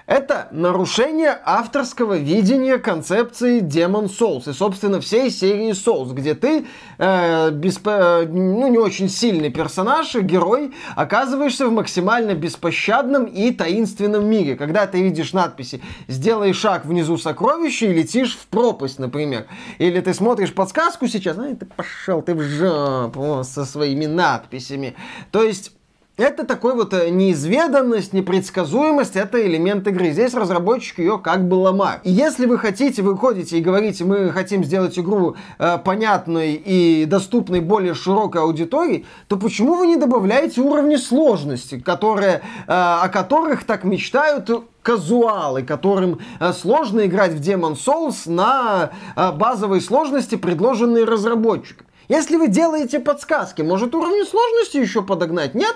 Это 0.06 0.48
нарушение 0.50 1.38
авторского 1.46 2.18
видения 2.18 2.76
концепции 2.76 3.62
Demon 3.62 4.06
Souls 4.06 4.50
и, 4.50 4.52
собственно, 4.52 5.00
всей 5.00 5.30
серии 5.30 5.70
Souls, 5.70 6.12
где 6.12 6.34
ты, 6.34 6.66
э, 6.98 7.50
бесп... 7.50 7.86
ну, 7.86 8.68
не 8.68 8.76
очень 8.76 9.08
сильный 9.08 9.48
персонаж, 9.48 10.14
герой, 10.14 10.74
оказываешься 10.94 11.66
в 11.66 11.72
максимально 11.72 12.34
беспощадном 12.34 13.24
и 13.24 13.50
таинственном 13.50 14.26
мире. 14.26 14.56
Когда 14.56 14.86
ты 14.86 15.02
видишь 15.02 15.32
надписи 15.32 15.80
«Сделай 16.06 16.52
шаг 16.52 16.84
внизу 16.84 17.16
сокровища» 17.16 17.86
и 17.86 17.94
летишь 17.94 18.36
в 18.36 18.46
пропасть, 18.48 18.98
например. 18.98 19.46
Или 19.78 20.00
ты 20.00 20.12
смотришь 20.12 20.52
подсказку 20.52 21.06
сейчас, 21.06 21.38
ну, 21.38 21.56
ты 21.56 21.64
пошел 21.64 22.20
ты 22.20 22.34
в 22.34 22.42
жопу 22.42 23.42
со 23.42 23.64
своими 23.64 24.04
надписями. 24.04 24.96
То 25.30 25.42
есть 25.42 25.73
это 26.16 26.44
такой 26.44 26.74
вот 26.74 26.94
э, 26.94 27.10
неизведанность, 27.10 28.12
непредсказуемость, 28.12 29.16
это 29.16 29.44
элемент 29.44 29.86
игры. 29.88 30.10
Здесь 30.12 30.32
разработчики 30.34 31.00
ее 31.00 31.18
как 31.18 31.48
бы 31.48 31.56
ломают. 31.56 32.02
И 32.04 32.10
если 32.10 32.46
вы 32.46 32.56
хотите, 32.56 33.02
вы 33.02 33.18
ходите 33.18 33.58
и 33.58 33.60
говорите, 33.60 34.04
мы 34.04 34.30
хотим 34.30 34.62
сделать 34.62 34.96
игру 34.96 35.34
э, 35.58 35.78
понятной 35.78 36.54
и 36.54 37.04
доступной 37.06 37.60
более 37.60 37.94
широкой 37.94 38.42
аудитории, 38.42 39.06
то 39.26 39.36
почему 39.36 39.74
вы 39.74 39.88
не 39.88 39.96
добавляете 39.96 40.60
уровни 40.60 40.96
сложности, 40.96 41.80
которые, 41.80 42.34
э, 42.34 42.40
о 42.68 43.08
которых 43.08 43.64
так 43.64 43.82
мечтают 43.82 44.48
казуалы, 44.82 45.64
которым 45.64 46.20
э, 46.38 46.52
сложно 46.52 47.06
играть 47.06 47.32
в 47.32 47.40
Demon 47.40 47.74
Souls 47.74 48.30
на 48.30 48.90
э, 49.16 49.32
базовой 49.32 49.80
сложности, 49.80 50.36
предложенной 50.36 51.04
разработчиком? 51.04 51.88
Если 52.08 52.36
вы 52.36 52.46
делаете 52.46 53.00
подсказки, 53.00 53.62
может 53.62 53.94
уровни 53.96 54.22
сложности 54.24 54.76
еще 54.76 55.02
подогнать? 55.02 55.54
Нет? 55.54 55.74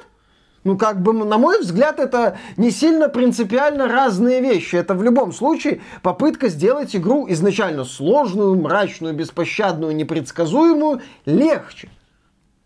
Ну, 0.65 0.77
как 0.77 1.01
бы, 1.03 1.13
на 1.13 1.39
мой 1.39 1.61
взгляд, 1.61 2.01
это 2.01 2.39
не 2.57 2.71
сильно 2.71 3.09
принципиально 3.09 3.89
разные 3.89 4.41
вещи. 4.41 4.77
Это 4.77 4.95
в 4.95 5.03
любом 5.03 5.33
случае 5.33 5.81
попытка 6.03 6.49
сделать 6.49 6.95
игру 6.97 7.27
изначально 7.31 7.85
сложную, 7.85 8.55
мрачную, 8.57 9.15
беспощадную, 9.15 9.95
непредсказуемую 9.95 11.01
легче. 11.27 11.91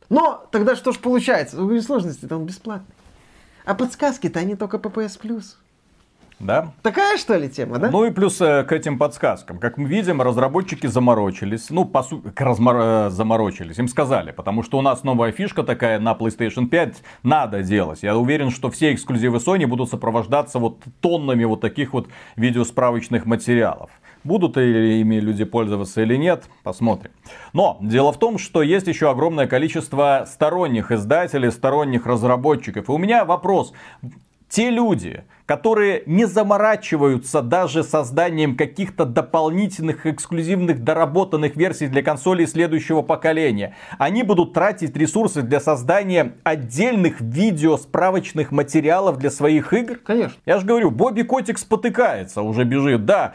Но 0.09 0.47
тогда 0.51 0.75
что 0.75 0.93
ж 0.93 0.99
получается? 0.99 1.63
Уровень 1.63 1.83
сложности-то 1.83 2.37
он 2.37 2.45
бесплатный. 2.45 2.95
А 3.65 3.75
подсказки-то 3.75 4.41
они 4.41 4.57
только 4.57 4.79
PS 4.79 5.21
Plus. 5.21 5.45
Да? 6.43 6.73
Такая 6.83 7.17
что 7.19 7.37
ли 7.37 7.49
тема, 7.49 7.79
да? 7.79 7.89
Ну 7.89 8.05
и 8.05 8.11
плюс 8.11 8.41
э, 8.41 8.65
к 8.65 8.73
этим 8.73 8.99
подсказкам. 8.99 9.59
Как 9.59 9.79
мы 9.79 9.89
видим, 9.89 10.21
разработчики 10.21 10.89
заморочились. 10.89 11.71
Ну, 11.71 11.85
по 11.85 12.03
сути, 12.03 12.33
размор... 12.37 12.77
Э, 12.79 13.11
заморочились. 13.11 13.79
Им 13.79 13.87
сказали, 13.87 14.33
потому 14.33 14.65
что 14.65 14.79
у 14.79 14.83
нас 14.83 15.05
новая 15.05 15.31
фишка 15.31 15.63
такая 15.63 16.01
на 16.01 16.13
PlayStation 16.15 16.67
5 16.67 17.03
надо 17.23 17.63
делать. 17.63 18.03
Я 18.03 18.17
уверен, 18.17 18.51
что 18.51 18.71
все 18.71 18.93
эксклюзивы 18.93 19.39
Sony 19.39 19.67
будут 19.67 19.89
сопровождаться 19.89 20.59
вот 20.59 20.81
тоннами 21.01 21.45
вот 21.45 21.61
таких 21.61 21.93
вот 21.93 22.09
видеосправочных 22.37 23.25
материалов. 23.25 23.91
Будут 24.25 24.57
ли 24.57 25.01
ими 25.01 25.17
люди 25.17 25.45
пользоваться 25.45 26.03
или 26.03 26.17
нет, 26.17 26.45
посмотрим. 26.63 27.13
Но 27.53 27.79
дело 27.81 28.13
в 28.13 28.19
том, 28.19 28.39
что 28.39 28.63
есть 28.63 28.87
еще 28.87 29.11
огромное 29.11 29.47
количество 29.47 30.25
сторонних 30.29 30.91
издателей, 30.91 31.51
сторонних 31.51 32.07
разработчиков. 32.07 32.89
И 32.89 32.93
у 32.93 32.99
меня 32.99 33.25
вопрос. 33.25 33.73
Те 34.53 34.69
люди, 34.69 35.25
которые 35.47 36.03
не 36.05 36.27
заморачиваются 36.27 37.41
даже 37.41 37.83
созданием 37.83 38.55
каких-то 38.55 39.07
дополнительных 39.07 40.05
эксклюзивных 40.05 40.85
доработанных 40.85 41.57
версий 41.57 41.87
для 41.87 42.03
консолей 42.03 42.47
следующего 42.47 43.01
поколения. 43.01 43.75
Они 43.97 44.23
будут 44.23 44.53
тратить 44.53 44.95
ресурсы 44.95 45.41
для 45.41 45.59
создания 45.59 46.35
отдельных 46.45 47.23
видео 47.23 47.79
справочных 47.79 48.53
материалов 48.53 49.17
для 49.17 49.31
своих 49.31 49.73
игр. 49.73 49.97
Конечно. 50.05 50.37
Я 50.45 50.59
же 50.59 50.67
говорю, 50.67 50.91
Бобби 50.91 51.23
Котик 51.23 51.57
спотыкается, 51.57 52.43
уже 52.43 52.65
бежит. 52.65 53.07
Да, 53.07 53.33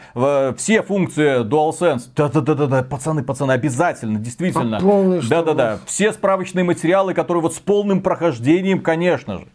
все 0.56 0.82
функции 0.82 1.42
DualSense. 1.42 2.10
Да-да-да-да, 2.14 2.84
пацаны, 2.84 3.24
пацаны, 3.24 3.50
обязательно, 3.50 4.20
действительно. 4.20 4.78
Да-да-да, 5.28 5.80
все 5.84 6.12
справочные 6.12 6.62
материалы, 6.62 7.12
которые 7.12 7.42
вот 7.42 7.54
с 7.54 7.58
полным 7.58 8.02
прохождением, 8.02 8.82
конечно 8.82 9.38
же. 9.38 9.48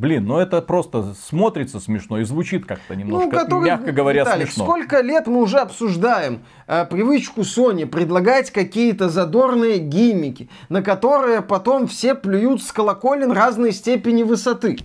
Блин, 0.00 0.24
ну 0.24 0.38
это 0.38 0.62
просто 0.62 1.14
смотрится 1.28 1.78
смешно 1.78 2.20
и 2.20 2.24
звучит 2.24 2.64
как-то 2.64 2.96
немножко, 2.96 3.26
ну, 3.26 3.30
который, 3.30 3.66
мягко 3.66 3.92
говоря, 3.92 4.22
Виталик, 4.22 4.46
смешно. 4.46 4.64
Сколько 4.64 5.02
лет 5.02 5.26
мы 5.26 5.42
уже 5.42 5.58
обсуждаем 5.58 6.40
э, 6.66 6.86
привычку 6.86 7.42
Sony 7.42 7.84
предлагать 7.84 8.50
какие-то 8.50 9.10
задорные 9.10 9.76
гиммики, 9.76 10.48
на 10.70 10.82
которые 10.82 11.42
потом 11.42 11.86
все 11.86 12.14
плюют 12.14 12.62
с 12.62 12.72
колоколен 12.72 13.30
разной 13.30 13.72
степени 13.72 14.22
высоты. 14.22 14.78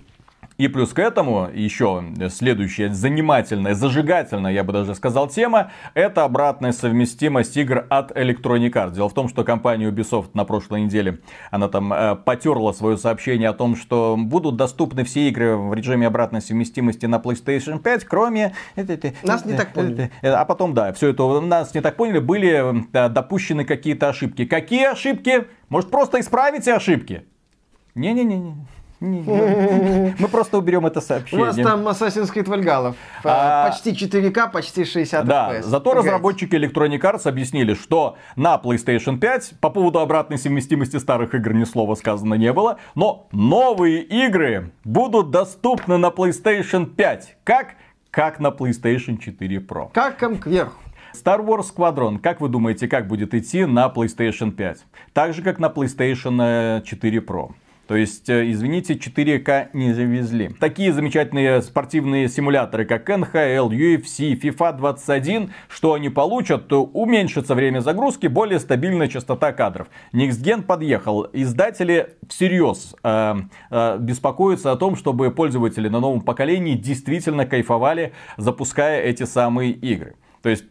И 0.57 0.69
плюс 0.69 0.93
к 0.93 0.99
этому 0.99 1.49
еще 1.53 2.03
следующая 2.29 2.89
занимательная, 2.93 3.73
зажигательная, 3.73 4.53
я 4.53 4.63
бы 4.63 4.71
даже 4.71 4.95
сказал, 4.95 5.27
тема, 5.27 5.71
это 5.93 6.23
обратная 6.23 6.71
совместимость 6.71 7.57
игр 7.57 7.85
от 7.89 8.11
Electronic 8.11 8.71
Arts. 8.71 8.95
Дело 8.95 9.09
в 9.09 9.13
том, 9.13 9.27
что 9.27 9.43
компания 9.43 9.89
Ubisoft 9.89 10.29
на 10.33 10.45
прошлой 10.45 10.83
неделе, 10.83 11.19
она 11.51 11.67
там 11.67 11.91
э, 11.91 12.15
потерла 12.15 12.71
свое 12.71 12.97
сообщение 12.97 13.49
о 13.49 13.53
том, 13.53 13.75
что 13.75 14.15
будут 14.17 14.55
доступны 14.55 15.03
все 15.03 15.27
игры 15.27 15.57
в 15.57 15.73
режиме 15.73 16.07
обратной 16.07 16.41
совместимости 16.41 17.05
на 17.05 17.17
PlayStation 17.17 17.79
5, 17.79 18.05
кроме... 18.05 18.53
Нас 19.23 19.43
не 19.45 19.57
так 19.57 19.73
поняли. 19.73 20.09
А 20.21 20.45
потом, 20.45 20.73
да, 20.73 20.93
все 20.93 21.09
это 21.09 21.41
нас 21.41 21.73
не 21.73 21.81
так 21.81 21.97
поняли, 21.97 22.19
были 22.19 22.87
э, 22.93 23.09
допущены 23.09 23.65
какие-то 23.65 24.07
ошибки. 24.07 24.45
Какие 24.45 24.85
ошибки? 24.85 25.47
Может, 25.67 25.91
просто 25.91 26.21
исправите 26.21 26.73
ошибки? 26.73 27.25
Не-не-не. 27.93 28.55
Мы 28.99 30.27
просто 30.31 30.57
уберем 30.57 30.85
это 30.85 31.01
сообщение. 31.01 31.43
У 31.43 31.47
вас 31.47 31.55
там 31.55 31.87
Assassin's 31.87 32.33
Creed 32.33 32.45
Valhalla. 32.45 32.95
А... 33.23 33.69
Почти 33.69 33.91
4К, 33.91 34.51
почти 34.51 34.85
60 34.85 35.25
да, 35.25 35.53
FPS. 35.53 35.63
Зато 35.63 35.91
Играйте. 35.91 36.09
разработчики 36.09 36.55
Electronic 36.55 37.01
Arts 37.01 37.27
объяснили, 37.27 37.73
что 37.73 38.17
на 38.35 38.55
PlayStation 38.55 39.17
5 39.17 39.55
по 39.59 39.69
поводу 39.69 39.99
обратной 39.99 40.37
совместимости 40.37 40.97
старых 40.97 41.33
игр 41.33 41.53
ни 41.53 41.65
слова 41.65 41.95
сказано 41.95 42.35
не 42.35 42.53
было, 42.53 42.79
но 42.95 43.27
новые 43.31 44.01
игры 44.01 44.71
будут 44.83 45.31
доступны 45.31 45.97
на 45.97 46.07
PlayStation 46.07 46.85
5. 46.85 47.37
Как? 47.43 47.75
Как 48.11 48.39
на 48.39 48.47
PlayStation 48.47 49.17
4 49.17 49.57
Pro. 49.57 49.89
Как 49.93 50.17
кверху. 50.41 50.79
Star 51.13 51.45
Wars 51.45 51.73
Squadron, 51.73 52.19
как 52.19 52.41
вы 52.41 52.49
думаете, 52.49 52.87
как 52.87 53.07
будет 53.07 53.33
идти 53.33 53.65
на 53.65 53.87
PlayStation 53.87 54.51
5? 54.51 54.85
Так 55.13 55.33
же, 55.33 55.41
как 55.41 55.59
на 55.59 55.67
PlayStation 55.67 56.81
4 56.83 57.19
Pro. 57.19 57.51
То 57.87 57.95
есть, 57.95 58.29
э, 58.29 58.51
извините, 58.51 58.95
4К 58.95 59.69
не 59.73 59.93
завезли. 59.93 60.49
Такие 60.59 60.91
замечательные 60.91 61.61
спортивные 61.61 62.27
симуляторы, 62.29 62.85
как 62.85 63.09
NHL, 63.09 63.69
UFC, 63.69 64.33
FIFA 64.39 64.77
21, 64.77 65.51
что 65.69 65.93
они 65.93 66.09
получат, 66.09 66.67
то 66.67 66.83
уменьшится 66.83 67.53
время 67.53 67.81
загрузки, 67.81 68.27
более 68.27 68.59
стабильная 68.59 69.07
частота 69.07 69.53
кадров. 69.53 69.87
NextGen 70.13 70.63
подъехал. 70.63 71.27
Издатели 71.31 72.15
всерьез 72.27 72.95
э, 73.03 73.35
э, 73.69 73.97
беспокоятся 73.99 74.71
о 74.71 74.75
том, 74.77 74.95
чтобы 74.95 75.29
пользователи 75.29 75.87
на 75.87 75.99
новом 75.99 76.21
поколении 76.21 76.75
действительно 76.75 77.45
кайфовали, 77.45 78.13
запуская 78.37 79.01
эти 79.01 79.23
самые 79.23 79.71
игры. 79.71 80.15
То 80.41 80.49
есть 80.49 80.65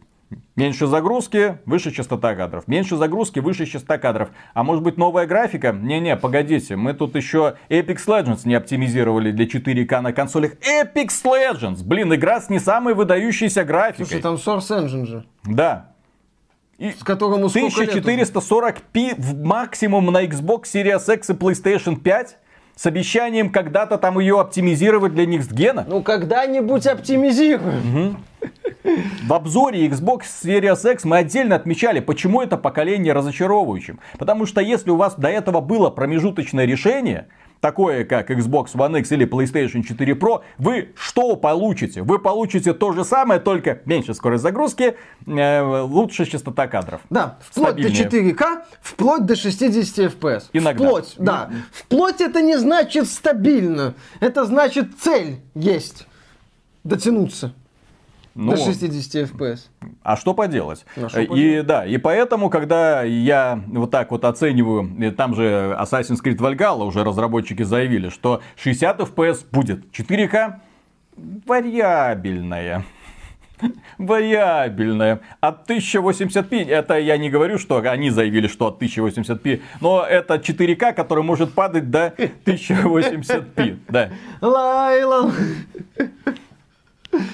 Меньше 0.56 0.86
загрузки, 0.86 1.58
выше 1.66 1.90
частота 1.90 2.34
кадров. 2.34 2.68
Меньше 2.68 2.96
загрузки, 2.96 3.40
выше 3.40 3.66
частота 3.66 3.98
кадров. 3.98 4.30
А 4.52 4.62
может 4.62 4.82
быть 4.82 4.96
новая 4.96 5.26
графика? 5.26 5.72
Не-не, 5.72 6.16
погодите, 6.16 6.76
мы 6.76 6.94
тут 6.94 7.16
еще 7.16 7.56
Apex 7.68 8.06
Legends 8.06 8.40
не 8.44 8.54
оптимизировали 8.54 9.32
для 9.32 9.46
4К 9.46 10.00
на 10.00 10.12
консолях. 10.12 10.52
Apex 10.60 11.08
Legends! 11.24 11.84
Блин, 11.84 12.14
игра 12.14 12.40
с 12.40 12.50
не 12.50 12.58
самой 12.60 12.94
выдающейся 12.94 13.64
графикой. 13.64 14.06
Слушай, 14.06 14.22
там 14.22 14.34
Source 14.36 14.70
Engine 14.70 15.06
же. 15.06 15.24
Да. 15.44 15.90
И 16.78 16.90
с 16.90 17.02
которым 17.04 17.44
1440p 17.44 19.14
в 19.16 19.44
максимум 19.44 20.06
на 20.06 20.24
Xbox 20.24 20.64
Series 20.72 21.14
X 21.14 21.30
и 21.30 21.32
PlayStation 21.32 21.96
5 21.96 22.38
с 22.76 22.86
обещанием 22.86 23.50
когда-то 23.50 23.98
там 23.98 24.18
ее 24.18 24.40
оптимизировать 24.40 25.14
для 25.14 25.24
Gen. 25.24 25.84
Ну, 25.86 26.02
когда-нибудь 26.02 26.86
оптимизируем. 26.86 28.16
Угу. 28.42 28.94
В 29.26 29.32
обзоре 29.32 29.86
Xbox 29.86 30.22
Series 30.42 30.92
X 30.92 31.04
мы 31.04 31.18
отдельно 31.18 31.56
отмечали, 31.56 32.00
почему 32.00 32.42
это 32.42 32.58
поколение 32.58 33.12
разочаровывающим. 33.14 33.98
Потому 34.18 34.44
что 34.44 34.60
если 34.60 34.90
у 34.90 34.96
вас 34.96 35.14
до 35.16 35.28
этого 35.28 35.60
было 35.60 35.90
промежуточное 35.90 36.66
решение, 36.66 37.28
такое 37.64 38.04
как 38.04 38.30
Xbox 38.30 38.74
One 38.74 38.98
X 38.98 39.12
или 39.12 39.26
PlayStation 39.26 39.82
4 39.82 40.12
Pro, 40.12 40.42
вы 40.58 40.92
что 40.98 41.34
получите? 41.34 42.02
Вы 42.02 42.18
получите 42.18 42.74
то 42.74 42.92
же 42.92 43.04
самое, 43.04 43.40
только 43.40 43.80
меньше 43.86 44.12
скорость 44.12 44.42
загрузки, 44.42 44.96
э, 45.26 45.62
лучше 45.62 46.26
частота 46.26 46.66
кадров. 46.66 47.00
Да, 47.08 47.38
вплоть 47.40 47.68
Стабильнее. 47.70 48.04
до 48.04 48.16
4К, 48.18 48.64
вплоть 48.82 49.24
до 49.24 49.34
60 49.34 49.98
FPS. 50.12 50.42
Иногда. 50.52 50.84
Вплоть, 50.84 51.14
да. 51.16 51.50
Вплоть 51.72 52.20
это 52.20 52.42
не 52.42 52.58
значит 52.58 53.08
стабильно. 53.08 53.94
Это 54.20 54.44
значит 54.44 54.98
цель 55.00 55.38
есть. 55.54 56.06
Дотянуться. 56.82 57.54
Ну, 58.34 58.50
До 58.52 58.56
60 58.56 59.30
FPS. 59.30 59.60
А 60.02 60.16
что 60.16 60.34
поделать? 60.34 60.84
А 60.96 61.08
что 61.08 61.20
и 61.20 61.62
да, 61.62 61.86
и 61.86 61.98
поэтому, 61.98 62.50
когда 62.50 63.02
я 63.02 63.62
вот 63.68 63.92
так 63.92 64.10
вот 64.10 64.24
оцениваю, 64.24 65.12
там 65.12 65.36
же 65.36 65.76
Assassin's 65.80 66.22
Creed 66.22 66.38
Valhalla 66.38 66.84
уже 66.84 67.04
разработчики 67.04 67.62
заявили, 67.62 68.08
что 68.08 68.40
60 68.56 69.00
FPS 69.00 69.44
будет 69.52 69.84
4К, 69.96 70.54
вариабельная 71.46 72.84
вариабельная. 73.98 75.20
От 75.40 75.70
1080p, 75.70 76.68
это 76.68 76.98
я 76.98 77.16
не 77.16 77.30
говорю, 77.30 77.58
что 77.58 77.78
они 77.78 78.10
заявили, 78.10 78.46
что 78.48 78.66
от 78.68 78.82
1080p, 78.82 79.62
но 79.80 80.04
это 80.04 80.34
4К, 80.36 80.92
который 80.92 81.22
может 81.24 81.52
падать 81.54 81.90
до 81.90 82.08
1080p. 82.46 83.78
Да. 83.88 84.10
Лайла. 84.40 85.30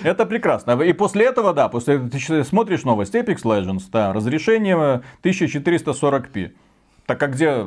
Это 0.02 0.26
прекрасно. 0.26 0.80
И 0.82 0.92
после 0.92 1.26
этого, 1.26 1.52
да, 1.52 1.68
после 1.68 1.98
ты 1.98 2.44
смотришь 2.44 2.84
новость 2.84 3.14
Apex 3.14 3.42
Legends, 3.42 3.84
да, 3.92 4.12
разрешение 4.12 5.02
1440p. 5.22 6.50
Так 7.06 7.22
а 7.22 7.26
где 7.26 7.66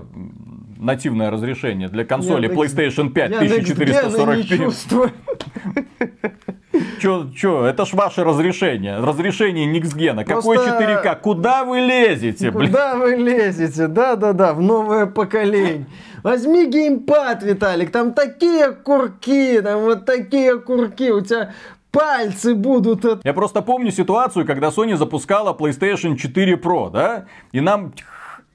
нативное 0.79 1.29
разрешение 1.29 1.89
для 1.89 2.05
консоли 2.05 2.47
я, 2.47 2.53
PlayStation 2.53 3.09
5 3.09 3.31
я 3.31 3.41
1440p? 3.43 5.11
Чё, 6.99 7.29
чё, 7.35 7.65
это 7.65 7.85
ж 7.85 7.93
ваше 7.93 8.23
разрешение. 8.23 8.97
Разрешение 8.97 9.65
Никсгена. 9.65 10.23
Какое 10.23 10.57
4К? 10.57 11.19
Куда 11.21 11.65
вы 11.65 11.79
лезете, 11.81 12.51
блин? 12.51 12.69
Куда 12.69 12.95
вы 12.95 13.15
лезете? 13.15 13.87
Да-да-да, 13.87 14.53
в 14.53 14.61
новое 14.61 15.05
поколение. 15.05 15.85
Возьми 16.23 16.65
геймпад, 16.65 17.43
Виталик, 17.43 17.91
там 17.91 18.13
такие 18.13 18.71
курки, 18.71 19.59
там 19.61 19.81
вот 19.81 20.05
такие 20.05 20.57
курки. 20.57 21.11
У 21.11 21.19
тебя 21.19 21.51
пальцы 21.93 22.55
будут. 22.55 23.05
От... 23.05 23.23
Я 23.23 23.33
просто 23.33 23.61
помню 23.61 23.91
ситуацию, 23.91 24.45
когда 24.45 24.67
Sony 24.67 24.97
запускала 24.97 25.53
PlayStation 25.53 26.17
4 26.17 26.55
Pro, 26.55 26.89
да? 26.91 27.25
И 27.53 27.61
нам 27.61 27.93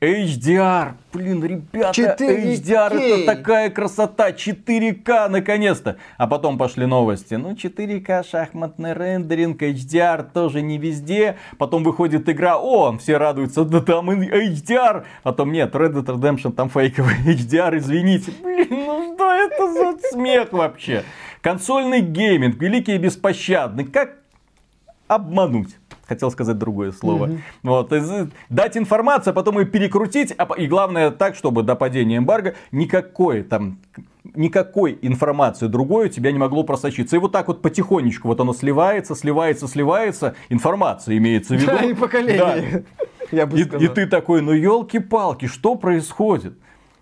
HDR, 0.01 0.93
блин, 1.13 1.43
ребята, 1.45 2.01
4K. 2.01 2.55
HDR 2.55 2.95
это 2.95 3.27
такая 3.27 3.69
красота, 3.69 4.31
4К 4.31 5.29
наконец-то. 5.29 5.97
А 6.17 6.29
потом 6.29 6.57
пошли 6.57 6.87
новости, 6.87 7.35
ну 7.35 7.53
4К 7.53 8.25
шахматный 8.29 8.93
рендеринг, 8.93 9.61
HDR 9.61 10.25
тоже 10.33 10.63
не 10.63 10.79
везде. 10.79 11.37
Потом 11.59 11.83
выходит 11.83 12.29
игра, 12.29 12.59
о, 12.59 12.97
все 12.99 13.17
радуются, 13.17 13.65
да 13.65 13.81
там 13.81 14.09
HDR. 14.11 15.05
Потом 15.25 15.51
нет, 15.51 15.75
Red 15.75 15.95
Dead 15.95 16.07
Redemption 16.07 16.53
там 16.53 16.71
фейковый 16.71 17.17
HDR, 17.27 17.79
извините. 17.79 18.31
Блин, 18.41 18.69
ну 18.71 19.15
что 19.17 19.33
это 19.33 19.73
за 19.73 19.99
смех 20.11 20.53
вообще? 20.53 21.03
Консольный 21.41 22.01
гейминг, 22.01 22.61
великий 22.61 22.95
и 22.95 22.99
беспощадный, 22.99 23.85
как 23.85 24.17
обмануть? 25.07 25.77
хотел 26.09 26.31
сказать 26.31 26.57
другое 26.57 26.93
слово. 26.93 27.27
Mm-hmm. 27.27 27.41
Вот, 27.65 27.93
дать 28.49 28.77
информацию, 28.77 29.33
а 29.33 29.35
потом 29.35 29.59
ее 29.59 29.67
перекрутить, 29.67 30.35
а, 30.39 30.49
и 30.57 30.67
главное 30.67 31.11
так, 31.11 31.37
чтобы 31.37 31.63
до 31.63 31.77
падения 31.77 32.17
эмбарго 32.17 32.55
никакой 32.73 33.43
там 33.43 33.79
никакой 34.35 34.99
информации 35.03 35.67
другой 35.69 36.07
у 36.07 36.09
тебя 36.09 36.33
не 36.33 36.39
могло 36.39 36.63
просочиться. 36.63 37.17
И 37.17 37.19
вот 37.19 37.33
так 37.33 37.49
вот 37.49 37.63
потихонечку 37.63 38.29
вот 38.29 38.41
оно 38.41 38.53
сливается, 38.53 39.15
сливается, 39.15 39.69
сливается. 39.69 40.35
Информация 40.49 41.17
имеется 41.17 41.55
в 41.55 41.59
виду. 41.59 41.73
Да, 41.73 41.85
и 41.85 41.95
поколение. 41.95 42.85
Да. 42.99 43.07
Я 43.31 43.47
бы 43.47 43.59
и, 43.59 43.63
и 43.63 43.89
ты 43.89 44.07
такой, 44.07 44.41
ну 44.41 44.53
елки-палки, 44.53 45.47
что 45.47 45.75
происходит? 45.75 46.55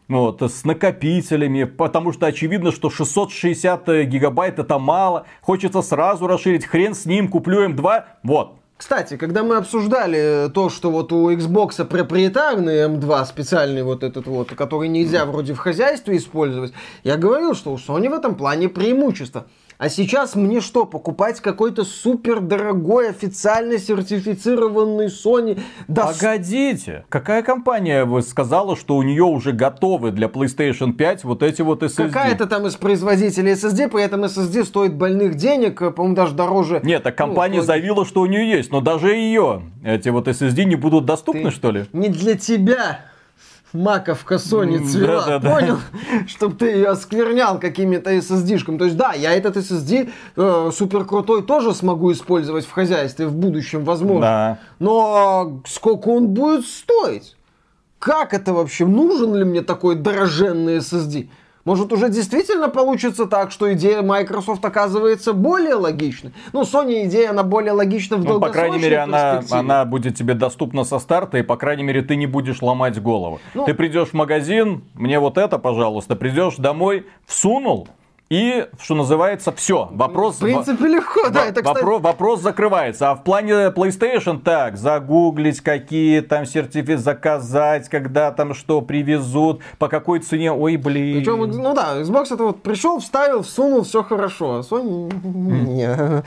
Вот, 0.09 0.41
с 0.41 0.65
накопителями, 0.65 1.65
потому 1.65 2.13
что 2.13 2.27
очевидно, 2.27 2.71
что 2.71 2.91
660 2.91 4.05
гигабайт 4.05 4.61
это 4.61 4.79
мало. 4.79 5.27
Хочется 5.41 5.83
сразу 5.83 6.29
расширить, 6.29 6.65
хрен 6.65 6.95
с 6.95 7.07
ним, 7.07 7.29
куплю 7.29 7.69
М2, 7.69 8.05
вот, 8.23 8.57
кстати, 8.77 9.17
когда 9.17 9.43
мы 9.43 9.57
обсуждали 9.57 10.51
то, 10.53 10.69
что 10.69 10.91
вот 10.91 11.11
у 11.11 11.31
Xbox 11.31 11.83
проприетарный 11.87 12.85
M2 12.87 13.25
специальный 13.25 13.83
вот 13.83 14.03
этот 14.03 14.27
вот, 14.27 14.51
который 14.51 14.89
нельзя 14.89 15.25
вроде 15.25 15.55
в 15.55 15.59
хозяйстве 15.59 16.19
использовать, 16.19 16.75
я 17.03 17.17
говорил, 17.17 17.55
что 17.55 17.73
у 17.73 17.77
Sony 17.77 18.11
в 18.11 18.13
этом 18.13 18.35
плане 18.35 18.69
преимущество. 18.69 19.47
А 19.79 19.91
сейчас 19.91 20.35
мне 20.35 20.63
что, 20.63 20.87
покупать 20.87 21.41
какой-то 21.41 21.85
супер 21.85 22.41
дорогой 22.41 23.11
официально 23.11 23.79
сертифицированный 23.79 25.09
Sony? 25.09 25.61
Да 25.87 26.07
Погодите, 26.07 27.05
какая 27.11 27.43
компания 27.43 28.07
вы 28.07 28.23
сказала, 28.23 28.75
что 28.75 28.97
у 28.97 29.03
нее 29.03 29.25
уже 29.25 29.53
готовы 29.53 30.13
для 30.13 30.29
PlayStation 30.29 30.95
5 30.95 31.25
вот 31.25 31.43
эти 31.43 31.61
вот 31.61 31.83
SSD? 31.83 32.07
Какая-то 32.09 32.47
там 32.47 32.67
из 32.67 32.77
производителей 32.77 33.53
SSD, 33.53 33.91
при 33.91 34.03
этом 34.03 34.25
SSD 34.25 34.65
стоит 34.65 34.95
больных 34.95 35.35
денег, 35.35 35.79
по-моему, 35.95 36.17
даже 36.17 36.35
дороже. 36.35 36.81
Нет, 36.83 37.03
так 37.03 37.19
ну, 37.19 37.27
компания 37.27 37.59
ну, 37.59 37.65
заявила, 37.65 38.07
что 38.07 38.23
у 38.23 38.27
нее 38.27 38.49
есть, 38.49 38.73
но 38.73 38.81
даже 38.81 39.11
ее 39.15 39.61
эти 39.85 40.09
вот 40.09 40.27
SSD 40.27 40.65
не 40.65 40.77
будут 40.77 41.05
доступны, 41.05 41.45
Ты 41.45 41.51
что 41.51 41.71
ли? 41.71 41.85
Не 41.93 42.09
для 42.09 42.35
тебя 42.39 43.01
маковка 43.83 44.37
Sony 44.37 44.85
цвела, 44.85 45.25
да, 45.27 45.39
да, 45.39 45.51
понял? 45.55 45.79
Да. 45.93 46.29
Чтобы 46.29 46.57
ты 46.57 46.67
ее 46.67 46.89
осквернял 46.89 47.59
какими-то 47.59 48.13
SSD-шками. 48.13 48.79
То 48.79 48.85
есть, 48.85 48.97
да, 48.97 49.13
я 49.13 49.33
этот 49.33 49.57
SSD 49.57 50.11
э, 50.37 50.71
супер 50.73 51.05
крутой 51.05 51.43
тоже 51.43 51.75
смогу 51.75 52.13
использовать 52.13 52.65
в 52.65 52.73
хозяйстве 52.73 53.27
в 53.27 53.35
будущем, 53.35 53.85
возможно. 53.85 54.21
Да. 54.21 54.59
Но 54.79 55.63
сколько 55.67 56.09
он 56.09 56.29
будет 56.29 56.67
стоить? 56.67 57.37
Как 57.99 58.35
это 58.35 58.53
вообще? 58.53 58.87
Нужен 58.87 59.35
ли 59.35 59.45
мне 59.45 59.63
такой 59.63 59.95
дроженный 59.97 60.79
SSD? 60.79 61.29
Может, 61.67 61.93
уже 61.93 62.09
действительно 62.09 62.69
получится 62.69 63.27
так, 63.27 63.51
что 63.51 63.73
идея 63.75 64.01
Microsoft 64.01 64.65
оказывается 64.65 65.33
более 65.33 65.75
логичной? 65.75 66.33
Ну, 66.53 66.63
Sony 66.63 67.07
идея, 67.07 67.31
она 67.31 67.43
более 67.43 67.73
логична 67.73 68.17
в 68.17 68.25
ну, 68.25 68.41
По 68.41 68.51
крайней 68.51 68.79
мере, 68.79 68.99
она, 68.99 69.43
она 69.51 69.85
будет 69.85 70.17
тебе 70.17 70.35
доступна 70.35 70.85
со 70.85 71.01
старта, 71.01 71.39
и, 71.39 71.43
по 71.43 71.57
крайней 71.57 71.83
мере, 71.83 72.03
ты 72.03 72.15
не 72.15 72.27
будешь 72.27 72.63
ломать 72.63 73.03
голову. 73.03 73.41
Ну, 73.53 73.67
ты 73.67 73.75
придешь 73.75 74.11
в 74.11 74.15
магазин, 74.15 74.85
мне 74.95 75.19
вот 75.19 75.39
это, 75.39 75.59
пожалуйста, 75.59 76.15
придешь 76.15 76.55
домой, 76.55 77.05
всунул, 77.27 77.89
и, 78.29 78.67
что 78.81 78.95
называется, 78.95 79.53
все. 79.53 79.89
Вопрос... 79.93 80.37
В 80.37 80.41
принципе, 80.41 80.87
легко, 80.87 81.29
да. 81.29 81.45
Это, 81.45 81.63
кстати... 81.63 81.77
вопрос, 81.77 82.03
вопрос 82.03 82.41
закрывается. 82.41 83.11
А 83.11 83.15
в 83.15 83.23
плане 83.23 83.69
PlayStation, 83.69 84.41
так, 84.41 84.77
загуглить, 84.77 85.61
какие 85.61 86.21
там 86.21 86.47
сертификаты 86.47 86.99
заказать, 86.99 87.89
когда 87.89 88.31
там 88.33 88.55
что 88.55 88.81
привезут, 88.81 89.63
по 89.79 89.89
какой 89.89 90.21
цене, 90.21 90.53
ой, 90.53 90.77
блин. 90.77 91.19
Причем, 91.19 91.39
ну 91.51 91.75
да, 91.75 92.01
Xbox 92.01 92.35
это 92.35 92.45
вот 92.45 92.63
пришел, 92.63 92.99
вставил, 93.01 93.43
всунул, 93.43 93.83
все 93.83 94.03
хорошо. 94.03 94.57
А 94.57 94.61
Sony... 94.61 96.25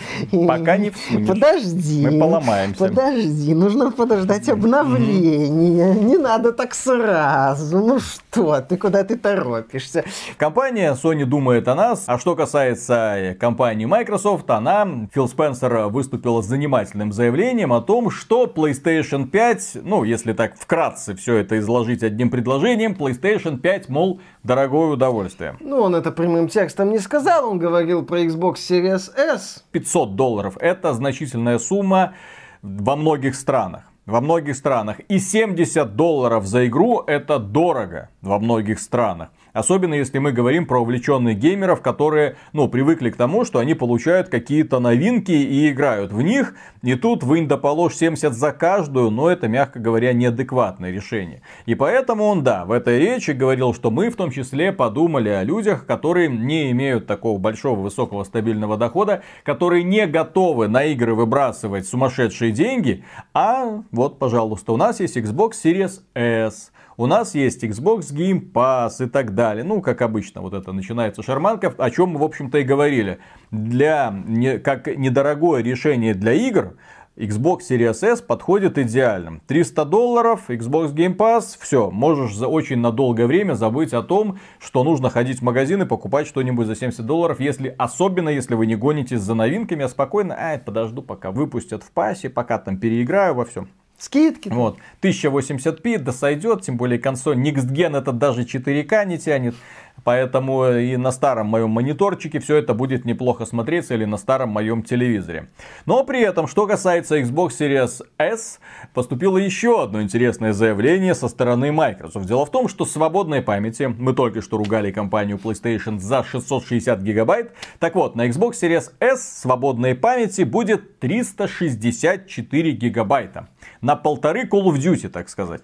Пока 0.48 0.78
не 0.78 0.90
всунешь. 0.92 1.28
Подожди. 1.28 2.08
Мы 2.08 2.20
поломаемся. 2.20 2.88
Подожди, 2.88 3.54
нужно 3.54 3.92
подождать 3.92 4.48
обновления. 4.50 5.94
Не 5.94 6.18
надо 6.18 6.52
так 6.52 6.74
сразу. 6.74 7.80
Ну 7.80 8.00
что, 8.00 8.62
ты 8.62 8.78
куда 8.78 9.04
ты 9.04 9.18
торопишься? 9.18 10.04
Компания 10.38 10.94
Sony 10.94 11.26
думает 11.26 11.68
о 11.68 11.76
нас. 11.90 12.04
А 12.08 12.18
что 12.18 12.36
касается 12.36 12.94
э, 13.18 13.36
компании 13.36 13.86
Microsoft, 13.86 14.50
она, 14.50 14.88
Фил 15.14 15.28
Спенсер, 15.28 15.88
выступила 15.88 16.42
с 16.42 16.46
занимательным 16.46 17.12
заявлением 17.12 17.74
о 17.74 17.82
том, 17.82 18.10
что 18.10 18.46
PlayStation 18.46 19.28
5, 19.28 19.78
ну, 19.84 20.04
если 20.04 20.34
так 20.34 20.56
вкратце 20.58 21.16
все 21.16 21.38
это 21.38 21.58
изложить 21.60 22.04
одним 22.04 22.30
предложением, 22.30 22.94
PlayStation 22.94 23.58
5, 23.58 23.90
мол, 23.90 24.22
дорогое 24.44 24.90
удовольствие. 24.92 25.56
Ну, 25.60 25.82
он 25.82 25.96
это 25.96 26.12
прямым 26.12 26.48
текстом 26.48 26.92
не 26.92 27.00
сказал, 27.00 27.50
он 27.50 27.60
говорил 27.60 28.06
про 28.06 28.20
Xbox 28.24 28.56
Series 28.56 29.16
S. 29.16 29.66
500 29.72 30.16
долларов, 30.16 30.58
это 30.60 30.94
значительная 30.94 31.60
сумма 31.60 32.14
во 32.62 32.96
многих 32.96 33.36
странах 33.36 33.89
во 34.10 34.22
многих 34.22 34.56
странах. 34.56 35.00
И 35.08 35.20
70 35.20 35.96
долларов 35.96 36.46
за 36.46 36.68
игру 36.68 37.04
это 37.06 37.40
дорого 37.40 38.10
во 38.22 38.40
многих 38.40 38.80
странах. 38.80 39.30
Особенно 39.54 39.96
если 39.96 40.20
мы 40.20 40.32
говорим 40.32 40.66
про 40.66 40.82
увлеченных 40.82 41.38
геймеров, 41.38 41.82
которые, 41.82 42.36
ну, 42.54 42.68
привыкли 42.68 43.10
к 43.10 43.18
тому, 43.18 43.46
что 43.46 43.60
они 43.60 43.74
получают 43.74 44.30
какие-то 44.30 44.80
новинки 44.80 45.32
и 45.32 45.70
играют 45.70 46.12
в 46.12 46.22
них. 46.22 46.56
И 46.84 46.96
тут 46.96 47.24
вынь 47.24 47.48
да 47.48 47.58
положь 47.58 47.96
70 47.96 48.34
за 48.34 48.52
каждую, 48.52 49.10
но 49.10 49.30
это, 49.30 49.48
мягко 49.48 49.80
говоря, 49.80 50.14
неадекватное 50.14 50.92
решение. 50.92 51.42
И 51.66 51.76
поэтому 51.76 52.26
он, 52.26 52.44
да, 52.44 52.66
в 52.66 52.72
этой 52.72 53.00
речи 53.00 53.32
говорил, 53.32 53.74
что 53.74 53.92
мы 53.92 54.10
в 54.10 54.16
том 54.16 54.32
числе 54.32 54.72
подумали 54.72 55.30
о 55.30 55.44
людях, 55.44 55.86
которые 55.86 56.30
не 56.30 56.72
имеют 56.72 57.08
такого 57.08 57.38
большого, 57.38 57.80
высокого, 57.80 58.24
стабильного 58.24 58.78
дохода, 58.78 59.24
которые 59.44 59.84
не 59.84 60.06
готовы 60.06 60.68
на 60.68 60.86
игры 60.86 61.16
выбрасывать 61.16 61.88
сумасшедшие 61.88 62.52
деньги, 62.52 63.04
а 63.34 63.84
вот, 64.00 64.18
пожалуйста, 64.18 64.72
у 64.72 64.78
нас 64.78 65.02
есть 65.02 65.18
Xbox 65.18 65.56
Series 65.62 66.00
S, 66.16 66.72
у 66.96 67.06
нас 67.06 67.36
есть 67.36 67.66
Xbox 67.66 68.14
Game 68.14 68.50
Pass 68.50 69.04
и 69.06 69.10
так 69.10 69.36
далее. 69.36 69.66
Ну, 69.66 69.82
как 69.82 70.02
обычно, 70.02 70.40
вот 70.40 70.54
это 70.54 70.72
начинается 70.72 71.22
шарманка, 71.22 71.76
о 71.78 71.92
чем 71.92 72.12
мы, 72.12 72.20
в 72.22 72.24
общем-то, 72.24 72.60
и 72.60 72.64
говорили. 72.64 73.20
Для, 73.52 74.14
не, 74.26 74.58
как 74.58 74.88
недорогое 74.88 75.62
решение 75.62 76.14
для 76.14 76.32
игр, 76.32 76.78
Xbox 77.18 77.60
Series 77.70 78.02
S 78.02 78.22
подходит 78.22 78.78
идеально. 78.78 79.42
300 79.48 79.84
долларов, 79.84 80.50
Xbox 80.50 80.94
Game 80.94 81.18
Pass, 81.18 81.58
все, 81.60 81.92
можешь 81.92 82.34
за 82.34 82.48
очень 82.48 82.78
на 82.78 82.94
долгое 82.94 83.28
время 83.28 83.56
забыть 83.56 83.92
о 83.92 84.02
том, 84.02 84.40
что 84.60 84.86
нужно 84.86 85.10
ходить 85.10 85.40
в 85.40 85.42
магазин 85.42 85.82
и 85.82 85.86
покупать 85.86 86.26
что-нибудь 86.26 86.68
за 86.68 86.76
70 86.78 87.06
долларов, 87.06 87.42
если, 87.42 87.76
особенно 87.78 88.30
если 88.30 88.56
вы 88.56 88.66
не 88.66 88.78
гонитесь 88.78 89.20
за 89.20 89.34
новинками, 89.34 89.84
а 89.84 89.90
спокойно, 89.90 90.34
ай, 90.40 90.58
подожду, 90.58 91.02
пока 91.02 91.32
выпустят 91.32 91.84
в 91.84 91.92
пасе, 91.92 92.30
пока 92.30 92.58
там 92.58 92.78
переиграю 92.78 93.36
во 93.36 93.44
всем. 93.44 93.68
Скидки. 94.00 94.48
Вот. 94.48 94.78
1080p 95.02 96.00
да 96.00 96.14
сойдет, 96.14 96.62
тем 96.62 96.78
более 96.78 97.00
консоль 97.00 97.38
Next 97.38 97.70
Gen 97.70 97.98
это 97.98 98.14
даже 98.14 98.44
4К 98.44 99.06
не 99.06 99.18
тянет. 99.18 99.56
Поэтому 100.04 100.66
и 100.72 100.98
на 100.98 101.12
старом 101.12 101.48
моем 101.48 101.70
мониторчике 101.70 102.40
все 102.40 102.58
это 102.58 102.74
будет 102.74 103.06
неплохо 103.06 103.46
смотреться 103.46 103.94
или 103.94 104.06
на 104.06 104.18
старом 104.18 104.50
моем 104.50 104.84
телевизоре. 104.84 105.50
Но 105.86 106.04
при 106.04 106.22
этом, 106.22 106.48
что 106.48 106.68
касается 106.68 107.20
Xbox 107.20 107.50
Series 107.60 108.02
S, 108.18 108.60
поступило 108.94 109.38
еще 109.38 109.84
одно 109.84 110.02
интересное 110.02 110.54
заявление 110.54 111.16
со 111.16 111.28
стороны 111.28 111.72
Microsoft. 111.72 112.26
Дело 112.26 112.46
в 112.46 112.52
том, 112.52 112.68
что 112.68 112.86
свободной 112.86 113.42
памяти, 113.42 113.84
мы 113.98 114.14
только 114.14 114.42
что 114.42 114.58
ругали 114.58 114.92
компанию 114.92 115.38
PlayStation 115.38 116.00
за 116.00 116.24
660 116.24 117.02
гигабайт, 117.02 117.52
так 117.80 117.96
вот, 117.96 118.16
на 118.16 118.28
Xbox 118.28 118.52
Series 118.62 118.92
S 119.00 119.42
свободной 119.42 119.96
памяти 119.96 120.44
будет 120.44 121.00
364 121.00 122.72
гигабайта. 122.72 123.48
На 123.82 123.96
полторы 123.96 124.44
Call 124.44 124.66
of 124.66 124.76
Duty, 124.76 125.10
так 125.10 125.30
сказать. 125.30 125.62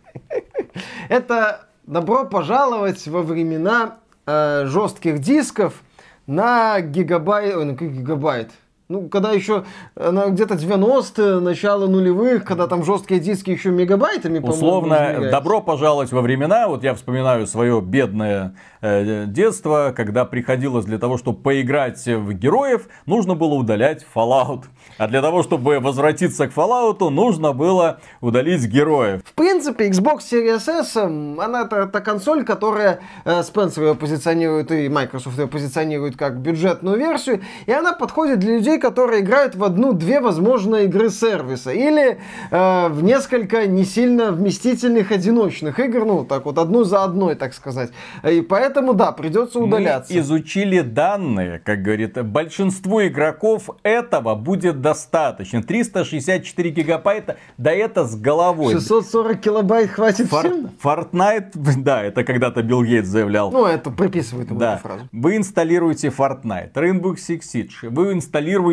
Это 1.09 1.67
добро 1.85 2.25
пожаловать 2.25 3.07
во 3.07 3.21
времена 3.21 3.97
э, 4.25 4.65
жестких 4.65 5.19
дисков 5.19 5.81
на 6.27 6.81
гигабайт, 6.81 7.55
ой, 7.55 7.73
гигабайт, 7.73 8.51
ну, 8.87 9.09
когда 9.09 9.31
еще 9.31 9.65
на 9.95 10.27
где-то 10.27 10.55
90-е, 10.55 11.39
начало 11.39 11.87
нулевых, 11.87 12.43
когда 12.43 12.67
там 12.67 12.83
жесткие 12.83 13.19
диски 13.19 13.49
еще 13.49 13.71
мегабайтами, 13.71 14.39
Условно, 14.39 15.29
добро 15.31 15.61
пожаловать 15.61 16.11
во 16.11 16.21
времена, 16.21 16.67
вот 16.67 16.83
я 16.83 16.93
вспоминаю 16.93 17.47
свое 17.47 17.81
бедное 17.81 18.55
э, 18.81 19.25
детство, 19.25 19.91
когда 19.95 20.25
приходилось 20.25 20.85
для 20.85 20.99
того, 20.99 21.17
чтобы 21.17 21.41
поиграть 21.41 22.05
в 22.05 22.33
героев, 22.33 22.87
нужно 23.07 23.33
было 23.33 23.55
удалять 23.55 24.05
Fallout. 24.13 24.65
А 24.97 25.07
для 25.07 25.21
того, 25.21 25.41
чтобы 25.41 25.79
возвратиться 25.79 26.47
к 26.47 26.51
Fallout, 26.51 27.09
нужно 27.09 27.53
было 27.53 27.99
удалить 28.21 28.65
героев. 28.67 29.21
В 29.25 29.33
принципе, 29.33 29.89
Xbox 29.89 30.19
Series 30.31 30.69
S, 30.69 30.95
она 30.95 31.61
это, 31.61 31.77
это 31.77 32.01
консоль, 32.01 32.45
которая 32.45 32.99
э, 33.23 33.41
Спенсер 33.41 33.83
ее 33.83 33.95
позиционирует 33.95 34.71
и 34.71 34.89
Microsoft 34.89 35.39
ее 35.39 35.47
позиционирует 35.47 36.15
как 36.17 36.37
бюджетную 36.37 36.97
версию, 36.97 37.41
и 37.65 37.71
она 37.71 37.93
подходит 37.93 38.39
для 38.39 38.57
людей, 38.57 38.74
которые 38.77 39.21
играют 39.21 39.55
в 39.55 39.63
одну-две 39.63 40.19
возможные 40.19 40.85
игры 40.85 41.09
сервиса, 41.09 41.71
или 41.71 42.19
э, 42.51 42.87
в 42.89 43.03
несколько 43.03 43.67
не 43.67 43.85
сильно 43.85 44.31
вместительных 44.31 45.11
одиночных 45.11 45.79
игр, 45.79 46.05
ну, 46.05 46.25
так 46.25 46.45
вот, 46.45 46.57
одну 46.57 46.83
за 46.83 47.03
одной, 47.03 47.35
так 47.35 47.53
сказать. 47.53 47.91
И 48.29 48.41
поэтому, 48.41 48.93
да, 48.93 49.11
придется 49.11 49.59
удаляться. 49.59 50.13
Мы 50.13 50.19
изучили 50.19 50.81
данные, 50.81 51.61
как 51.63 51.81
говорит, 51.81 52.21
большинству 52.23 53.01
игроков 53.05 53.69
этого 53.83 54.35
будет 54.35 54.81
достаточно. 54.81 55.63
364 55.63 56.69
гигабайта, 56.69 57.37
да 57.57 57.71
это 57.71 58.05
с 58.05 58.15
головой. 58.15 58.73
640 58.73 59.39
килобайт 59.39 59.91
хватит 59.91 60.27
Фор- 60.27 60.45
всем? 60.45 60.69
Fortnite, 60.81 61.51
да, 61.77 62.03
это 62.03 62.23
когда-то 62.23 62.61
Билл 62.61 62.83
Гейтс 62.83 63.07
заявлял. 63.07 63.51
Ну, 63.51 63.65
это 63.65 63.91
приписывает 63.91 64.49
ему 64.49 64.59
да. 64.59 64.77
фразу. 64.77 65.07
Вы 65.11 65.37
инсталируете 65.37 66.07
Fortnite, 66.09 66.73
Rainbow 66.73 67.15
Six 67.15 67.41
Siege, 67.53 67.89
вы 67.89 68.13
инсталируете 68.13 68.64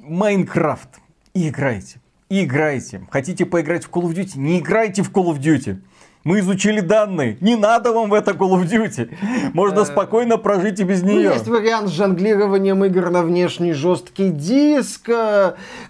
Майнкрафт 0.00 1.00
и 1.34 1.48
играйте. 1.48 2.00
И 2.28 2.44
играйте. 2.44 3.06
Хотите 3.10 3.46
поиграть 3.46 3.84
в 3.84 3.90
Call 3.90 4.02
of 4.02 4.14
Duty? 4.14 4.38
Не 4.38 4.58
играйте 4.58 5.02
в 5.02 5.10
Call 5.10 5.34
of 5.34 5.38
Duty. 5.38 5.80
Мы 6.24 6.40
изучили 6.40 6.80
данные. 6.80 7.36
Не 7.40 7.56
надо 7.56 7.92
вам 7.92 8.10
в 8.10 8.14
это 8.14 8.32
Call 8.32 8.60
of 8.60 8.68
Duty. 8.68 9.14
Можно 9.54 9.80
э, 9.80 9.84
спокойно 9.84 10.36
прожить 10.36 10.80
и 10.80 10.84
без 10.84 11.02
ну, 11.02 11.10
нее. 11.10 11.30
Есть 11.34 11.46
вариант 11.46 11.88
с 11.88 11.92
жонглированием 11.92 12.84
игр 12.84 13.10
на 13.10 13.22
внешний 13.22 13.72
жесткий 13.72 14.30
диск. 14.30 15.08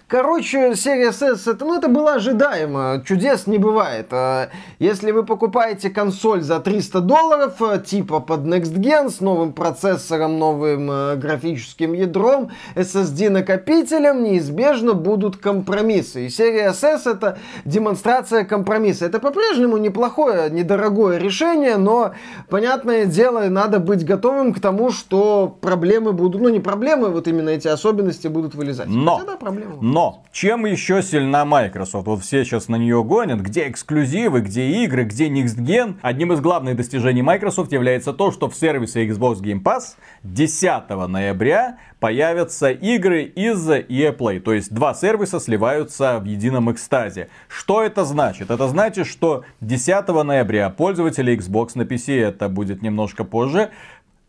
Короче, 0.07 0.75
серия 0.75 1.09
S, 1.09 1.47
это, 1.47 1.65
ну, 1.65 1.75
это 1.75 1.87
было 1.87 2.13
ожидаемо. 2.13 3.03
Чудес 3.05 3.47
не 3.47 3.57
бывает. 3.57 4.07
А 4.11 4.49
если 4.77 5.11
вы 5.11 5.25
покупаете 5.25 5.89
консоль 5.89 6.41
за 6.41 6.59
300 6.59 7.01
долларов, 7.01 7.83
типа 7.85 8.19
под 8.19 8.41
Next 8.41 8.75
Gen, 8.75 9.09
с 9.09 9.21
новым 9.21 9.51
процессором, 9.51 10.37
новым 10.37 10.91
э, 10.91 11.15
графическим 11.15 11.93
ядром, 11.93 12.51
SSD-накопителем, 12.75 14.23
неизбежно 14.23 14.93
будут 14.93 15.37
компромиссы. 15.37 16.27
И 16.27 16.29
серия 16.29 16.69
S 16.69 16.83
это 16.83 17.39
демонстрация 17.65 18.43
компромисса. 18.45 19.05
Это 19.05 19.19
по-прежнему 19.19 19.77
неплохой 19.77 20.18
неплохое, 20.19 20.49
недорогое 20.49 21.17
решение, 21.17 21.77
но, 21.77 22.13
понятное 22.49 23.05
дело, 23.05 23.47
надо 23.49 23.79
быть 23.79 24.05
готовым 24.05 24.53
к 24.53 24.59
тому, 24.59 24.91
что 24.91 25.57
проблемы 25.61 26.13
будут, 26.13 26.41
ну 26.41 26.49
не 26.49 26.59
проблемы, 26.59 27.09
вот 27.09 27.27
именно 27.27 27.49
эти 27.49 27.67
особенности 27.67 28.27
будут 28.27 28.55
вылезать. 28.55 28.87
Но, 28.87 29.17
Хотя, 29.17 29.31
да, 29.31 29.37
проблемы. 29.37 29.77
но, 29.81 30.23
чем 30.31 30.65
еще 30.65 31.01
сильна 31.01 31.45
Microsoft? 31.45 32.07
Вот 32.07 32.21
все 32.21 32.43
сейчас 32.43 32.67
на 32.67 32.75
нее 32.75 33.03
гонят, 33.03 33.39
где 33.41 33.67
эксклюзивы, 33.67 34.41
где 34.41 34.83
игры, 34.83 35.03
где 35.03 35.29
Next 35.29 35.57
Gen. 35.57 35.95
Одним 36.01 36.33
из 36.33 36.41
главных 36.41 36.75
достижений 36.75 37.21
Microsoft 37.21 37.71
является 37.71 38.13
то, 38.13 38.31
что 38.31 38.49
в 38.49 38.55
сервисе 38.55 39.07
Xbox 39.07 39.41
Game 39.41 39.63
Pass 39.63 39.95
10 40.23 40.89
ноября 41.07 41.77
появятся 41.99 42.71
игры 42.71 43.23
из 43.23 43.69
EA 43.69 44.15
Play. 44.15 44.39
То 44.39 44.53
есть 44.53 44.73
два 44.73 44.93
сервиса 44.93 45.39
сливаются 45.39 46.19
в 46.19 46.25
едином 46.25 46.71
экстазе. 46.71 47.29
Что 47.47 47.83
это 47.83 48.05
значит? 48.05 48.51
Это 48.51 48.67
значит, 48.67 49.07
что 49.07 49.43
10 49.61 50.07
ноября 50.07 50.69
пользователи 50.69 51.35
Xbox 51.37 51.71
на 51.75 51.83
PC, 51.83 52.19
это 52.21 52.49
будет 52.49 52.81
немножко 52.81 53.23
позже, 53.23 53.69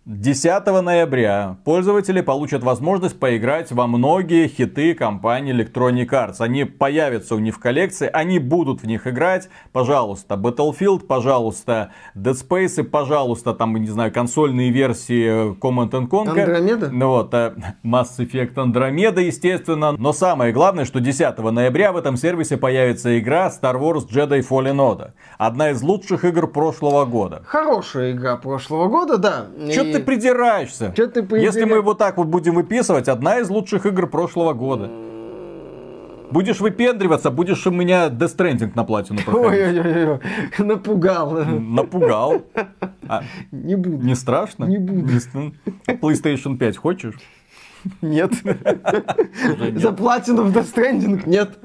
10 0.06 0.66
ноября 0.82 1.58
пользователи 1.62 2.22
получат 2.22 2.64
возможность 2.64 3.20
поиграть 3.20 3.70
во 3.70 3.86
многие 3.86 4.48
хиты 4.48 4.94
компании 4.94 5.54
Electronic 5.54 6.08
Arts. 6.08 6.36
Они 6.38 6.64
появятся 6.64 7.34
у 7.34 7.38
них 7.38 7.56
в 7.56 7.58
коллекции, 7.58 8.08
они 8.10 8.38
будут 8.38 8.80
в 8.80 8.86
них 8.86 9.06
играть. 9.06 9.50
Пожалуйста, 9.72 10.36
Battlefield, 10.36 11.00
пожалуйста, 11.00 11.92
Dead 12.16 12.32
Space, 12.32 12.82
пожалуйста, 12.82 13.52
там, 13.52 13.76
не 13.76 13.88
знаю, 13.88 14.10
консольные 14.10 14.70
версии 14.70 15.54
Command 15.58 16.08
Conquer. 16.08 16.44
Андромеда? 16.44 16.88
Ну 16.90 17.08
вот, 17.08 17.34
э, 17.34 17.52
Mass 17.84 18.18
Effect 18.18 18.54
Andromeda, 18.54 19.22
естественно. 19.22 19.92
Но 19.92 20.14
самое 20.14 20.54
главное, 20.54 20.86
что 20.86 21.00
10 21.00 21.50
ноября 21.50 21.92
в 21.92 21.98
этом 21.98 22.16
сервисе 22.16 22.56
появится 22.56 23.18
игра 23.18 23.48
Star 23.48 23.78
Wars 23.78 24.08
Jedi 24.10 24.40
Fallen 24.48 24.76
Order. 24.76 25.10
Одна 25.36 25.72
из 25.72 25.82
лучших 25.82 26.24
игр 26.24 26.46
прошлого 26.46 27.04
года. 27.04 27.42
Хорошая 27.44 28.12
игра 28.12 28.36
прошлого 28.36 28.88
года, 28.88 29.18
да. 29.18 29.46
Что 29.70 29.89
ты 29.92 30.00
придираешься? 30.00 30.92
Чё 30.96 31.06
ты 31.06 31.22
придира... 31.22 31.52
Если 31.52 31.64
мы 31.64 31.80
вот 31.80 31.98
так 31.98 32.16
вот 32.16 32.26
будем 32.26 32.54
выписывать, 32.54 33.08
одна 33.08 33.38
из 33.38 33.50
лучших 33.50 33.86
игр 33.86 34.06
прошлого 34.06 34.52
года. 34.52 34.90
Будешь 36.30 36.60
выпендриваться, 36.60 37.30
будешь 37.30 37.66
у 37.66 37.72
меня 37.72 38.08
Death 38.08 38.36
Stranding 38.36 38.70
на 38.76 38.84
платину 38.84 39.18
проходить. 39.24 39.84
Ой-ой-ой, 39.84 40.20
напугал. 40.58 41.44
Напугал. 41.44 42.42
А, 43.08 43.24
не 43.50 43.74
буду. 43.74 44.06
Не 44.06 44.14
страшно? 44.14 44.66
Не 44.66 44.78
буду. 44.78 45.08
PlayStation 45.86 46.56
5 46.56 46.76
хочешь? 46.76 47.14
Нет. 48.02 48.32
За 49.76 49.92
платину 49.92 50.44
в 50.44 50.56
Death 50.56 50.74
Stranding 50.74 51.22
нет. 51.26 51.58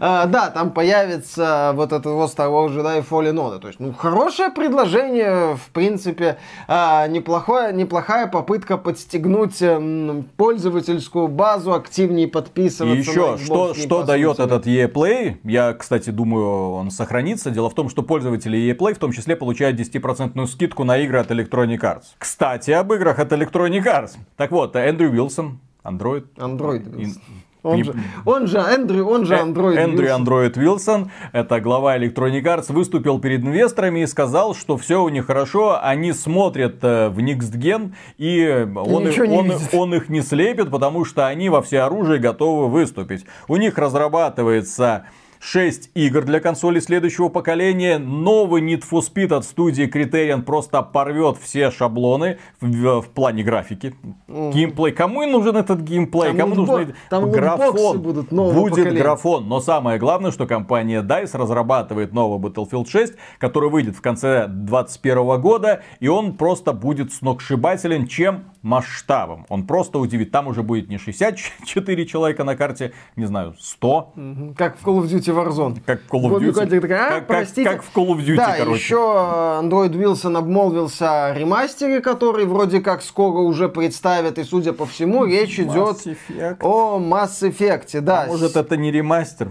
А, 0.00 0.26
да, 0.26 0.50
там 0.50 0.72
появится 0.72 1.72
вот 1.74 1.92
этот 1.92 2.06
вот 2.06 2.30
Star 2.30 2.50
Wars 2.50 2.74
Jedi 2.74 3.04
Fallen 3.08 3.34
Order. 3.34 3.58
То 3.58 3.68
есть, 3.68 3.80
ну, 3.80 3.92
хорошее 3.92 4.50
предложение, 4.50 5.56
в 5.56 5.70
принципе, 5.72 6.38
а, 6.68 7.06
неплохое, 7.08 7.72
неплохая 7.72 8.26
попытка 8.26 8.76
подстегнуть 8.76 9.60
эм, 9.62 10.24
пользовательскую 10.36 11.28
базу, 11.28 11.72
активнее 11.72 12.28
подписываться. 12.28 12.96
И 12.96 12.98
еще, 12.98 13.38
что, 13.38 13.74
что 13.74 14.02
дает 14.02 14.38
этот 14.38 14.66
EA 14.66 14.90
Play, 14.90 15.36
я, 15.44 15.72
кстати, 15.74 16.10
думаю, 16.10 16.72
он 16.72 16.90
сохранится. 16.90 17.50
Дело 17.50 17.70
в 17.70 17.74
том, 17.74 17.88
что 17.88 18.02
пользователи 18.02 18.58
EA 18.58 18.76
Play 18.76 18.94
в 18.94 18.98
том 18.98 19.12
числе 19.12 19.36
получают 19.36 19.78
10% 19.78 20.46
скидку 20.46 20.84
на 20.84 20.98
игры 20.98 21.18
от 21.18 21.30
Electronic 21.30 21.80
Arts. 21.80 22.04
Кстати, 22.18 22.70
об 22.70 22.92
играх 22.92 23.18
от 23.18 23.32
Electronic 23.32 23.84
Arts. 23.84 24.16
Так 24.36 24.50
вот, 24.50 24.74
Эндрю 24.76 25.10
Уилсон, 25.10 25.59
Android. 25.84 26.26
Android. 26.36 27.16
Он, 27.62 27.84
же, 27.84 27.94
он 28.24 28.46
же 28.46 28.58
Эндрю, 28.58 29.06
он 29.06 29.26
же 29.26 29.34
Android 29.34 29.76
Эндрю 29.76 30.08
Android 30.08 30.58
Вилсон, 30.58 31.10
это 31.32 31.60
глава 31.60 31.98
Electronic 31.98 32.42
Arts, 32.42 32.72
выступил 32.72 33.18
перед 33.18 33.42
инвесторами 33.42 34.00
и 34.00 34.06
сказал, 34.06 34.54
что 34.54 34.78
все 34.78 35.02
у 35.02 35.10
них 35.10 35.26
хорошо, 35.26 35.78
они 35.82 36.14
смотрят 36.14 36.78
э, 36.82 37.10
в 37.10 37.18
Next 37.18 37.52
Gen 37.58 37.92
и 38.16 38.66
он, 38.74 39.08
их, 39.08 39.18
он, 39.28 39.52
он 39.78 39.94
их 39.94 40.08
не 40.08 40.22
слепит, 40.22 40.70
потому 40.70 41.04
что 41.04 41.26
они 41.26 41.50
во 41.50 41.60
все 41.60 41.80
оружие 41.80 42.18
готовы 42.18 42.68
выступить. 42.68 43.26
У 43.46 43.56
них 43.56 43.76
разрабатывается 43.76 45.04
6 45.40 45.92
игр 45.94 46.24
для 46.24 46.38
консоли 46.38 46.80
следующего 46.80 47.30
поколения. 47.30 47.98
Новый 47.98 48.60
Need 48.60 48.84
for 48.88 49.00
Speed 49.00 49.34
от 49.34 49.44
студии 49.44 49.90
Criterion 49.90 50.42
просто 50.42 50.82
порвет 50.82 51.38
все 51.40 51.70
шаблоны 51.70 52.38
в, 52.60 53.00
в 53.00 53.08
плане 53.08 53.42
графики. 53.42 53.94
Mm. 54.28 54.52
Геймплей. 54.52 54.92
Кому 54.92 55.26
нужен 55.26 55.56
этот 55.56 55.80
геймплей? 55.80 56.28
Там 56.28 56.36
Кому 56.36 56.54
нужен 56.54 56.94
там 57.08 57.30
графон? 57.30 58.00
Будут 58.00 58.28
Будет 58.30 58.70
поколения. 58.70 59.00
графон. 59.00 59.48
Но 59.48 59.60
самое 59.60 59.98
главное, 59.98 60.30
что 60.30 60.46
компания 60.46 61.02
DICE 61.02 61.36
разрабатывает 61.38 62.12
новый 62.12 62.38
Battlefield 62.38 62.88
6, 62.88 63.14
который 63.38 63.70
выйдет 63.70 63.96
в 63.96 64.02
конце 64.02 64.46
2021 64.46 65.40
года. 65.40 65.82
И 66.00 66.08
он 66.08 66.36
просто 66.36 66.74
будет 66.74 67.14
сногсшибателен, 67.14 68.06
чем 68.06 68.44
масштабом. 68.62 69.46
Он 69.48 69.66
просто 69.66 69.98
удивит. 69.98 70.30
Там 70.30 70.46
уже 70.48 70.62
будет 70.62 70.88
не 70.88 70.98
64 70.98 72.06
человека 72.06 72.44
на 72.44 72.56
карте, 72.56 72.92
не 73.16 73.24
знаю, 73.26 73.54
100. 73.58 74.12
Как 74.56 74.78
в 74.78 74.86
Call 74.86 75.02
of 75.02 75.04
Duty 75.06 75.34
Warzone. 75.34 75.80
Как 75.84 76.02
в 76.02 76.08
Call 76.12 76.22
of 76.30 76.40
Duty. 76.40 76.80
Такой, 76.80 76.96
«А, 76.96 77.08
как, 77.08 77.26
простите». 77.26 77.68
как 77.68 77.82
в 77.82 77.96
Call 77.96 78.08
of 78.08 78.18
Duty, 78.24 78.36
Да, 78.36 78.56
короче. 78.56 78.80
еще 78.82 78.96
Android 78.96 79.92
Wilson 79.92 80.36
обмолвился 80.36 81.26
о 81.26 81.34
ремастере, 81.34 82.00
который 82.00 82.44
вроде 82.46 82.80
как 82.80 83.02
скоро 83.02 83.38
уже 83.38 83.68
представят, 83.68 84.38
и 84.38 84.44
судя 84.44 84.72
по 84.72 84.86
всему, 84.86 85.24
речь 85.24 85.58
идет 85.58 86.06
Mass 86.06 86.16
Effect. 86.28 86.56
о 86.60 86.98
Mass 86.98 87.42
Effect, 87.50 88.00
да. 88.00 88.24
А 88.24 88.26
может 88.26 88.56
это 88.56 88.76
не 88.76 88.90
ремастер? 88.92 89.50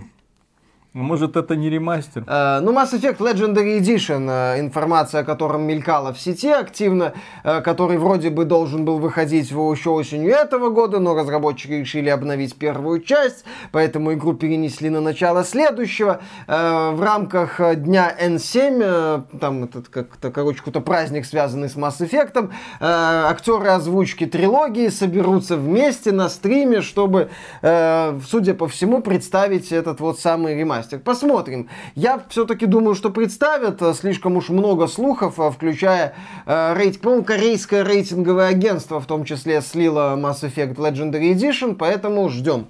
Может 0.94 1.38
это 1.38 1.56
не 1.56 1.70
ремастер? 1.70 2.24
Э, 2.26 2.62
Ну, 2.62 2.74
Mass 2.74 2.94
Effect 2.94 3.20
Legendary 3.20 3.80
Edition, 3.80 4.28
э, 4.28 4.60
информация 4.60 5.22
о 5.22 5.24
котором 5.24 5.62
мелькала 5.62 6.14
в 6.14 6.20
сети 6.20 6.50
активно, 6.50 7.14
э, 7.44 7.62
который 7.62 8.00
вроде 8.00 8.32
бы 8.32 8.44
должен 8.44 8.86
был 8.86 8.98
выходить 8.98 9.52
еще 9.52 9.90
осенью 9.92 10.32
этого 10.32 10.72
года, 10.72 10.98
но 11.00 11.14
разработчики 11.14 11.74
решили 11.74 12.10
обновить 12.10 12.56
первую 12.56 13.02
часть, 13.02 13.46
поэтому 13.72 14.14
игру 14.14 14.34
перенесли 14.34 14.90
на 14.90 15.00
начало 15.00 15.44
следующего. 15.44 16.22
Э, 16.48 16.90
В 16.96 17.04
рамках 17.04 17.60
э, 17.60 17.76
дня 17.76 18.12
N7, 18.20 18.82
э, 18.82 19.22
там 19.40 19.66
этот 19.66 19.90
как-то, 19.90 20.32
короче, 20.32 20.58
какой-то 20.58 20.82
праздник, 20.82 21.26
связанный 21.28 21.70
с 21.70 21.76
Mass 21.76 22.00
Effect, 22.00 22.50
э, 22.50 22.50
актеры 22.80 23.68
озвучки 23.68 24.26
трилогии 24.26 24.88
соберутся 24.90 25.56
вместе 25.56 26.12
на 26.12 26.30
стриме, 26.30 26.82
чтобы, 26.82 27.30
судя 27.62 28.54
по 28.56 28.68
всему, 28.68 29.02
представить 29.02 29.72
этот 29.72 30.00
вот 30.00 30.20
самый 30.20 30.56
ремастер. 30.58 30.79
Посмотрим. 31.04 31.70
Я 31.96 32.22
все-таки 32.30 32.66
думаю, 32.66 32.96
что 32.96 33.10
представят. 33.10 33.82
Э, 33.82 33.94
Слишком 33.94 34.38
уж 34.38 34.50
много 34.50 34.88
слухов, 34.88 35.40
э, 35.40 35.50
включая 35.52 36.14
э, 36.46 36.74
рейтинг. 36.76 37.02
По-моему, 37.02 37.24
корейское 37.24 37.84
рейтинговое 37.84 38.48
агентство 38.48 39.00
в 39.00 39.06
том 39.06 39.26
числе 39.26 39.62
слило 39.62 40.16
Mass 40.18 40.42
Effect 40.44 40.76
Legendary 40.76 41.34
Edition, 41.34 41.76
поэтому 41.76 42.30
ждем. 42.30 42.68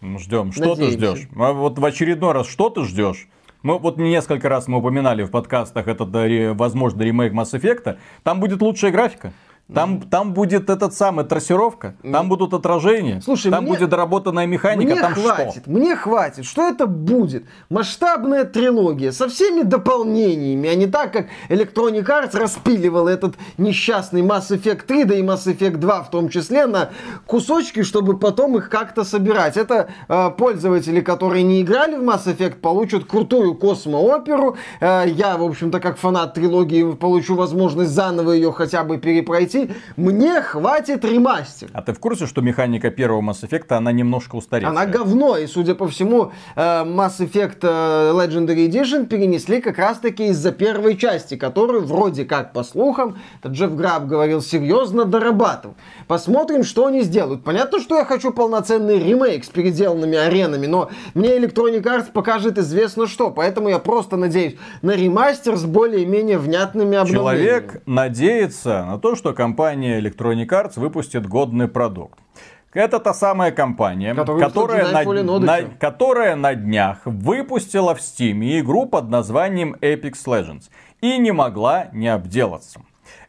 Ну, 0.00 0.18
Ждем. 0.18 0.50
Что 0.52 0.74
ты 0.74 0.82
Надеемся. 0.84 1.16
ждешь? 1.16 1.28
А 1.36 1.52
вот 1.52 1.78
в 1.78 1.84
очередной 1.84 2.32
раз, 2.32 2.48
что 2.48 2.70
ты 2.70 2.82
ждешь? 2.84 3.28
Мы 3.62 3.78
вот 3.78 3.96
несколько 3.98 4.48
раз 4.48 4.66
мы 4.66 4.78
упоминали 4.78 5.22
в 5.22 5.30
подкастах 5.30 5.86
этот 5.86 6.10
да, 6.10 6.24
ре- 6.26 6.52
возможный 6.52 7.06
ремейк 7.06 7.32
Mass 7.32 7.52
Effect. 7.52 7.96
Там 8.24 8.40
будет 8.40 8.60
лучшая 8.60 8.90
графика. 8.90 9.32
Там, 9.72 10.02
там 10.02 10.34
будет 10.34 10.68
этот 10.68 10.92
самый 10.92 11.24
трассировка, 11.24 11.94
там 12.02 12.28
будут 12.28 12.52
отражения, 12.52 13.22
Слушай, 13.24 13.50
там 13.50 13.64
мне- 13.64 13.72
будет 13.72 13.88
доработанная 13.88 14.44
механика, 14.46 14.92
Мне 14.92 15.00
там 15.00 15.14
хватит, 15.14 15.62
что? 15.62 15.70
мне 15.70 15.96
хватит. 15.96 16.44
Что 16.44 16.68
это 16.68 16.86
будет? 16.86 17.44
Масштабная 17.70 18.44
трилогия 18.44 19.12
со 19.12 19.28
всеми 19.30 19.62
дополнениями, 19.62 20.68
а 20.68 20.74
не 20.74 20.86
так, 20.88 21.12
как 21.12 21.26
Electronic 21.48 22.04
Arts 22.06 22.38
распиливал 22.38 23.08
этот 23.08 23.36
несчастный 23.56 24.20
Mass 24.20 24.50
Effect 24.50 24.84
3, 24.86 25.04
да 25.04 25.14
и 25.14 25.22
Mass 25.22 25.46
Effect 25.46 25.76
2 25.78 26.02
в 26.02 26.10
том 26.10 26.28
числе, 26.28 26.66
на 26.66 26.90
кусочки, 27.26 27.82
чтобы 27.82 28.18
потом 28.18 28.58
их 28.58 28.68
как-то 28.68 29.04
собирать. 29.04 29.56
Это 29.56 29.88
э, 30.08 30.30
пользователи, 30.36 31.00
которые 31.00 31.44
не 31.44 31.62
играли 31.62 31.96
в 31.96 32.02
Mass 32.02 32.26
Effect, 32.26 32.56
получат 32.56 33.04
крутую 33.04 33.54
космооперу. 33.54 34.56
Э, 34.80 35.04
я, 35.06 35.38
в 35.38 35.44
общем-то, 35.44 35.80
как 35.80 35.96
фанат 35.96 36.34
трилогии, 36.34 36.92
получу 36.92 37.36
возможность 37.36 37.92
заново 37.92 38.32
ее 38.32 38.52
хотя 38.52 38.84
бы 38.84 38.98
перепройти. 38.98 39.51
Мне 39.96 40.40
хватит 40.40 41.04
ремастер. 41.04 41.68
А 41.72 41.82
ты 41.82 41.92
в 41.92 41.98
курсе, 41.98 42.26
что 42.26 42.40
механика 42.40 42.90
первого 42.90 43.22
Mass 43.22 43.42
Effect, 43.42 43.66
она 43.70 43.92
немножко 43.92 44.36
устарела? 44.36 44.70
Она 44.70 44.86
говно, 44.86 45.36
и 45.36 45.46
судя 45.46 45.74
по 45.74 45.88
всему, 45.88 46.32
э, 46.56 46.60
Mass 46.60 47.18
Effect 47.18 47.58
э, 47.62 48.12
Legendary 48.12 48.68
Edition 48.68 49.06
перенесли 49.06 49.60
как 49.60 49.78
раз-таки 49.78 50.28
из-за 50.28 50.52
первой 50.52 50.96
части, 50.96 51.36
которую 51.36 51.84
вроде 51.84 52.24
как, 52.24 52.52
по 52.52 52.62
слухам, 52.64 53.18
Джефф 53.46 53.74
Граб 53.74 54.06
говорил, 54.06 54.42
серьезно 54.42 55.04
дорабатывал. 55.04 55.76
Посмотрим, 56.06 56.64
что 56.64 56.86
они 56.86 57.02
сделают. 57.02 57.44
Понятно, 57.44 57.80
что 57.80 57.96
я 57.96 58.04
хочу 58.04 58.32
полноценный 58.32 58.98
ремейк 58.98 59.44
с 59.44 59.48
переделанными 59.48 60.16
аренами, 60.16 60.66
но 60.66 60.90
мне 61.14 61.38
Electronic 61.38 61.82
Arts 61.82 62.12
покажет 62.12 62.58
известно 62.58 63.06
что, 63.06 63.30
поэтому 63.30 63.68
я 63.68 63.78
просто 63.78 64.16
надеюсь 64.16 64.56
на 64.82 64.92
ремастер 64.92 65.56
с 65.56 65.64
более-менее 65.64 66.38
внятными 66.38 66.96
обновлениями. 66.96 67.48
Человек 67.48 67.82
надеется 67.86 68.84
на 68.84 68.98
то, 68.98 69.14
что 69.14 69.32
компания 69.42 70.00
Electronic 70.00 70.46
Arts 70.48 70.78
выпустит 70.80 71.26
годный 71.26 71.66
продукт. 71.68 72.18
Это 72.74 72.98
та 73.00 73.12
самая 73.14 73.50
компания, 73.52 74.14
Которая 74.14 74.44
которая 74.48 74.84
на, 74.92 75.02
на- 75.46 75.62
которая 75.80 76.36
на 76.36 76.54
днях 76.54 76.98
выпустила 77.04 77.94
в 77.94 77.98
Steam 77.98 78.60
игру 78.60 78.86
под 78.86 79.10
названием 79.10 79.74
Apex 79.82 80.14
Legends 80.26 80.70
и 81.02 81.18
не 81.18 81.32
могла 81.32 81.88
не 81.92 82.08
обделаться. 82.08 82.80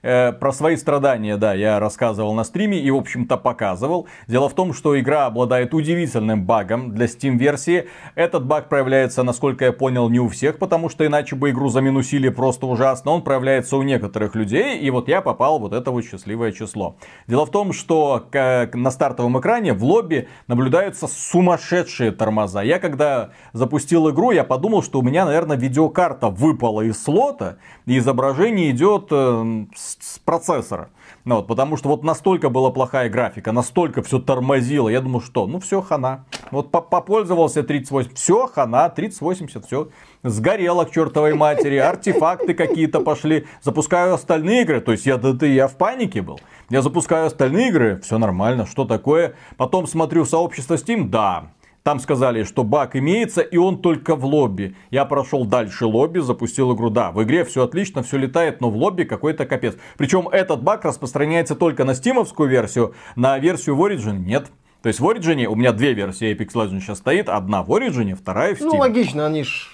Э, 0.01 0.33
про 0.33 0.51
свои 0.51 0.75
страдания, 0.75 1.37
да, 1.37 1.53
я 1.53 1.79
рассказывал 1.79 2.33
на 2.33 2.43
стриме 2.43 2.79
и, 2.79 2.91
в 2.91 2.95
общем-то, 2.95 3.37
показывал. 3.37 4.07
Дело 4.27 4.49
в 4.49 4.53
том, 4.53 4.73
что 4.73 4.99
игра 4.99 5.25
обладает 5.25 5.73
удивительным 5.73 6.43
багом 6.45 6.91
для 6.91 7.05
Steam-версии. 7.05 7.87
Этот 8.15 8.45
баг 8.45 8.69
проявляется, 8.69 9.23
насколько 9.23 9.65
я 9.65 9.71
понял, 9.71 10.09
не 10.09 10.19
у 10.19 10.27
всех, 10.27 10.59
потому 10.59 10.89
что 10.89 11.05
иначе 11.05 11.35
бы 11.35 11.51
игру 11.51 11.69
заминусили 11.69 12.29
просто 12.29 12.67
ужасно. 12.67 13.11
Он 13.11 13.21
проявляется 13.21 13.77
у 13.77 13.81
некоторых 13.83 14.35
людей, 14.35 14.79
и 14.79 14.89
вот 14.89 15.07
я 15.07 15.21
попал 15.21 15.59
вот 15.59 15.73
это 15.73 15.91
вот 15.91 16.03
счастливое 16.03 16.51
число. 16.51 16.97
Дело 17.27 17.45
в 17.45 17.51
том, 17.51 17.71
что 17.71 18.27
на 18.33 18.91
стартовом 18.91 19.39
экране 19.39 19.73
в 19.73 19.83
лобби 19.83 20.27
наблюдаются 20.47 21.07
сумасшедшие 21.07 22.11
тормоза. 22.11 22.61
Я 22.61 22.79
когда 22.79 23.31
запустил 23.53 24.09
игру, 24.09 24.31
я 24.31 24.43
подумал, 24.43 24.83
что 24.83 24.99
у 24.99 25.01
меня, 25.01 25.25
наверное, 25.25 25.57
видеокарта 25.57 26.27
выпала 26.27 26.81
из 26.81 27.01
слота, 27.01 27.57
и 27.85 27.97
изображение 27.97 28.71
идет 28.71 29.07
э, 29.11 29.62
с 29.75 29.97
с 29.99 30.19
процессора. 30.19 30.89
Ну, 31.25 31.37
вот, 31.37 31.47
потому 31.47 31.77
что 31.77 31.89
вот 31.89 32.03
настолько 32.03 32.49
была 32.49 32.69
плохая 32.71 33.09
графика, 33.09 33.51
настолько 33.51 34.01
все 34.01 34.19
тормозило. 34.19 34.89
Я 34.89 35.01
думаю, 35.01 35.21
что, 35.21 35.47
ну 35.47 35.59
все, 35.59 35.81
хана. 35.81 36.25
Вот 36.51 36.71
по- 36.71 36.81
попользовался 36.81 37.63
3080, 37.63 38.17
все, 38.17 38.47
хана, 38.47 38.89
3080, 38.89 39.65
все. 39.65 39.89
Сгорело 40.23 40.85
к 40.85 40.91
чертовой 40.91 41.33
матери, 41.33 41.77
артефакты 41.77 42.53
какие-то 42.53 42.99
пошли. 42.99 43.45
Запускаю 43.61 44.13
остальные 44.13 44.63
игры, 44.63 44.81
то 44.81 44.91
есть 44.91 45.05
я, 45.05 45.17
да, 45.17 45.33
да, 45.33 45.45
я 45.45 45.67
в 45.67 45.75
панике 45.77 46.21
был. 46.21 46.39
Я 46.69 46.81
запускаю 46.81 47.27
остальные 47.27 47.69
игры, 47.69 47.99
все 48.03 48.17
нормально, 48.17 48.65
что 48.65 48.85
такое. 48.85 49.35
Потом 49.57 49.87
смотрю 49.87 50.25
сообщество 50.25 50.75
Steam, 50.75 51.09
да, 51.09 51.51
там 51.83 51.99
сказали, 51.99 52.43
что 52.43 52.63
баг 52.63 52.95
имеется, 52.95 53.41
и 53.41 53.57
он 53.57 53.81
только 53.81 54.15
в 54.15 54.25
лобби. 54.25 54.75
Я 54.89 55.05
прошел 55.05 55.45
дальше 55.45 55.85
лобби, 55.85 56.19
запустил 56.19 56.73
игру. 56.73 56.89
Да, 56.89 57.11
в 57.11 57.21
игре 57.23 57.43
все 57.43 57.63
отлично, 57.63 58.03
все 58.03 58.17
летает, 58.17 58.61
но 58.61 58.69
в 58.69 58.77
лобби 58.77 59.03
какой-то 59.03 59.45
капец. 59.45 59.75
Причем 59.97 60.29
этот 60.29 60.63
баг 60.63 60.85
распространяется 60.85 61.55
только 61.55 61.83
на 61.83 61.93
стимовскую 61.93 62.49
версию, 62.49 62.95
на 63.15 63.37
версию 63.37 63.75
в 63.75 63.85
Origin 63.85 64.19
нет. 64.19 64.47
То 64.81 64.87
есть 64.87 64.99
в 64.99 65.05
Origin 65.05 65.45
у 65.45 65.55
меня 65.55 65.71
две 65.71 65.93
версии 65.93 66.33
Apex 66.33 66.53
Legends 66.53 66.79
сейчас 66.79 66.99
стоит. 66.99 67.29
Одна 67.29 67.63
в 67.63 67.69
Origin, 67.69 68.15
вторая 68.15 68.55
в 68.55 68.61
Steam. 68.61 68.69
Ну, 68.71 68.77
логично, 68.77 69.25
они 69.25 69.43
ж... 69.43 69.69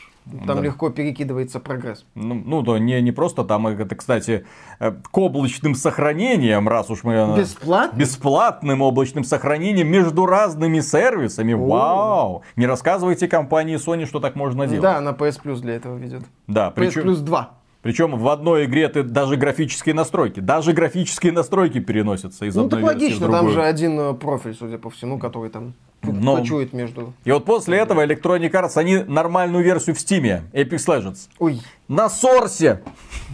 Там 0.45 0.57
Да. 0.57 0.61
легко 0.61 0.89
перекидывается 0.89 1.59
прогресс. 1.59 2.05
Ну, 2.15 2.35
ну, 2.45 2.61
да, 2.61 2.77
не, 2.79 3.01
не 3.01 3.11
просто 3.11 3.43
там, 3.43 3.67
это, 3.67 3.95
кстати, 3.95 4.45
э, 4.79 4.91
к 4.91 5.17
облачным 5.17 5.75
сохранениям, 5.75 6.67
раз 6.69 6.89
уж 6.89 7.03
мы... 7.03 7.13
э, 7.13 7.37
Бесплатно? 7.37 7.97
Бесплатным 7.97 8.81
облачным 8.81 9.23
сохранением 9.23 9.87
между 9.87 10.25
разными 10.25 10.79
сервисами. 10.81 11.53
Вау! 11.53 12.43
Не 12.55 12.65
рассказывайте 12.67 13.27
компании 13.27 13.77
Sony, 13.77 14.05
что 14.05 14.19
так 14.19 14.35
можно 14.35 14.65
делать. 14.67 14.81
Да, 14.81 15.01
на 15.01 15.09
PS 15.09 15.41
Plus 15.43 15.59
для 15.61 15.75
этого 15.75 15.97
ведет. 15.97 16.23
Да, 16.47 16.67
PS 16.69 16.73
причем, 16.75 17.01
Plus 17.07 17.15
2. 17.21 17.49
причем 17.81 18.17
в 18.17 18.27
одной 18.27 18.65
игре 18.65 18.87
ты 18.89 19.03
даже 19.03 19.35
графические 19.37 19.95
настройки, 19.95 20.39
даже 20.39 20.73
графические 20.73 21.31
настройки 21.31 21.79
переносятся 21.79 22.45
из 22.45 22.55
Ну, 22.55 22.65
одной 22.65 22.81
так 22.81 22.89
логично, 22.93 23.29
там 23.29 23.49
же 23.49 23.63
один 23.63 23.99
э, 23.99 24.13
профиль, 24.13 24.53
судя 24.53 24.77
по 24.77 24.89
всему, 24.89 25.17
который 25.17 25.49
там 25.49 25.73
Но- 26.01 26.37
кочует 26.37 26.73
между... 26.73 27.13
И 27.25 27.31
вот 27.31 27.45
после 27.45 27.77
этого 27.77 28.05
Electronic 28.05 28.51
Arts, 28.51 28.77
они 28.77 28.97
нормальную 28.99 29.63
версию 29.63 29.95
в 29.95 29.99
Steam, 29.99 30.41
Apex 30.53 30.77
Legends, 30.87 31.29
Ой, 31.39 31.61
на 31.87 32.09
Сорсе, 32.09 32.81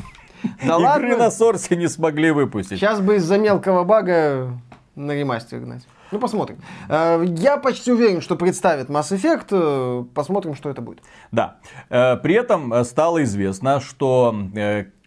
да 0.66 0.98
игры 0.98 1.16
на 1.18 1.32
Сорсе 1.32 1.76
не 1.76 1.88
смогли 1.88 2.32
выпустить. 2.32 2.80
Сейчас 2.80 3.00
бы 3.00 3.16
из-за 3.18 3.38
мелкого 3.38 3.84
бага 3.84 4.60
на 4.96 5.12
ремастер 5.14 5.60
гнать. 5.60 5.86
Ну, 6.12 6.20
посмотрим. 6.20 6.58
Э, 6.88 7.24
Я 7.28 7.58
почти 7.58 7.92
уверен, 7.92 8.22
что 8.22 8.36
представит 8.36 8.90
Mass 8.90 9.12
Effect. 9.12 9.48
э, 9.52 10.04
Посмотрим, 10.14 10.56
что 10.56 10.70
это 10.70 10.82
будет. 10.82 11.02
Да. 11.32 11.58
Э, 11.90 12.16
При 12.18 12.36
этом 12.36 12.84
стало 12.86 13.24
известно, 13.24 13.80
что 13.82 14.34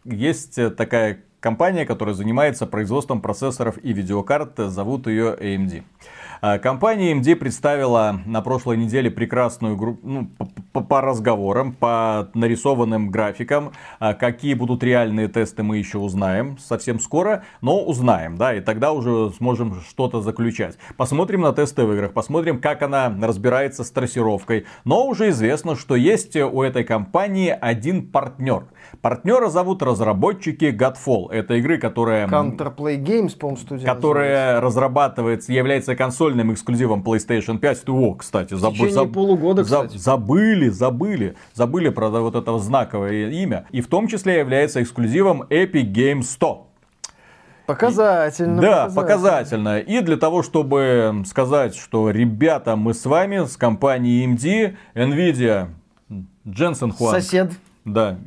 есть 0.04 0.58
такая 0.76 1.20
компания, 1.40 1.86
которая 1.86 2.14
занимается 2.14 2.66
производством 2.66 3.20
процессоров 3.20 3.78
и 3.82 3.92
видеокарт. 3.92 4.54
Зовут 4.58 5.06
ее 5.06 5.34
AMD. 5.40 5.82
Э, 6.40 6.58
Компания 6.58 7.12
AMD 7.12 7.36
представила 7.36 8.20
на 8.26 8.42
прошлой 8.42 8.76
неделе 8.76 9.10
прекрасную 9.10 9.76
группу, 9.76 10.06
ну, 10.06 10.30
по- 10.72 10.80
по, 10.80 11.00
разговорам, 11.00 11.72
по 11.72 12.28
нарисованным 12.34 13.10
графикам. 13.10 13.72
А 13.98 14.14
Какие 14.14 14.54
будут 14.54 14.82
реальные 14.82 15.28
тесты, 15.28 15.62
мы 15.62 15.78
еще 15.78 15.98
узнаем 15.98 16.58
совсем 16.58 17.00
скоро, 17.00 17.44
но 17.60 17.82
узнаем, 17.84 18.36
да, 18.36 18.54
и 18.54 18.60
тогда 18.60 18.92
уже 18.92 19.30
сможем 19.36 19.80
что-то 19.88 20.20
заключать. 20.20 20.78
Посмотрим 20.96 21.40
на 21.42 21.52
тесты 21.52 21.84
в 21.84 21.92
играх, 21.92 22.12
посмотрим, 22.12 22.60
как 22.60 22.82
она 22.82 23.12
разбирается 23.22 23.84
с 23.84 23.90
трассировкой. 23.90 24.66
Но 24.84 25.06
уже 25.06 25.30
известно, 25.30 25.76
что 25.76 25.96
есть 25.96 26.36
у 26.36 26.62
этой 26.62 26.84
компании 26.84 27.56
один 27.60 28.10
партнер. 28.10 28.64
Партнера 29.00 29.48
зовут 29.48 29.82
разработчики 29.82 30.66
Godfall. 30.66 31.30
Это 31.30 31.54
игры, 31.54 31.78
которая... 31.78 32.26
Counterplay 32.26 32.96
Games, 32.96 33.36
по-моему, 33.36 33.60
студия 33.60 33.86
Которая 33.86 34.60
разрабатывается, 34.60 35.52
является 35.52 35.96
консольным 36.28 36.52
эксклюзивом 36.52 37.02
PlayStation 37.02 37.58
5. 37.58 37.88
О, 37.88 38.14
кстати, 38.14 38.54
заб... 38.54 38.76
заб... 38.76 39.12
полугода, 39.12 39.64
кстати. 39.64 39.96
Забыли, 39.96 40.68
забыли. 40.68 41.36
Забыли 41.54 41.88
про 41.88 42.08
вот 42.10 42.34
это 42.34 42.58
знаковое 42.58 43.30
имя. 43.30 43.66
И 43.70 43.80
в 43.80 43.88
том 43.88 44.08
числе 44.08 44.38
является 44.38 44.82
эксклюзивом 44.82 45.42
Epic 45.44 45.92
Games 45.92 46.24
100. 46.24 46.66
Показательно. 47.66 48.62
Да, 48.62 48.86
показательно. 48.86 49.02
показательно. 49.02 49.78
И 49.80 50.00
для 50.00 50.16
того, 50.16 50.42
чтобы 50.42 51.22
сказать, 51.26 51.74
что 51.74 52.10
ребята, 52.10 52.76
мы 52.76 52.94
с 52.94 53.04
вами, 53.04 53.46
с 53.46 53.56
компанией 53.56 54.26
AMD, 54.26 54.74
Nvidia, 54.94 55.68
Дженсен 56.46 56.92
Хуан. 56.92 57.14
Сосед. 57.14 57.52
Да. 57.84 58.18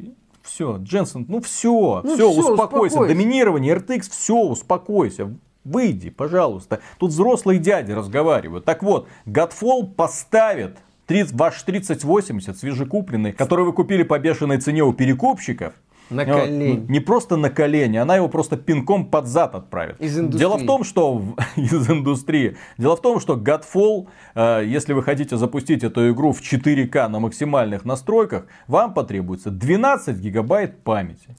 Все, 0.43 0.77
Дженсен, 0.77 1.25
ну 1.27 1.39
все, 1.41 2.01
ну 2.03 2.15
все, 2.15 2.31
все 2.31 2.41
успокойся. 2.41 2.95
успокойся. 2.95 3.07
Доминирование, 3.07 3.75
RTX, 3.75 4.09
все, 4.09 4.35
успокойся. 4.35 5.31
Выйди, 5.63 6.09
пожалуйста. 6.09 6.79
Тут 6.97 7.11
взрослые 7.11 7.59
дяди 7.59 7.91
разговаривают. 7.91 8.65
Так 8.65 8.81
вот, 8.83 9.07
Godfall 9.25 9.93
поставит 9.93 10.77
30, 11.07 11.33
ваш 11.33 11.61
3080 11.63 12.57
свежекупленный, 12.57 13.33
который 13.33 13.65
вы 13.65 13.73
купили 13.73 14.03
по 14.03 14.17
бешеной 14.17 14.57
цене 14.57 14.83
у 14.83 14.93
перекупщиков, 14.93 15.73
на 16.11 16.25
колени. 16.25 16.85
Не 16.89 16.99
просто 16.99 17.37
на 17.37 17.49
колени, 17.49 17.97
она 17.97 18.17
его 18.17 18.27
просто 18.27 18.57
пинком 18.57 19.05
под 19.05 19.27
зад 19.27 19.55
отправит. 19.55 19.99
Из 19.99 20.17
индустрии. 20.19 20.39
Дело 20.39 20.57
в 20.57 20.65
том, 20.65 20.83
что 20.83 21.21
из 21.55 21.89
индустрии. 21.89 22.57
Дело 22.77 22.95
в 22.95 23.01
том, 23.01 23.19
что 23.19 23.35
Godfall, 23.35 24.07
э, 24.35 24.63
если 24.65 24.93
вы 24.93 25.03
хотите 25.03 25.37
запустить 25.37 25.83
эту 25.83 26.11
игру 26.11 26.33
в 26.33 26.41
4К 26.41 27.07
на 27.07 27.19
максимальных 27.19 27.85
настройках, 27.85 28.45
вам 28.67 28.93
потребуется 28.93 29.49
12 29.49 30.17
гигабайт 30.17 30.83
памяти, 30.83 31.35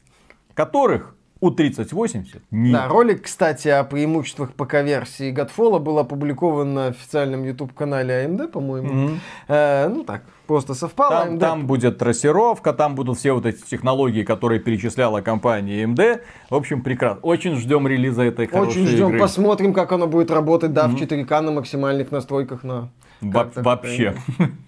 которых 0.54 1.16
у 1.42 1.50
3080 1.50 2.40
нет. 2.52 2.72
Да, 2.72 2.86
ролик, 2.86 3.24
кстати, 3.24 3.66
о 3.66 3.82
преимуществах 3.82 4.54
ПК-версии 4.54 5.34
Godfall 5.34 5.80
был 5.80 5.98
опубликован 5.98 6.72
на 6.72 6.86
официальном 6.86 7.42
YouTube-канале 7.42 8.24
AMD, 8.24 8.46
по-моему. 8.46 8.88
Mm-hmm. 8.88 9.18
Э, 9.48 9.88
ну 9.88 10.04
так, 10.04 10.22
просто 10.46 10.74
совпало. 10.74 11.24
Там, 11.24 11.34
AMD... 11.34 11.38
там 11.40 11.66
будет 11.66 11.98
трассировка, 11.98 12.72
там 12.72 12.94
будут 12.94 13.18
все 13.18 13.32
вот 13.32 13.44
эти 13.44 13.60
технологии, 13.60 14.22
которые 14.22 14.60
перечисляла 14.60 15.20
компания 15.20 15.82
AMD. 15.82 16.20
В 16.48 16.54
общем, 16.54 16.80
прекрасно. 16.80 17.20
Очень 17.22 17.56
ждем 17.56 17.88
релиза 17.88 18.22
этой 18.22 18.46
хорошей 18.46 18.82
Очень 18.82 18.86
ждем, 18.86 19.08
игры. 19.08 19.18
посмотрим, 19.18 19.74
как 19.74 19.90
оно 19.90 20.06
будет 20.06 20.30
работать, 20.30 20.72
да, 20.72 20.86
mm-hmm. 20.86 20.96
в 20.96 21.28
4К 21.28 21.40
на 21.40 21.50
максимальных 21.50 22.12
настройках 22.12 22.62
на... 22.62 22.90
Во- 23.20 23.50
вообще. 23.56 24.14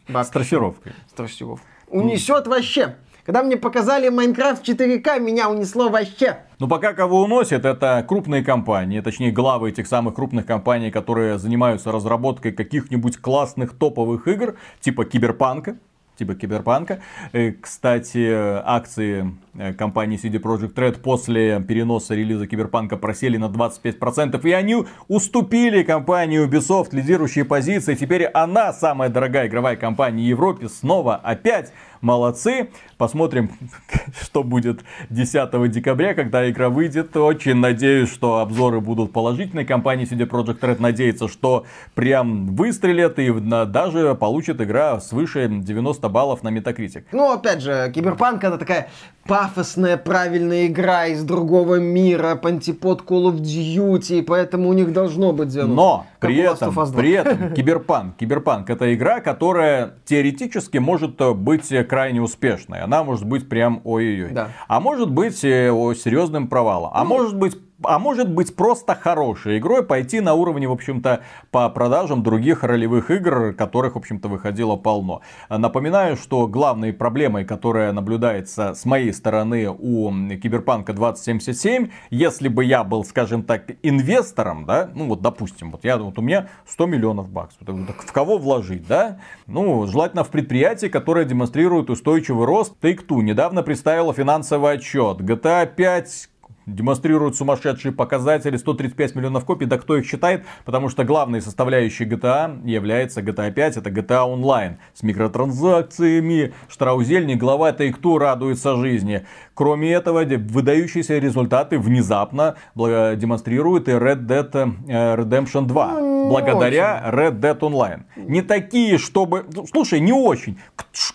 С 0.09 0.29
трассировкой. 0.29 0.93
С 1.09 1.13
трассировкой. 1.13 1.69
Унесет 1.87 2.49
вообще. 2.49 2.97
Когда 3.25 3.43
мне 3.43 3.57
показали 3.57 4.11
Майнкрафт 4.11 4.69
4К, 4.69 5.19
меня 5.19 5.49
унесло 5.49 5.89
вообще. 5.89 6.41
Ну, 6.59 6.69
пока 6.69 6.93
кого 6.93 7.23
уносит, 7.23 7.65
это 7.65 8.05
крупные 8.07 8.45
компании, 8.45 9.01
точнее, 9.01 9.33
главы 9.33 9.71
этих 9.71 9.87
самых 9.87 10.15
крупных 10.15 10.45
компаний, 10.45 10.91
которые 10.91 11.39
занимаются 11.39 11.91
разработкой 11.91 12.53
каких-нибудь 12.53 13.17
классных 13.17 13.79
топовых 13.79 14.29
игр, 14.29 14.57
типа 14.81 15.07
Киберпанка, 15.07 15.79
типа 16.17 16.35
Киберпанка. 16.35 17.01
Э, 17.33 17.53
кстати, 17.53 18.31
акции 18.31 19.35
э, 19.55 19.73
компании 19.73 20.19
CD 20.23 20.41
Projekt 20.41 20.75
Red 20.75 21.01
после 21.01 21.61
переноса 21.61 22.15
релиза 22.15 22.47
Киберпанка 22.47 22.97
просели 22.99 23.37
на 23.37 23.47
25%, 23.47 24.41
и 24.47 24.53
они 24.53 24.85
уступили 25.09 25.83
компании 25.83 26.47
Ubisoft 26.47 26.89
лидирующие 26.93 27.45
позиции. 27.45 27.95
Теперь 27.95 28.27
она 28.27 28.73
самая 28.73 29.09
дорогая 29.09 29.49
игровая 29.49 29.77
компания 29.77 30.25
Европе 30.25 30.69
снова 30.69 31.17
опять 31.17 31.73
молодцы. 32.01 32.71
Посмотрим, 32.99 33.51
что 34.23 34.43
будет 34.43 34.81
10 35.11 35.71
декабря, 35.71 36.15
когда 36.15 36.49
игра 36.51 36.69
выйдет. 36.69 37.17
Очень 37.17 37.57
надеюсь, 37.57 38.11
что 38.11 38.39
обзоры 38.39 38.81
будут 38.81 39.13
положительные. 39.13 39.67
Компания 39.67 40.05
CD 40.05 40.29
Projekt 40.29 40.61
Red 40.61 40.81
надеется, 40.81 41.29
что 41.29 41.65
прям 41.95 42.55
выстрелят 42.55 43.19
и 43.19 43.33
даже 43.67 44.15
получит 44.15 44.61
игра 44.61 45.01
свыше 45.01 45.49
90 45.49 46.09
баллов 46.09 46.43
на 46.43 46.49
Metacritic. 46.49 47.05
Ну, 47.13 47.33
опять 47.33 47.61
же, 47.63 47.91
Киберпанк 47.95 48.45
это 48.45 48.59
такая 48.59 48.89
пафосная, 49.27 49.97
правильная 49.97 50.67
игра 50.67 51.07
из 51.07 51.25
другого 51.25 51.77
мира, 51.77 52.37
пантипод 52.37 53.03
Call 53.03 53.33
of 53.33 53.41
Duty, 53.41 54.23
поэтому 54.23 54.69
у 54.69 54.73
них 54.73 54.93
должно 54.93 55.33
быть 55.33 55.49
90. 55.49 55.75
Но 55.75 56.07
при 56.27 56.37
этом, 56.39 56.93
при 56.93 57.11
этом 57.13 57.53
Киберпанк, 57.55 58.17
Киберпанк 58.17 58.71
это 58.71 58.95
игра, 58.95 59.21
которая 59.21 59.95
теоретически 60.05 60.79
может 60.79 61.21
быть 61.37 61.73
крайне 61.89 62.21
успешной. 62.21 62.81
Она 62.81 63.05
может 63.05 63.25
быть 63.27 63.49
прям 63.49 63.81
ой-ой-ой. 63.85 64.33
Да. 64.33 64.49
А 64.69 64.81
может 64.81 65.11
быть 65.11 65.45
э, 65.45 65.71
серьезным 65.97 66.49
провалом. 66.49 66.91
А 66.93 67.05
ну, 67.05 67.09
может 67.11 67.37
быть 67.37 67.57
а 67.87 67.99
может 67.99 68.31
быть 68.31 68.57
просто 68.57 68.95
хорошей 68.95 69.59
игрой 69.59 69.85
пойти 69.85 70.21
на 70.21 70.35
уровне, 70.35 70.69
в 70.69 70.73
общем-то, 70.73 71.21
по 71.51 71.69
продажам 71.71 72.23
других 72.23 72.63
ролевых 72.63 73.11
игр, 73.11 73.53
которых, 73.53 73.95
в 73.95 73.99
общем-то, 73.99 74.29
выходило 74.29 74.77
полно. 74.77 75.21
Напоминаю, 75.49 76.17
что 76.17 76.47
главной 76.47 76.93
проблемой, 76.93 77.45
которая 77.45 77.93
наблюдается 77.93 78.75
с 78.75 78.85
моей 78.85 79.13
стороны 79.13 79.69
у 79.71 80.11
Киберпанка 80.37 80.93
2077, 80.93 81.91
если 82.11 82.49
бы 82.49 82.65
я 82.65 82.85
был, 82.85 83.05
скажем 83.05 83.43
так, 83.43 83.73
инвестором, 83.83 84.65
да, 84.65 84.91
ну 84.95 85.09
вот, 85.09 85.23
допустим, 85.23 85.71
вот 85.71 85.85
я, 85.85 85.97
вот 85.97 86.19
у 86.19 86.23
меня 86.23 86.49
100 86.67 86.87
миллионов 86.87 87.29
баксов, 87.29 87.61
так 87.67 88.03
в 88.03 88.13
кого 88.13 88.39
вложить, 88.39 88.87
да? 88.87 89.19
Ну, 89.47 89.87
желательно 89.87 90.25
в 90.25 90.29
предприятие, 90.29 90.91
которое 90.91 91.25
демонстрирует 91.25 91.91
устойчивый 91.91 92.47
рост. 92.47 92.75
Take-Two 92.81 93.23
недавно 93.23 93.63
представила 93.63 94.13
финансовый 94.13 94.75
отчет. 94.75 95.21
GTA 95.21 95.67
5 95.67 96.31
демонстрируют 96.67 97.37
сумасшедшие 97.37 97.93
показатели, 97.93 98.57
135 98.57 99.15
миллионов 99.15 99.45
копий, 99.45 99.67
да 99.67 99.79
кто 99.79 99.97
их 99.97 100.07
считает, 100.07 100.45
потому 100.65 100.89
что 100.89 101.05
главной 101.05 101.41
составляющей 101.41 102.05
GTA 102.05 102.67
является 102.69 103.21
GTA 103.21 103.53
5, 103.53 103.77
это 103.77 103.91
GTA 103.91 104.27
Online, 104.27 104.77
с 104.95 105.03
микротранзакциями, 105.03 106.55
штраузельник, 106.69 107.39
глава 107.39 107.73
Take-Two 107.73 108.19
радуется 108.19 108.77
жизни. 108.77 109.27
Кроме 109.55 109.93
этого, 109.93 110.25
выдающиеся 110.25 111.19
результаты 111.19 111.79
внезапно 111.79 112.57
демонстрирует 112.75 113.89
и 113.89 113.93
Red 113.93 114.27
Dead 114.27 114.75
э, 114.89 115.17
Redemption 115.17 115.67
2, 115.67 115.93
ну, 115.93 116.29
благодаря 116.29 117.05
очень. 117.07 117.19
Red 117.19 117.41
Dead 117.41 117.59
Online. 117.61 118.01
Не 118.17 118.43
такие, 118.43 118.99
чтобы... 118.99 119.45
Ну, 119.53 119.67
слушай, 119.67 120.01
не 120.01 120.13
очень. 120.13 120.59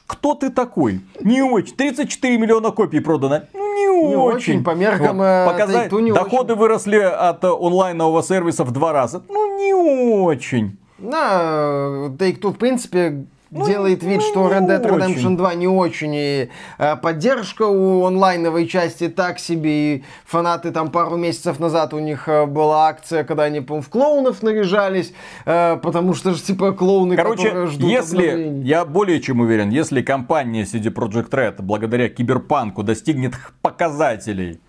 Кто 0.08 0.36
ты 0.36 0.50
такой? 0.50 1.02
Не 1.22 1.42
очень. 1.42 1.76
34 1.76 2.38
миллиона 2.38 2.72
копий 2.72 3.00
продано. 3.00 3.42
Ну, 3.54 3.69
не, 4.08 4.16
очень. 4.16 4.38
очень. 4.38 4.64
По 4.64 4.76
меркам 4.76 5.18
вот. 5.18 5.24
Э, 5.24 5.48
Показать, 5.52 5.92
не 5.92 6.12
доходы 6.12 6.54
очень. 6.54 6.60
выросли 6.60 6.98
от 7.00 7.44
онлайнового 7.44 8.24
сервиса 8.24 8.64
в 8.64 8.72
два 8.72 8.94
раза. 8.94 9.24
Ну, 9.28 9.58
не 9.58 9.74
очень. 9.74 10.78
На 10.98 12.08
Take-Two, 12.18 12.52
в 12.52 12.58
принципе, 12.58 13.26
ну, 13.52 13.66
делает 13.66 14.04
вид, 14.04 14.22
ну, 14.22 14.22
что 14.22 14.52
Red 14.52 14.68
Dead 14.68 14.84
Redemption 14.84 15.16
очень. 15.16 15.38
2 15.38 15.54
не 15.56 15.68
очень, 15.68 16.14
и 16.14 16.50
э, 16.78 16.96
поддержка 16.98 17.64
у 17.64 18.06
онлайновой 18.06 18.68
части 18.68 19.10
так 19.10 19.40
себе, 19.40 19.96
и 19.96 20.04
фанаты 20.26 20.72
там 20.72 20.92
пару 20.92 21.18
месяцев 21.18 21.60
назад 21.60 21.94
у 21.94 22.00
них 22.00 22.28
э, 22.28 22.46
была 22.46 22.88
акция, 22.88 23.24
когда 23.24 23.44
они, 23.44 23.62
по 23.62 23.82
в 23.82 23.90
клоунов 23.90 24.44
наряжались, 24.44 25.14
э, 25.46 25.78
потому 25.82 26.14
что 26.14 26.34
же, 26.34 26.42
типа, 26.42 26.74
клоуны, 26.74 27.16
Короче, 27.16 27.48
которые 27.48 27.68
ждут 27.68 27.90
если, 27.90 28.62
я 28.64 28.86
более 28.86 29.20
чем 29.20 29.40
уверен, 29.40 29.70
если 29.70 30.02
компания 30.02 30.64
CD 30.64 30.94
Projekt 30.94 31.32
Red 31.32 31.62
благодаря 31.62 32.10
киберпанку 32.10 32.84
достигнет 32.84 33.34
показателей 33.62 34.60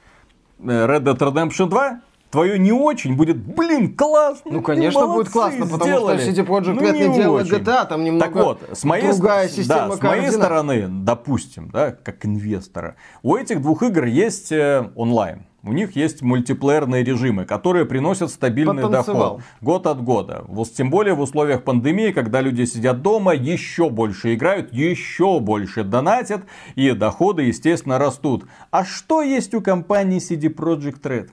э, 0.58 0.62
Red 0.64 1.02
Dead 1.02 1.18
Redemption 1.18 1.68
2, 1.68 2.00
твое 2.30 2.58
не 2.58 2.72
очень 2.72 3.16
будет, 3.16 3.36
блин, 3.36 3.94
классно. 3.94 4.52
Ну, 4.52 4.62
конечно, 4.62 5.00
молодцы, 5.00 5.16
будет 5.16 5.32
классно, 5.32 5.66
потому 5.66 5.84
сделали. 5.84 6.18
что 6.18 6.30
CD 6.30 6.46
Projekt 6.46 6.74
ну, 6.74 6.82
Red 6.82 6.92
не, 6.92 7.08
не 7.08 7.14
делает 7.14 7.46
GTA, 7.46 7.86
там 7.86 8.04
немного 8.04 8.24
так 8.24 8.44
вот, 8.44 8.60
с 8.72 8.84
моей, 8.84 9.10
другая 9.10 9.48
система 9.48 9.88
да, 9.88 9.96
с 9.96 10.02
моей 10.02 10.30
стороны, 10.30 10.86
допустим, 10.88 11.70
да, 11.70 11.92
как 11.92 12.24
инвестора, 12.24 12.96
у 13.22 13.36
этих 13.36 13.60
двух 13.60 13.82
игр 13.82 14.04
есть 14.04 14.52
э, 14.52 14.90
онлайн. 14.94 15.44
У 15.62 15.74
них 15.74 15.94
есть 15.94 16.22
мультиплеерные 16.22 17.04
режимы, 17.04 17.44
которые 17.44 17.84
приносят 17.84 18.30
стабильный 18.30 18.88
доход 18.88 19.42
год 19.60 19.86
от 19.86 20.02
года. 20.02 20.44
Вот, 20.48 20.72
тем 20.72 20.88
более 20.88 21.12
в 21.12 21.20
условиях 21.20 21.64
пандемии, 21.64 22.12
когда 22.12 22.40
люди 22.40 22.64
сидят 22.64 23.02
дома, 23.02 23.34
еще 23.34 23.90
больше 23.90 24.34
играют, 24.34 24.72
еще 24.72 25.38
больше 25.38 25.84
донатят, 25.84 26.44
и 26.76 26.92
доходы, 26.92 27.42
естественно, 27.42 27.98
растут. 27.98 28.46
А 28.70 28.86
что 28.86 29.20
есть 29.20 29.52
у 29.52 29.60
компании 29.60 30.18
CD 30.18 30.52
Projekt 30.54 31.02
Red? 31.02 31.28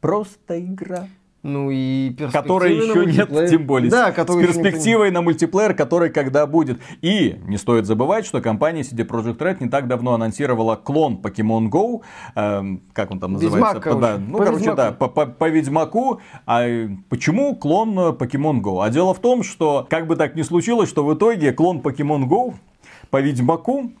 Просто 0.00 0.60
игра. 0.60 1.08
Ну 1.46 1.70
и 1.70 2.12
Которой 2.32 2.74
еще 2.74 3.06
нет, 3.06 3.48
тем 3.48 3.66
более. 3.66 3.88
Да, 3.88 4.10
с 4.10 4.14
перспективой 4.14 5.12
на 5.12 5.22
мультиплеер, 5.22 5.74
который 5.74 6.10
когда 6.10 6.44
будет. 6.44 6.80
И 7.02 7.36
не 7.46 7.56
стоит 7.56 7.86
забывать, 7.86 8.26
что 8.26 8.40
компания 8.40 8.80
CD 8.80 9.06
Projekt 9.06 9.38
Red 9.38 9.58
не 9.60 9.68
так 9.68 9.86
давно 9.86 10.14
анонсировала 10.14 10.74
клон 10.74 11.20
Pokemon 11.22 11.68
Go. 11.70 12.02
Э, 12.34 12.62
как 12.92 13.12
он 13.12 13.20
там 13.20 13.34
называется? 13.34 13.74
Ведьмак, 13.76 14.00
да, 14.00 14.18
ну, 14.18 14.38
по 14.38 14.44
короче, 14.44 14.58
Ведьмаку. 14.58 14.76
да, 14.76 14.92
по, 14.92 15.06
по, 15.06 15.26
по 15.26 15.48
Ведьмаку. 15.48 16.20
А 16.46 16.66
почему 17.08 17.54
клон 17.54 17.96
Pokemon 17.96 18.60
Go? 18.60 18.84
А 18.84 18.90
дело 18.90 19.14
в 19.14 19.20
том, 19.20 19.44
что 19.44 19.86
как 19.88 20.08
бы 20.08 20.16
так 20.16 20.34
ни 20.34 20.42
случилось, 20.42 20.88
что 20.88 21.04
в 21.04 21.14
итоге 21.14 21.52
клон 21.52 21.78
Pokemon 21.78 22.24
Go 22.24 22.54
по 23.10 23.20
Ведьмаку 23.20 23.92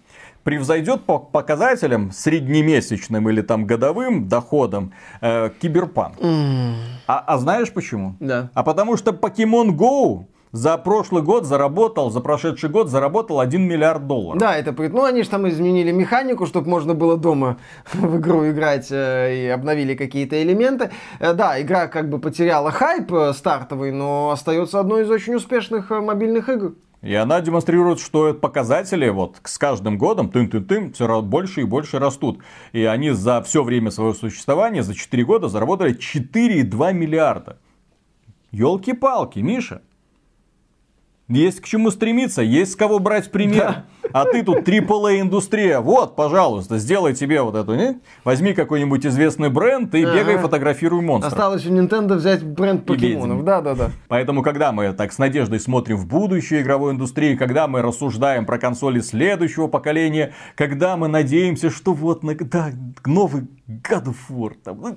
превзойдет 0.46 1.02
по 1.02 1.18
показателям 1.18 2.12
среднемесячным 2.12 3.28
или 3.28 3.42
там 3.42 3.66
годовым 3.66 4.28
доходом 4.28 4.92
э, 5.20 5.50
Киберпанк. 5.60 6.18
Mm. 6.20 6.74
А, 7.08 7.24
а 7.26 7.38
знаешь 7.38 7.72
почему? 7.72 8.14
Да. 8.20 8.50
А 8.54 8.62
потому 8.62 8.96
что 8.96 9.10
Pokemon 9.10 9.76
Go 9.76 10.26
за 10.52 10.78
прошлый 10.78 11.24
год 11.24 11.46
заработал, 11.46 12.10
за 12.10 12.20
прошедший 12.20 12.70
год 12.70 12.88
заработал 12.88 13.40
1 13.40 13.60
миллиард 13.60 14.06
долларов. 14.06 14.40
Да, 14.40 14.56
это 14.56 14.72
ну 14.72 15.02
они 15.02 15.24
же 15.24 15.28
там 15.28 15.48
изменили 15.48 15.90
механику, 15.90 16.46
чтобы 16.46 16.68
можно 16.68 16.94
было 16.94 17.16
дома 17.16 17.56
в 17.92 18.18
игру 18.18 18.48
играть 18.48 18.86
э, 18.92 19.34
и 19.36 19.48
обновили 19.48 19.96
какие-то 19.96 20.40
элементы. 20.40 20.92
Э, 21.18 21.32
да, 21.32 21.60
игра 21.60 21.88
как 21.88 22.08
бы 22.08 22.20
потеряла 22.20 22.70
хайп 22.70 23.12
э, 23.12 23.32
стартовый, 23.32 23.90
но 23.90 24.30
остается 24.30 24.78
одной 24.78 25.02
из 25.02 25.10
очень 25.10 25.34
успешных 25.34 25.90
э, 25.90 26.00
мобильных 26.00 26.48
игр. 26.48 26.74
И 27.06 27.14
она 27.14 27.40
демонстрирует, 27.40 28.00
что 28.00 28.34
показатели 28.34 29.08
вот 29.08 29.38
с 29.44 29.58
каждым 29.58 29.96
годом 29.96 30.28
тын-тын-тын 30.28 30.92
все 30.92 31.22
больше 31.22 31.60
и 31.60 31.64
больше 31.64 32.00
растут. 32.00 32.40
И 32.72 32.82
они 32.82 33.10
за 33.10 33.40
все 33.42 33.62
время 33.62 33.92
своего 33.92 34.12
существования, 34.12 34.82
за 34.82 34.92
4 34.92 35.24
года 35.24 35.48
заработали 35.48 35.96
4,2 35.96 36.92
миллиарда. 36.92 37.58
Елки-палки, 38.50 39.38
Миша. 39.38 39.82
Есть 41.28 41.60
к 41.60 41.66
чему 41.66 41.92
стремиться, 41.92 42.42
есть 42.42 42.72
с 42.72 42.76
кого 42.76 42.98
брать 42.98 43.30
пример. 43.30 43.66
Да. 43.66 43.84
А 44.12 44.24
ты 44.24 44.42
тут 44.42 44.68
AAA 44.68 45.20
индустрия. 45.20 45.80
Вот, 45.80 46.16
пожалуйста, 46.16 46.78
сделай 46.78 47.14
тебе 47.14 47.42
вот 47.42 47.54
эту. 47.54 47.74
Не? 47.74 48.00
Возьми 48.24 48.54
какой-нибудь 48.54 49.06
известный 49.06 49.50
бренд 49.50 49.94
и 49.94 50.04
ага. 50.04 50.18
бегай, 50.18 50.38
фотографируй 50.38 51.02
монстров. 51.02 51.32
Осталось 51.32 51.66
у 51.66 51.70
Nintendo 51.70 52.14
взять 52.14 52.44
бренд 52.44 52.84
покемонов. 52.84 53.44
Да, 53.44 53.60
да, 53.60 53.74
да. 53.74 53.90
Поэтому, 54.08 54.42
когда 54.42 54.72
мы 54.72 54.92
так 54.92 55.12
с 55.12 55.18
надеждой 55.18 55.60
смотрим 55.60 55.96
в 55.96 56.06
будущее 56.06 56.62
игровой 56.62 56.92
индустрии, 56.92 57.36
когда 57.36 57.68
мы 57.68 57.82
рассуждаем 57.82 58.46
про 58.46 58.58
консоли 58.58 59.00
следующего 59.00 59.66
поколения, 59.66 60.32
когда 60.54 60.96
мы 60.96 61.08
надеемся, 61.08 61.70
что 61.70 61.92
вот 61.92 62.22
да, 62.24 62.70
новый 63.04 63.42
God 63.68 64.06
of 64.06 64.16
War, 64.30 64.52
там, 64.62 64.96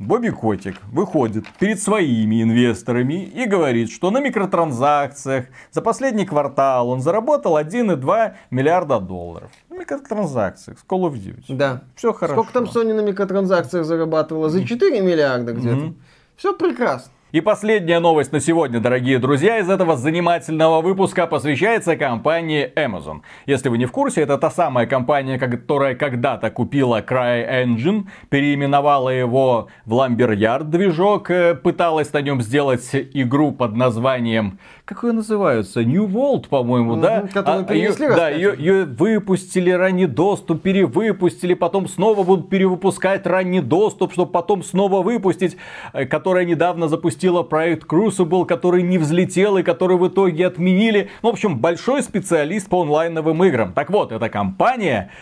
Бобби 0.00 0.30
Котик 0.30 0.76
выходит 0.90 1.44
перед 1.58 1.78
своими 1.78 2.42
инвесторами 2.42 3.22
и 3.22 3.44
говорит, 3.44 3.90
что 3.90 4.10
на 4.10 4.18
микротранзакциях 4.20 5.44
за 5.70 5.82
последний 5.82 6.24
квартал 6.24 6.88
он 6.88 7.02
заработал 7.02 7.58
1,2 7.58 8.32
миллиарда 8.50 8.98
долларов. 8.98 9.50
На 9.68 9.74
микротранзакциях 9.74 10.78
с 10.78 10.84
Call 10.88 11.02
of 11.02 11.12
Duty. 11.12 11.54
Да. 11.54 11.82
Все 11.96 12.14
хорошо. 12.14 12.42
Сколько 12.42 12.52
там 12.54 12.64
Sony 12.64 12.94
на 12.94 13.02
микротранзакциях 13.02 13.84
зарабатывала? 13.84 14.48
За 14.48 14.64
4 14.64 15.02
миллиарда 15.02 15.52
где-то. 15.52 15.76
Mm-hmm. 15.76 15.94
Все 16.36 16.54
прекрасно. 16.54 17.12
И 17.32 17.40
последняя 17.40 18.00
новость 18.00 18.32
на 18.32 18.40
сегодня, 18.40 18.80
дорогие 18.80 19.20
друзья, 19.20 19.58
из 19.58 19.70
этого 19.70 19.96
занимательного 19.96 20.80
выпуска 20.80 21.28
посвящается 21.28 21.94
компании 21.94 22.72
Amazon. 22.74 23.20
Если 23.46 23.68
вы 23.68 23.78
не 23.78 23.86
в 23.86 23.92
курсе, 23.92 24.22
это 24.22 24.36
та 24.36 24.50
самая 24.50 24.88
компания, 24.88 25.38
которая 25.38 25.94
когда-то 25.94 26.50
купила 26.50 27.02
CryEngine, 27.02 28.08
переименовала 28.30 29.10
его 29.10 29.68
в 29.84 29.94
Lumberyard 29.94 30.64
движок, 30.64 31.30
э, 31.30 31.54
пыталась 31.54 32.12
на 32.12 32.20
нем 32.20 32.42
сделать 32.42 32.90
игру 32.92 33.52
под 33.52 33.76
названием 33.76 34.58
как 34.90 35.04
ее 35.04 35.12
называются? 35.12 35.84
New 35.84 36.08
World, 36.08 36.48
по-моему, 36.48 36.96
mm-hmm, 36.96 37.00
да? 37.00 37.28
Которую 37.32 37.66
а, 37.68 37.72
ее, 37.72 37.94
да, 37.96 38.28
ее, 38.28 38.54
ее 38.58 38.84
выпустили 38.86 39.70
ранний 39.70 40.06
доступ, 40.06 40.62
перевыпустили, 40.62 41.54
потом 41.54 41.86
снова 41.86 42.24
будут 42.24 42.50
перевыпускать 42.50 43.24
ранний 43.24 43.60
доступ, 43.60 44.12
чтобы 44.12 44.32
потом 44.32 44.64
снова 44.64 45.02
выпустить, 45.02 45.56
э, 45.92 46.06
которая 46.06 46.44
недавно 46.44 46.88
запустила 46.88 47.44
проект 47.44 47.86
Crucible, 47.86 48.44
который 48.44 48.82
не 48.82 48.98
взлетел 48.98 49.58
и 49.58 49.62
который 49.62 49.96
в 49.96 50.08
итоге 50.08 50.48
отменили. 50.48 51.08
Ну, 51.22 51.30
в 51.30 51.34
общем, 51.34 51.60
большой 51.60 52.02
специалист 52.02 52.68
по 52.68 52.82
онлайновым 52.82 53.44
играм. 53.44 53.72
Так 53.72 53.90
вот, 53.90 54.10
эта 54.10 54.28
компания, 54.28 55.12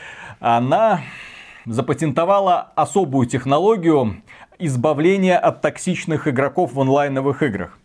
она 0.40 1.00
запатентовала 1.66 2.72
особую 2.74 3.26
технологию 3.26 4.22
избавления 4.58 5.38
от 5.38 5.60
токсичных 5.60 6.26
игроков 6.26 6.72
в 6.72 6.80
онлайновых 6.80 7.42
играх. 7.42 7.78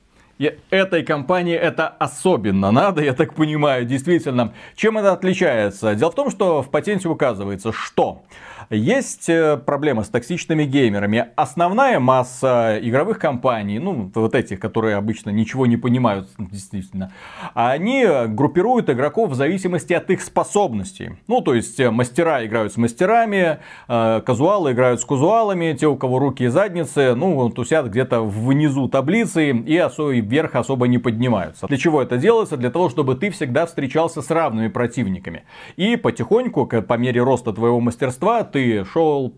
И 0.44 0.58
этой 0.72 1.04
компании 1.04 1.56
это 1.56 1.88
особенно 1.88 2.70
надо, 2.72 3.02
я 3.02 3.14
так 3.14 3.34
понимаю, 3.34 3.86
действительно. 3.86 4.54
Чем 4.76 4.98
это 4.98 5.14
отличается? 5.14 5.96
Дело 5.96 6.12
в 6.12 6.16
том, 6.16 6.30
что 6.30 6.62
в 6.62 6.70
патенте 6.70 7.08
указывается, 7.08 7.72
что 7.72 8.24
есть 8.70 9.30
э, 9.30 9.58
проблема 9.58 10.04
с 10.04 10.10
токсичными 10.10 10.66
геймерами. 10.66 11.28
Основная 11.36 12.00
масса 12.00 12.80
игровых 12.82 13.20
компаний, 13.20 13.80
ну, 13.80 14.12
вот 14.14 14.36
этих, 14.36 14.60
которые 14.60 14.96
обычно 14.96 15.30
ничего 15.30 15.66
не 15.66 15.78
понимают, 15.78 16.30
действительно, 16.38 17.12
они 17.54 18.08
группируют 18.28 18.90
игроков 18.90 19.32
в 19.32 19.36
зависимости 19.36 19.94
от 19.94 20.10
их 20.10 20.22
способностей. 20.22 21.18
Ну, 21.28 21.42
то 21.42 21.54
есть, 21.54 21.80
э, 21.80 21.90
мастера 21.92 22.46
играют 22.46 22.74
с 22.74 22.78
мастерами, 22.78 23.60
э, 23.88 24.22
казуалы 24.26 24.72
играют 24.72 25.02
с 25.02 25.06
казуалами, 25.06 25.76
те, 25.80 25.88
у 25.88 25.96
кого 25.96 26.20
руки 26.20 26.44
и 26.44 26.48
задницы, 26.48 27.16
ну, 27.16 27.50
тусят 27.50 27.88
где-то 27.88 28.22
внизу 28.22 28.88
таблицы 28.88 29.52
и 29.52 29.78
особо 29.78 30.14
вверх 30.14 30.56
особо 30.56 30.88
не 30.88 30.98
поднимаются. 30.98 31.68
Для 31.68 31.78
чего 31.78 32.02
это 32.02 32.18
делается? 32.18 32.58
Для 32.58 32.70
того, 32.70 32.90
чтобы 32.90 33.16
ты 33.16 33.30
всегда 33.30 33.66
встречался 33.66 34.22
с 34.22 34.30
равными 34.30 34.68
противниками. 34.68 35.44
И 35.76 35.96
потихоньку, 35.96 36.66
по 36.66 36.98
мере 36.98 37.22
роста 37.22 37.54
твоего 37.54 37.80
мастерства, 37.80 38.44
ты 38.54 38.86
шел 38.86 39.34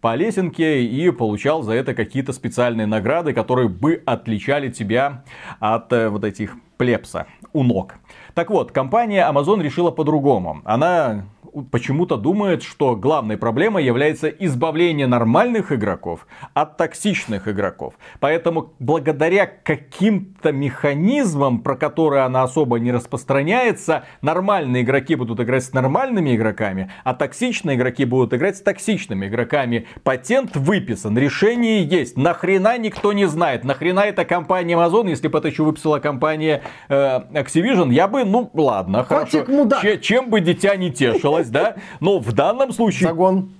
по 0.00 0.16
лесенке 0.16 0.82
и 0.82 1.10
получал 1.10 1.62
за 1.62 1.74
это 1.74 1.94
какие-то 1.94 2.32
специальные 2.32 2.86
награды, 2.86 3.32
которые 3.32 3.68
бы 3.68 4.02
отличали 4.06 4.70
тебя 4.70 5.24
от 5.60 5.92
э, 5.92 6.08
вот 6.08 6.24
этих 6.24 6.56
плепса 6.76 7.26
у 7.52 7.62
ног. 7.62 7.94
Так 8.34 8.50
вот, 8.50 8.72
компания 8.72 9.26
Amazon 9.30 9.62
решила 9.62 9.90
по-другому. 9.90 10.62
Она 10.64 11.26
почему-то 11.62 12.16
думает, 12.16 12.62
что 12.62 12.96
главной 12.96 13.36
проблемой 13.36 13.84
является 13.84 14.28
избавление 14.28 15.06
нормальных 15.06 15.72
игроков 15.72 16.26
от 16.54 16.76
токсичных 16.76 17.48
игроков. 17.48 17.94
Поэтому 18.20 18.74
благодаря 18.78 19.46
каким-то 19.46 20.52
механизмам, 20.52 21.60
про 21.60 21.76
которые 21.76 22.22
она 22.22 22.42
особо 22.42 22.78
не 22.78 22.92
распространяется, 22.92 24.04
нормальные 24.22 24.82
игроки 24.82 25.14
будут 25.14 25.40
играть 25.40 25.64
с 25.64 25.72
нормальными 25.72 26.34
игроками, 26.34 26.90
а 27.04 27.14
токсичные 27.14 27.76
игроки 27.76 28.04
будут 28.04 28.34
играть 28.34 28.56
с 28.56 28.60
токсичными 28.62 29.26
игроками. 29.26 29.86
Патент 30.02 30.56
выписан, 30.56 31.16
решение 31.18 31.82
есть. 31.82 32.16
Нахрена 32.16 32.78
никто 32.78 33.12
не 33.12 33.26
знает. 33.26 33.64
Нахрена 33.64 34.00
эта 34.00 34.24
компания 34.24 34.74
Amazon, 34.74 35.08
если 35.08 35.28
бы 35.28 35.38
это 35.38 35.48
еще 35.48 35.62
выписала 35.62 35.98
компания 35.98 36.62
э, 36.88 36.94
Activision, 37.32 37.92
я 37.92 38.08
бы, 38.08 38.24
ну 38.24 38.50
ладно, 38.54 39.04
хорошо. 39.04 39.44
Ч- 39.80 39.98
чем 39.98 40.30
бы 40.30 40.40
дитя 40.40 40.76
не 40.76 40.90
тешилось 40.90 41.45
случилось, 41.46 41.50
да? 41.50 41.76
Но 42.00 42.18
в 42.18 42.32
данном 42.32 42.72
случае... 42.72 43.08
Загон. 43.08 43.50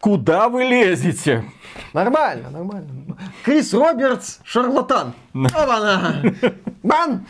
Куда 0.00 0.48
вы 0.48 0.64
лезете? 0.64 1.44
Нормально, 1.92 2.50
нормально. 2.50 2.88
Крис 3.44 3.74
Робертс, 3.74 4.38
шарлатан. 4.44 5.12
Опа-на! 5.34 6.22
Бан! 6.82 7.26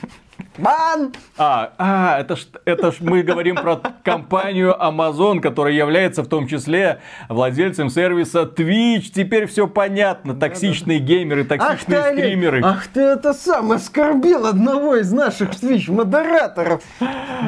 Бан! 0.59 1.13
А, 1.37 1.73
а 1.79 2.21
это 2.21 2.37
ж, 2.37 2.47
это 2.65 2.93
ж 2.93 2.97
мы 3.01 3.23
говорим 3.23 3.57
про 3.57 3.81
компанию 4.05 4.77
Amazon, 4.79 5.41
которая 5.41 5.73
является 5.73 6.23
в 6.23 6.29
том 6.29 6.47
числе 6.47 7.01
владельцем 7.29 7.91
сервиса 7.91 8.43
Twitch. 8.43 9.11
Теперь 9.15 9.47
все 9.47 9.67
понятно. 9.67 10.35
Токсичные 10.35 10.99
геймеры, 10.99 11.45
токсичные 11.45 11.99
ах 11.99 12.13
стримеры. 12.13 12.61
Ты, 12.61 12.67
ах 12.67 12.87
ты 12.89 13.01
это 13.01 13.33
сам 13.33 13.73
оскорбил 13.73 14.47
одного 14.47 14.97
из 14.97 15.13
наших 15.13 15.51
Twitch 15.51 15.91
модераторов. 15.91 16.83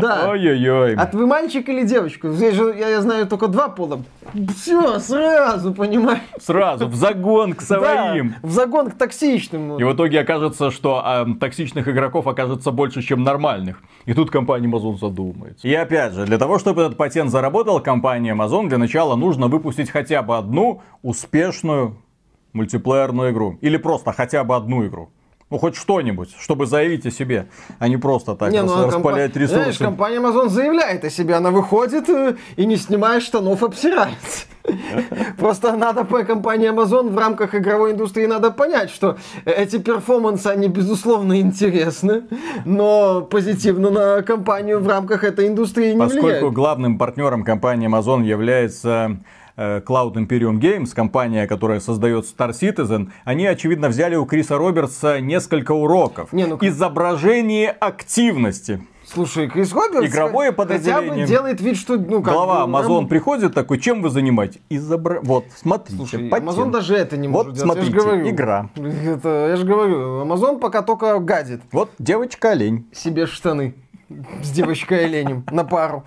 Да. 0.01 0.31
Ой-ой-ой. 0.31 0.95
А 0.95 1.09
вы 1.13 1.27
мальчик 1.27 1.69
или 1.69 1.85
девочка? 1.85 2.31
Здесь 2.31 2.55
же, 2.55 2.75
я, 2.79 2.89
я 2.89 3.01
знаю 3.01 3.27
только 3.27 3.49
два 3.49 3.69
пола. 3.69 4.01
Все, 4.57 4.99
сразу, 4.99 5.75
понимаешь? 5.75 6.21
Сразу, 6.41 6.87
в 6.89 6.95
загон 6.95 7.53
к 7.55 7.63
своим. 7.63 8.35
Да, 8.43 8.49
в 8.49 8.51
загон 8.51 8.91
к 8.91 8.95
токсичным. 8.95 9.79
И 9.79 9.85
в 9.85 9.93
итоге 9.95 10.21
окажется, 10.21 10.71
что 10.71 11.03
э, 11.05 11.35
токсичных 11.39 11.89
игроков 11.89 12.27
окажется 12.27 12.71
больше, 12.71 12.82
чем 12.91 13.23
нормальных. 13.23 13.83
И 14.07 14.15
тут 14.15 14.31
компания 14.31 14.67
Amazon 14.69 14.99
задумается. 14.99 15.67
И 15.67 15.73
опять 15.75 16.13
же, 16.15 16.25
для 16.25 16.39
того, 16.39 16.59
чтобы 16.59 16.83
этот 16.83 16.97
патент 16.97 17.31
заработал, 17.31 17.81
компания 17.81 18.35
Amazon 18.35 18.69
для 18.69 18.79
начала 18.79 19.15
нужно 19.15 19.47
выпустить 19.47 19.91
хотя 19.91 20.23
бы 20.23 20.37
одну 20.37 20.83
успешную 21.03 21.97
мультиплеерную 22.53 23.33
игру. 23.33 23.59
Или 23.61 23.77
просто 23.77 24.13
хотя 24.13 24.45
бы 24.45 24.57
одну 24.57 24.87
игру. 24.87 25.11
Ну, 25.53 25.59
хоть 25.59 25.77
что-нибудь, 25.77 26.31
чтобы 26.39 26.65
заявить 26.65 27.05
о 27.05 27.11
себе, 27.11 27.47
а 27.79 27.87
не 27.87 27.99
просто 27.99 28.35
так 28.35 28.51
не, 28.51 28.63
ну, 28.63 28.87
распылять 28.87 29.33
компа... 29.33 29.39
ресурсы. 29.39 29.55
Знаешь, 29.55 29.77
компания 29.77 30.17
Amazon 30.17 30.49
заявляет 30.49 31.05
о 31.05 31.11
себе, 31.11 31.35
она 31.35 31.51
выходит 31.51 32.09
э, 32.09 32.37
и 32.57 32.65
не 32.65 32.77
снимая 32.77 33.21
штанов 33.21 33.63
обсирается. 33.63 34.47
Просто 35.37 35.77
надо 35.77 36.05
по 36.05 36.25
компании 36.25 36.71
Amazon 36.71 37.11
в 37.11 37.19
рамках 37.19 37.55
игровой 37.55 37.93
индустрии 37.93 38.25
надо 38.25 38.51
понять, 38.51 38.89
что 38.89 39.19
эти 39.45 39.79
перформансы, 39.79 40.47
они 40.47 40.69
безусловно 40.69 41.39
интересны, 41.39 42.23
но 42.65 43.21
позитивно 43.21 43.91
на 43.91 44.23
компанию 44.23 44.81
в 44.81 44.89
рамках 44.89 45.23
этой 45.23 45.49
индустрии 45.49 45.93
не 45.93 45.99
Поскольку 45.99 46.25
влияют. 46.25 46.41
Поскольку 46.41 46.55
главным 46.55 46.97
партнером 46.97 47.45
компании 47.45 47.91
Amazon 47.91 48.25
является 48.25 48.93
Э, 48.93 49.17
Cloud 49.57 50.15
Imperium 50.15 50.59
Games, 50.59 50.95
компания, 50.95 51.47
которая 51.47 51.81
создает 51.81 52.25
Star 52.25 52.51
Citizen, 52.51 53.11
они, 53.25 53.47
очевидно, 53.47 53.89
взяли 53.89 54.17
у 54.17 54.25
Криса 54.27 54.57
Робертса 54.59 55.21
несколько 55.21 55.73
уроков. 55.73 56.33
Не, 56.33 56.47
ну... 56.47 56.59
Изображение 56.61 57.71
активности. 57.71 58.83
Слушай, 59.05 59.49
Крис 59.49 59.73
Робертс 59.73 60.09
Игровое 60.09 60.51
хотя 60.51 60.57
подразделение. 60.57 61.25
бы 61.25 61.29
делает 61.29 61.61
вид, 61.61 61.77
что... 61.77 61.97
Ну, 61.97 62.23
как 62.23 62.33
Глава 62.33 62.67
бы, 62.67 62.73
Amazon 62.73 63.03
эм, 63.03 63.09
приходит 63.09 63.53
такой, 63.53 63.79
чем 63.79 64.01
вы 64.01 64.11
занимаетесь? 64.11 64.61
Изобра... 64.71 65.21
Вот, 65.23 65.45
смотрите, 65.55 65.97
Слушай, 65.97 66.29
патент. 66.31 66.51
Amazon 66.51 66.71
даже 66.71 66.95
это 66.95 67.17
не 67.17 67.29
Вот 67.29 67.49
может 67.49 67.63
делать. 67.63 67.77
я 67.77 67.83
смотрите, 67.83 68.01
же 68.01 68.07
говорю. 68.07 68.31
игра. 68.31 68.71
Это, 68.77 69.49
я 69.51 69.57
же 69.57 69.67
говорю, 69.67 70.23
Amazon 70.25 70.59
пока 70.61 70.83
только 70.83 71.19
гадит 71.19 71.61
Вот 71.73 71.91
девочка-олень. 71.99 72.87
себе 72.93 73.27
штаны 73.27 73.75
с 74.43 74.51
девочкой 74.51 75.05
оленем 75.05 75.45
на 75.51 75.65
пару. 75.65 76.05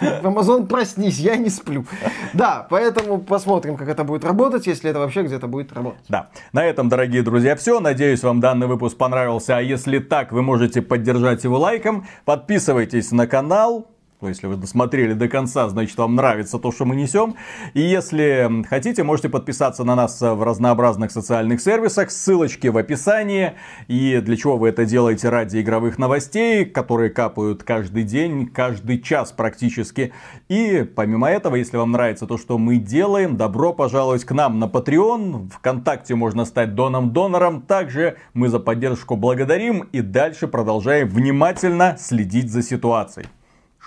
Amazon, 0.00 0.66
проснись, 0.66 1.18
я 1.18 1.36
не 1.36 1.48
сплю. 1.48 1.84
Да, 2.32 2.66
поэтому 2.68 3.18
посмотрим, 3.18 3.76
как 3.76 3.88
это 3.88 4.04
будет 4.04 4.24
работать, 4.24 4.66
если 4.66 4.90
это 4.90 4.98
вообще 4.98 5.22
где-то 5.22 5.46
будет 5.46 5.72
работать. 5.72 6.04
Да. 6.08 6.28
На 6.52 6.64
этом, 6.64 6.88
дорогие 6.88 7.22
друзья, 7.22 7.56
все. 7.56 7.80
Надеюсь, 7.80 8.22
вам 8.22 8.40
данный 8.40 8.66
выпуск 8.66 8.96
понравился. 8.96 9.56
А 9.56 9.60
если 9.60 9.98
так, 9.98 10.32
вы 10.32 10.42
можете 10.42 10.82
поддержать 10.82 11.44
его 11.44 11.58
лайком. 11.58 12.06
Подписывайтесь 12.24 13.12
на 13.12 13.26
канал. 13.26 13.88
Ну, 14.22 14.28
если 14.28 14.46
вы 14.46 14.56
досмотрели 14.56 15.12
до 15.12 15.28
конца, 15.28 15.68
значит, 15.68 15.98
вам 15.98 16.14
нравится 16.14 16.58
то, 16.58 16.72
что 16.72 16.86
мы 16.86 16.96
несем. 16.96 17.36
И 17.74 17.82
если 17.82 18.64
хотите, 18.66 19.02
можете 19.02 19.28
подписаться 19.28 19.84
на 19.84 19.94
нас 19.94 20.22
в 20.22 20.42
разнообразных 20.42 21.10
социальных 21.10 21.60
сервисах. 21.60 22.10
Ссылочки 22.10 22.68
в 22.68 22.78
описании. 22.78 23.52
И 23.88 24.18
для 24.22 24.36
чего 24.38 24.56
вы 24.56 24.70
это 24.70 24.86
делаете 24.86 25.28
ради 25.28 25.60
игровых 25.60 25.98
новостей, 25.98 26.64
которые 26.64 27.10
капают 27.10 27.62
каждый 27.62 28.04
день, 28.04 28.46
каждый 28.46 29.02
час 29.02 29.32
практически. 29.32 30.14
И 30.48 30.90
помимо 30.96 31.28
этого, 31.28 31.56
если 31.56 31.76
вам 31.76 31.92
нравится 31.92 32.26
то, 32.26 32.38
что 32.38 32.56
мы 32.56 32.78
делаем, 32.78 33.36
добро 33.36 33.74
пожаловать 33.74 34.24
к 34.24 34.32
нам 34.32 34.58
на 34.58 34.64
Patreon. 34.64 35.50
Вконтакте 35.50 36.14
можно 36.14 36.46
стать 36.46 36.74
доном-донором. 36.74 37.60
Также 37.60 38.16
мы 38.32 38.48
за 38.48 38.60
поддержку 38.60 39.14
благодарим 39.16 39.80
и 39.92 40.00
дальше 40.00 40.48
продолжаем 40.48 41.06
внимательно 41.06 41.98
следить 42.00 42.50
за 42.50 42.62
ситуацией. 42.62 43.26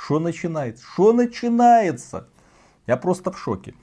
Что 0.05 0.19
начинается? 0.19 0.85
Что 0.93 1.13
начинается? 1.13 2.27
Я 2.87 2.97
просто 2.97 3.31
в 3.31 3.39
шоке. 3.39 3.73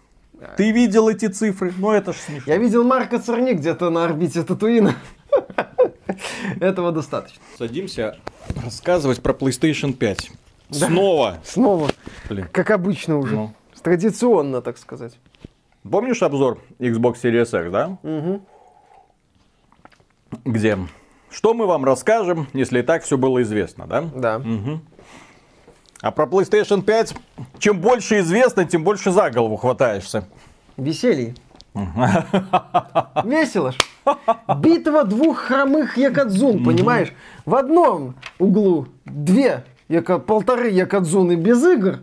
Ты 0.57 0.71
видел 0.71 1.09
эти 1.09 1.27
цифры? 1.29 1.73
Ну 1.77 1.91
это 1.91 2.13
ж 2.13 2.17
смешно. 2.17 2.53
Я 2.53 2.59
видел 2.59 2.85
Марка 2.85 3.19
Церни 3.19 3.53
где-то 3.53 3.91
на 3.91 4.05
орбите 4.05 4.43
Татуина. 4.43 4.95
Этого 6.61 6.93
достаточно. 6.93 7.43
Садимся 7.57 8.19
рассказывать 8.63 9.23
про 9.23 9.33
PlayStation 9.33 9.93
5. 9.93 10.31
Снова. 10.71 11.39
Снова, 11.45 11.91
Блин. 12.29 12.49
как 12.53 12.71
обычно 12.71 13.19
уже. 13.19 13.35
Ну. 13.35 13.55
Традиционно, 13.83 14.63
так 14.63 14.79
сказать. 14.79 15.19
Помнишь 15.89 16.23
обзор 16.23 16.59
Xbox 16.79 17.23
Series 17.23 17.43
X, 17.43 17.71
да? 17.71 17.99
Мгм. 18.03 18.43
Где? 20.45 20.79
Что 21.31 21.55
мы 21.55 21.67
вам 21.67 21.85
расскажем, 21.85 22.49
если 22.53 22.81
и 22.81 22.83
так 22.83 23.05
все 23.05 23.17
было 23.17 23.43
известно, 23.43 23.87
да? 23.87 24.03
Да. 24.15 24.43
А 26.03 26.11
про 26.11 26.27
PlayStation 26.27 26.83
5, 26.83 27.15
чем 27.59 27.81
больше 27.81 28.21
известно, 28.21 28.65
тем 28.65 28.85
больше 28.85 29.11
за 29.11 29.31
голову 29.31 29.57
хватаешься. 29.57 30.25
Веселье. 30.77 31.35
Весело 33.25 33.73
ж. 33.73 33.77
Битва 34.59 35.05
двух 35.05 35.39
хромых 35.39 35.97
якадзун, 35.99 36.65
понимаешь? 36.65 37.13
В 37.45 37.55
одном 37.55 38.15
углу 38.39 38.87
две, 39.05 39.65
яка- 39.89 40.19
полторы 40.19 40.71
якадзуны 40.71 41.35
без 41.37 41.63
игр, 41.65 41.99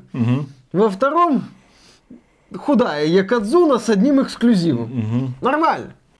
во 0.73 0.89
втором 0.89 1.43
худая 2.55 3.05
якадзуна 3.05 3.79
с 3.79 3.89
одним 3.89 4.21
эксклюзивом. 4.21 5.33
Нормально. 5.41 5.93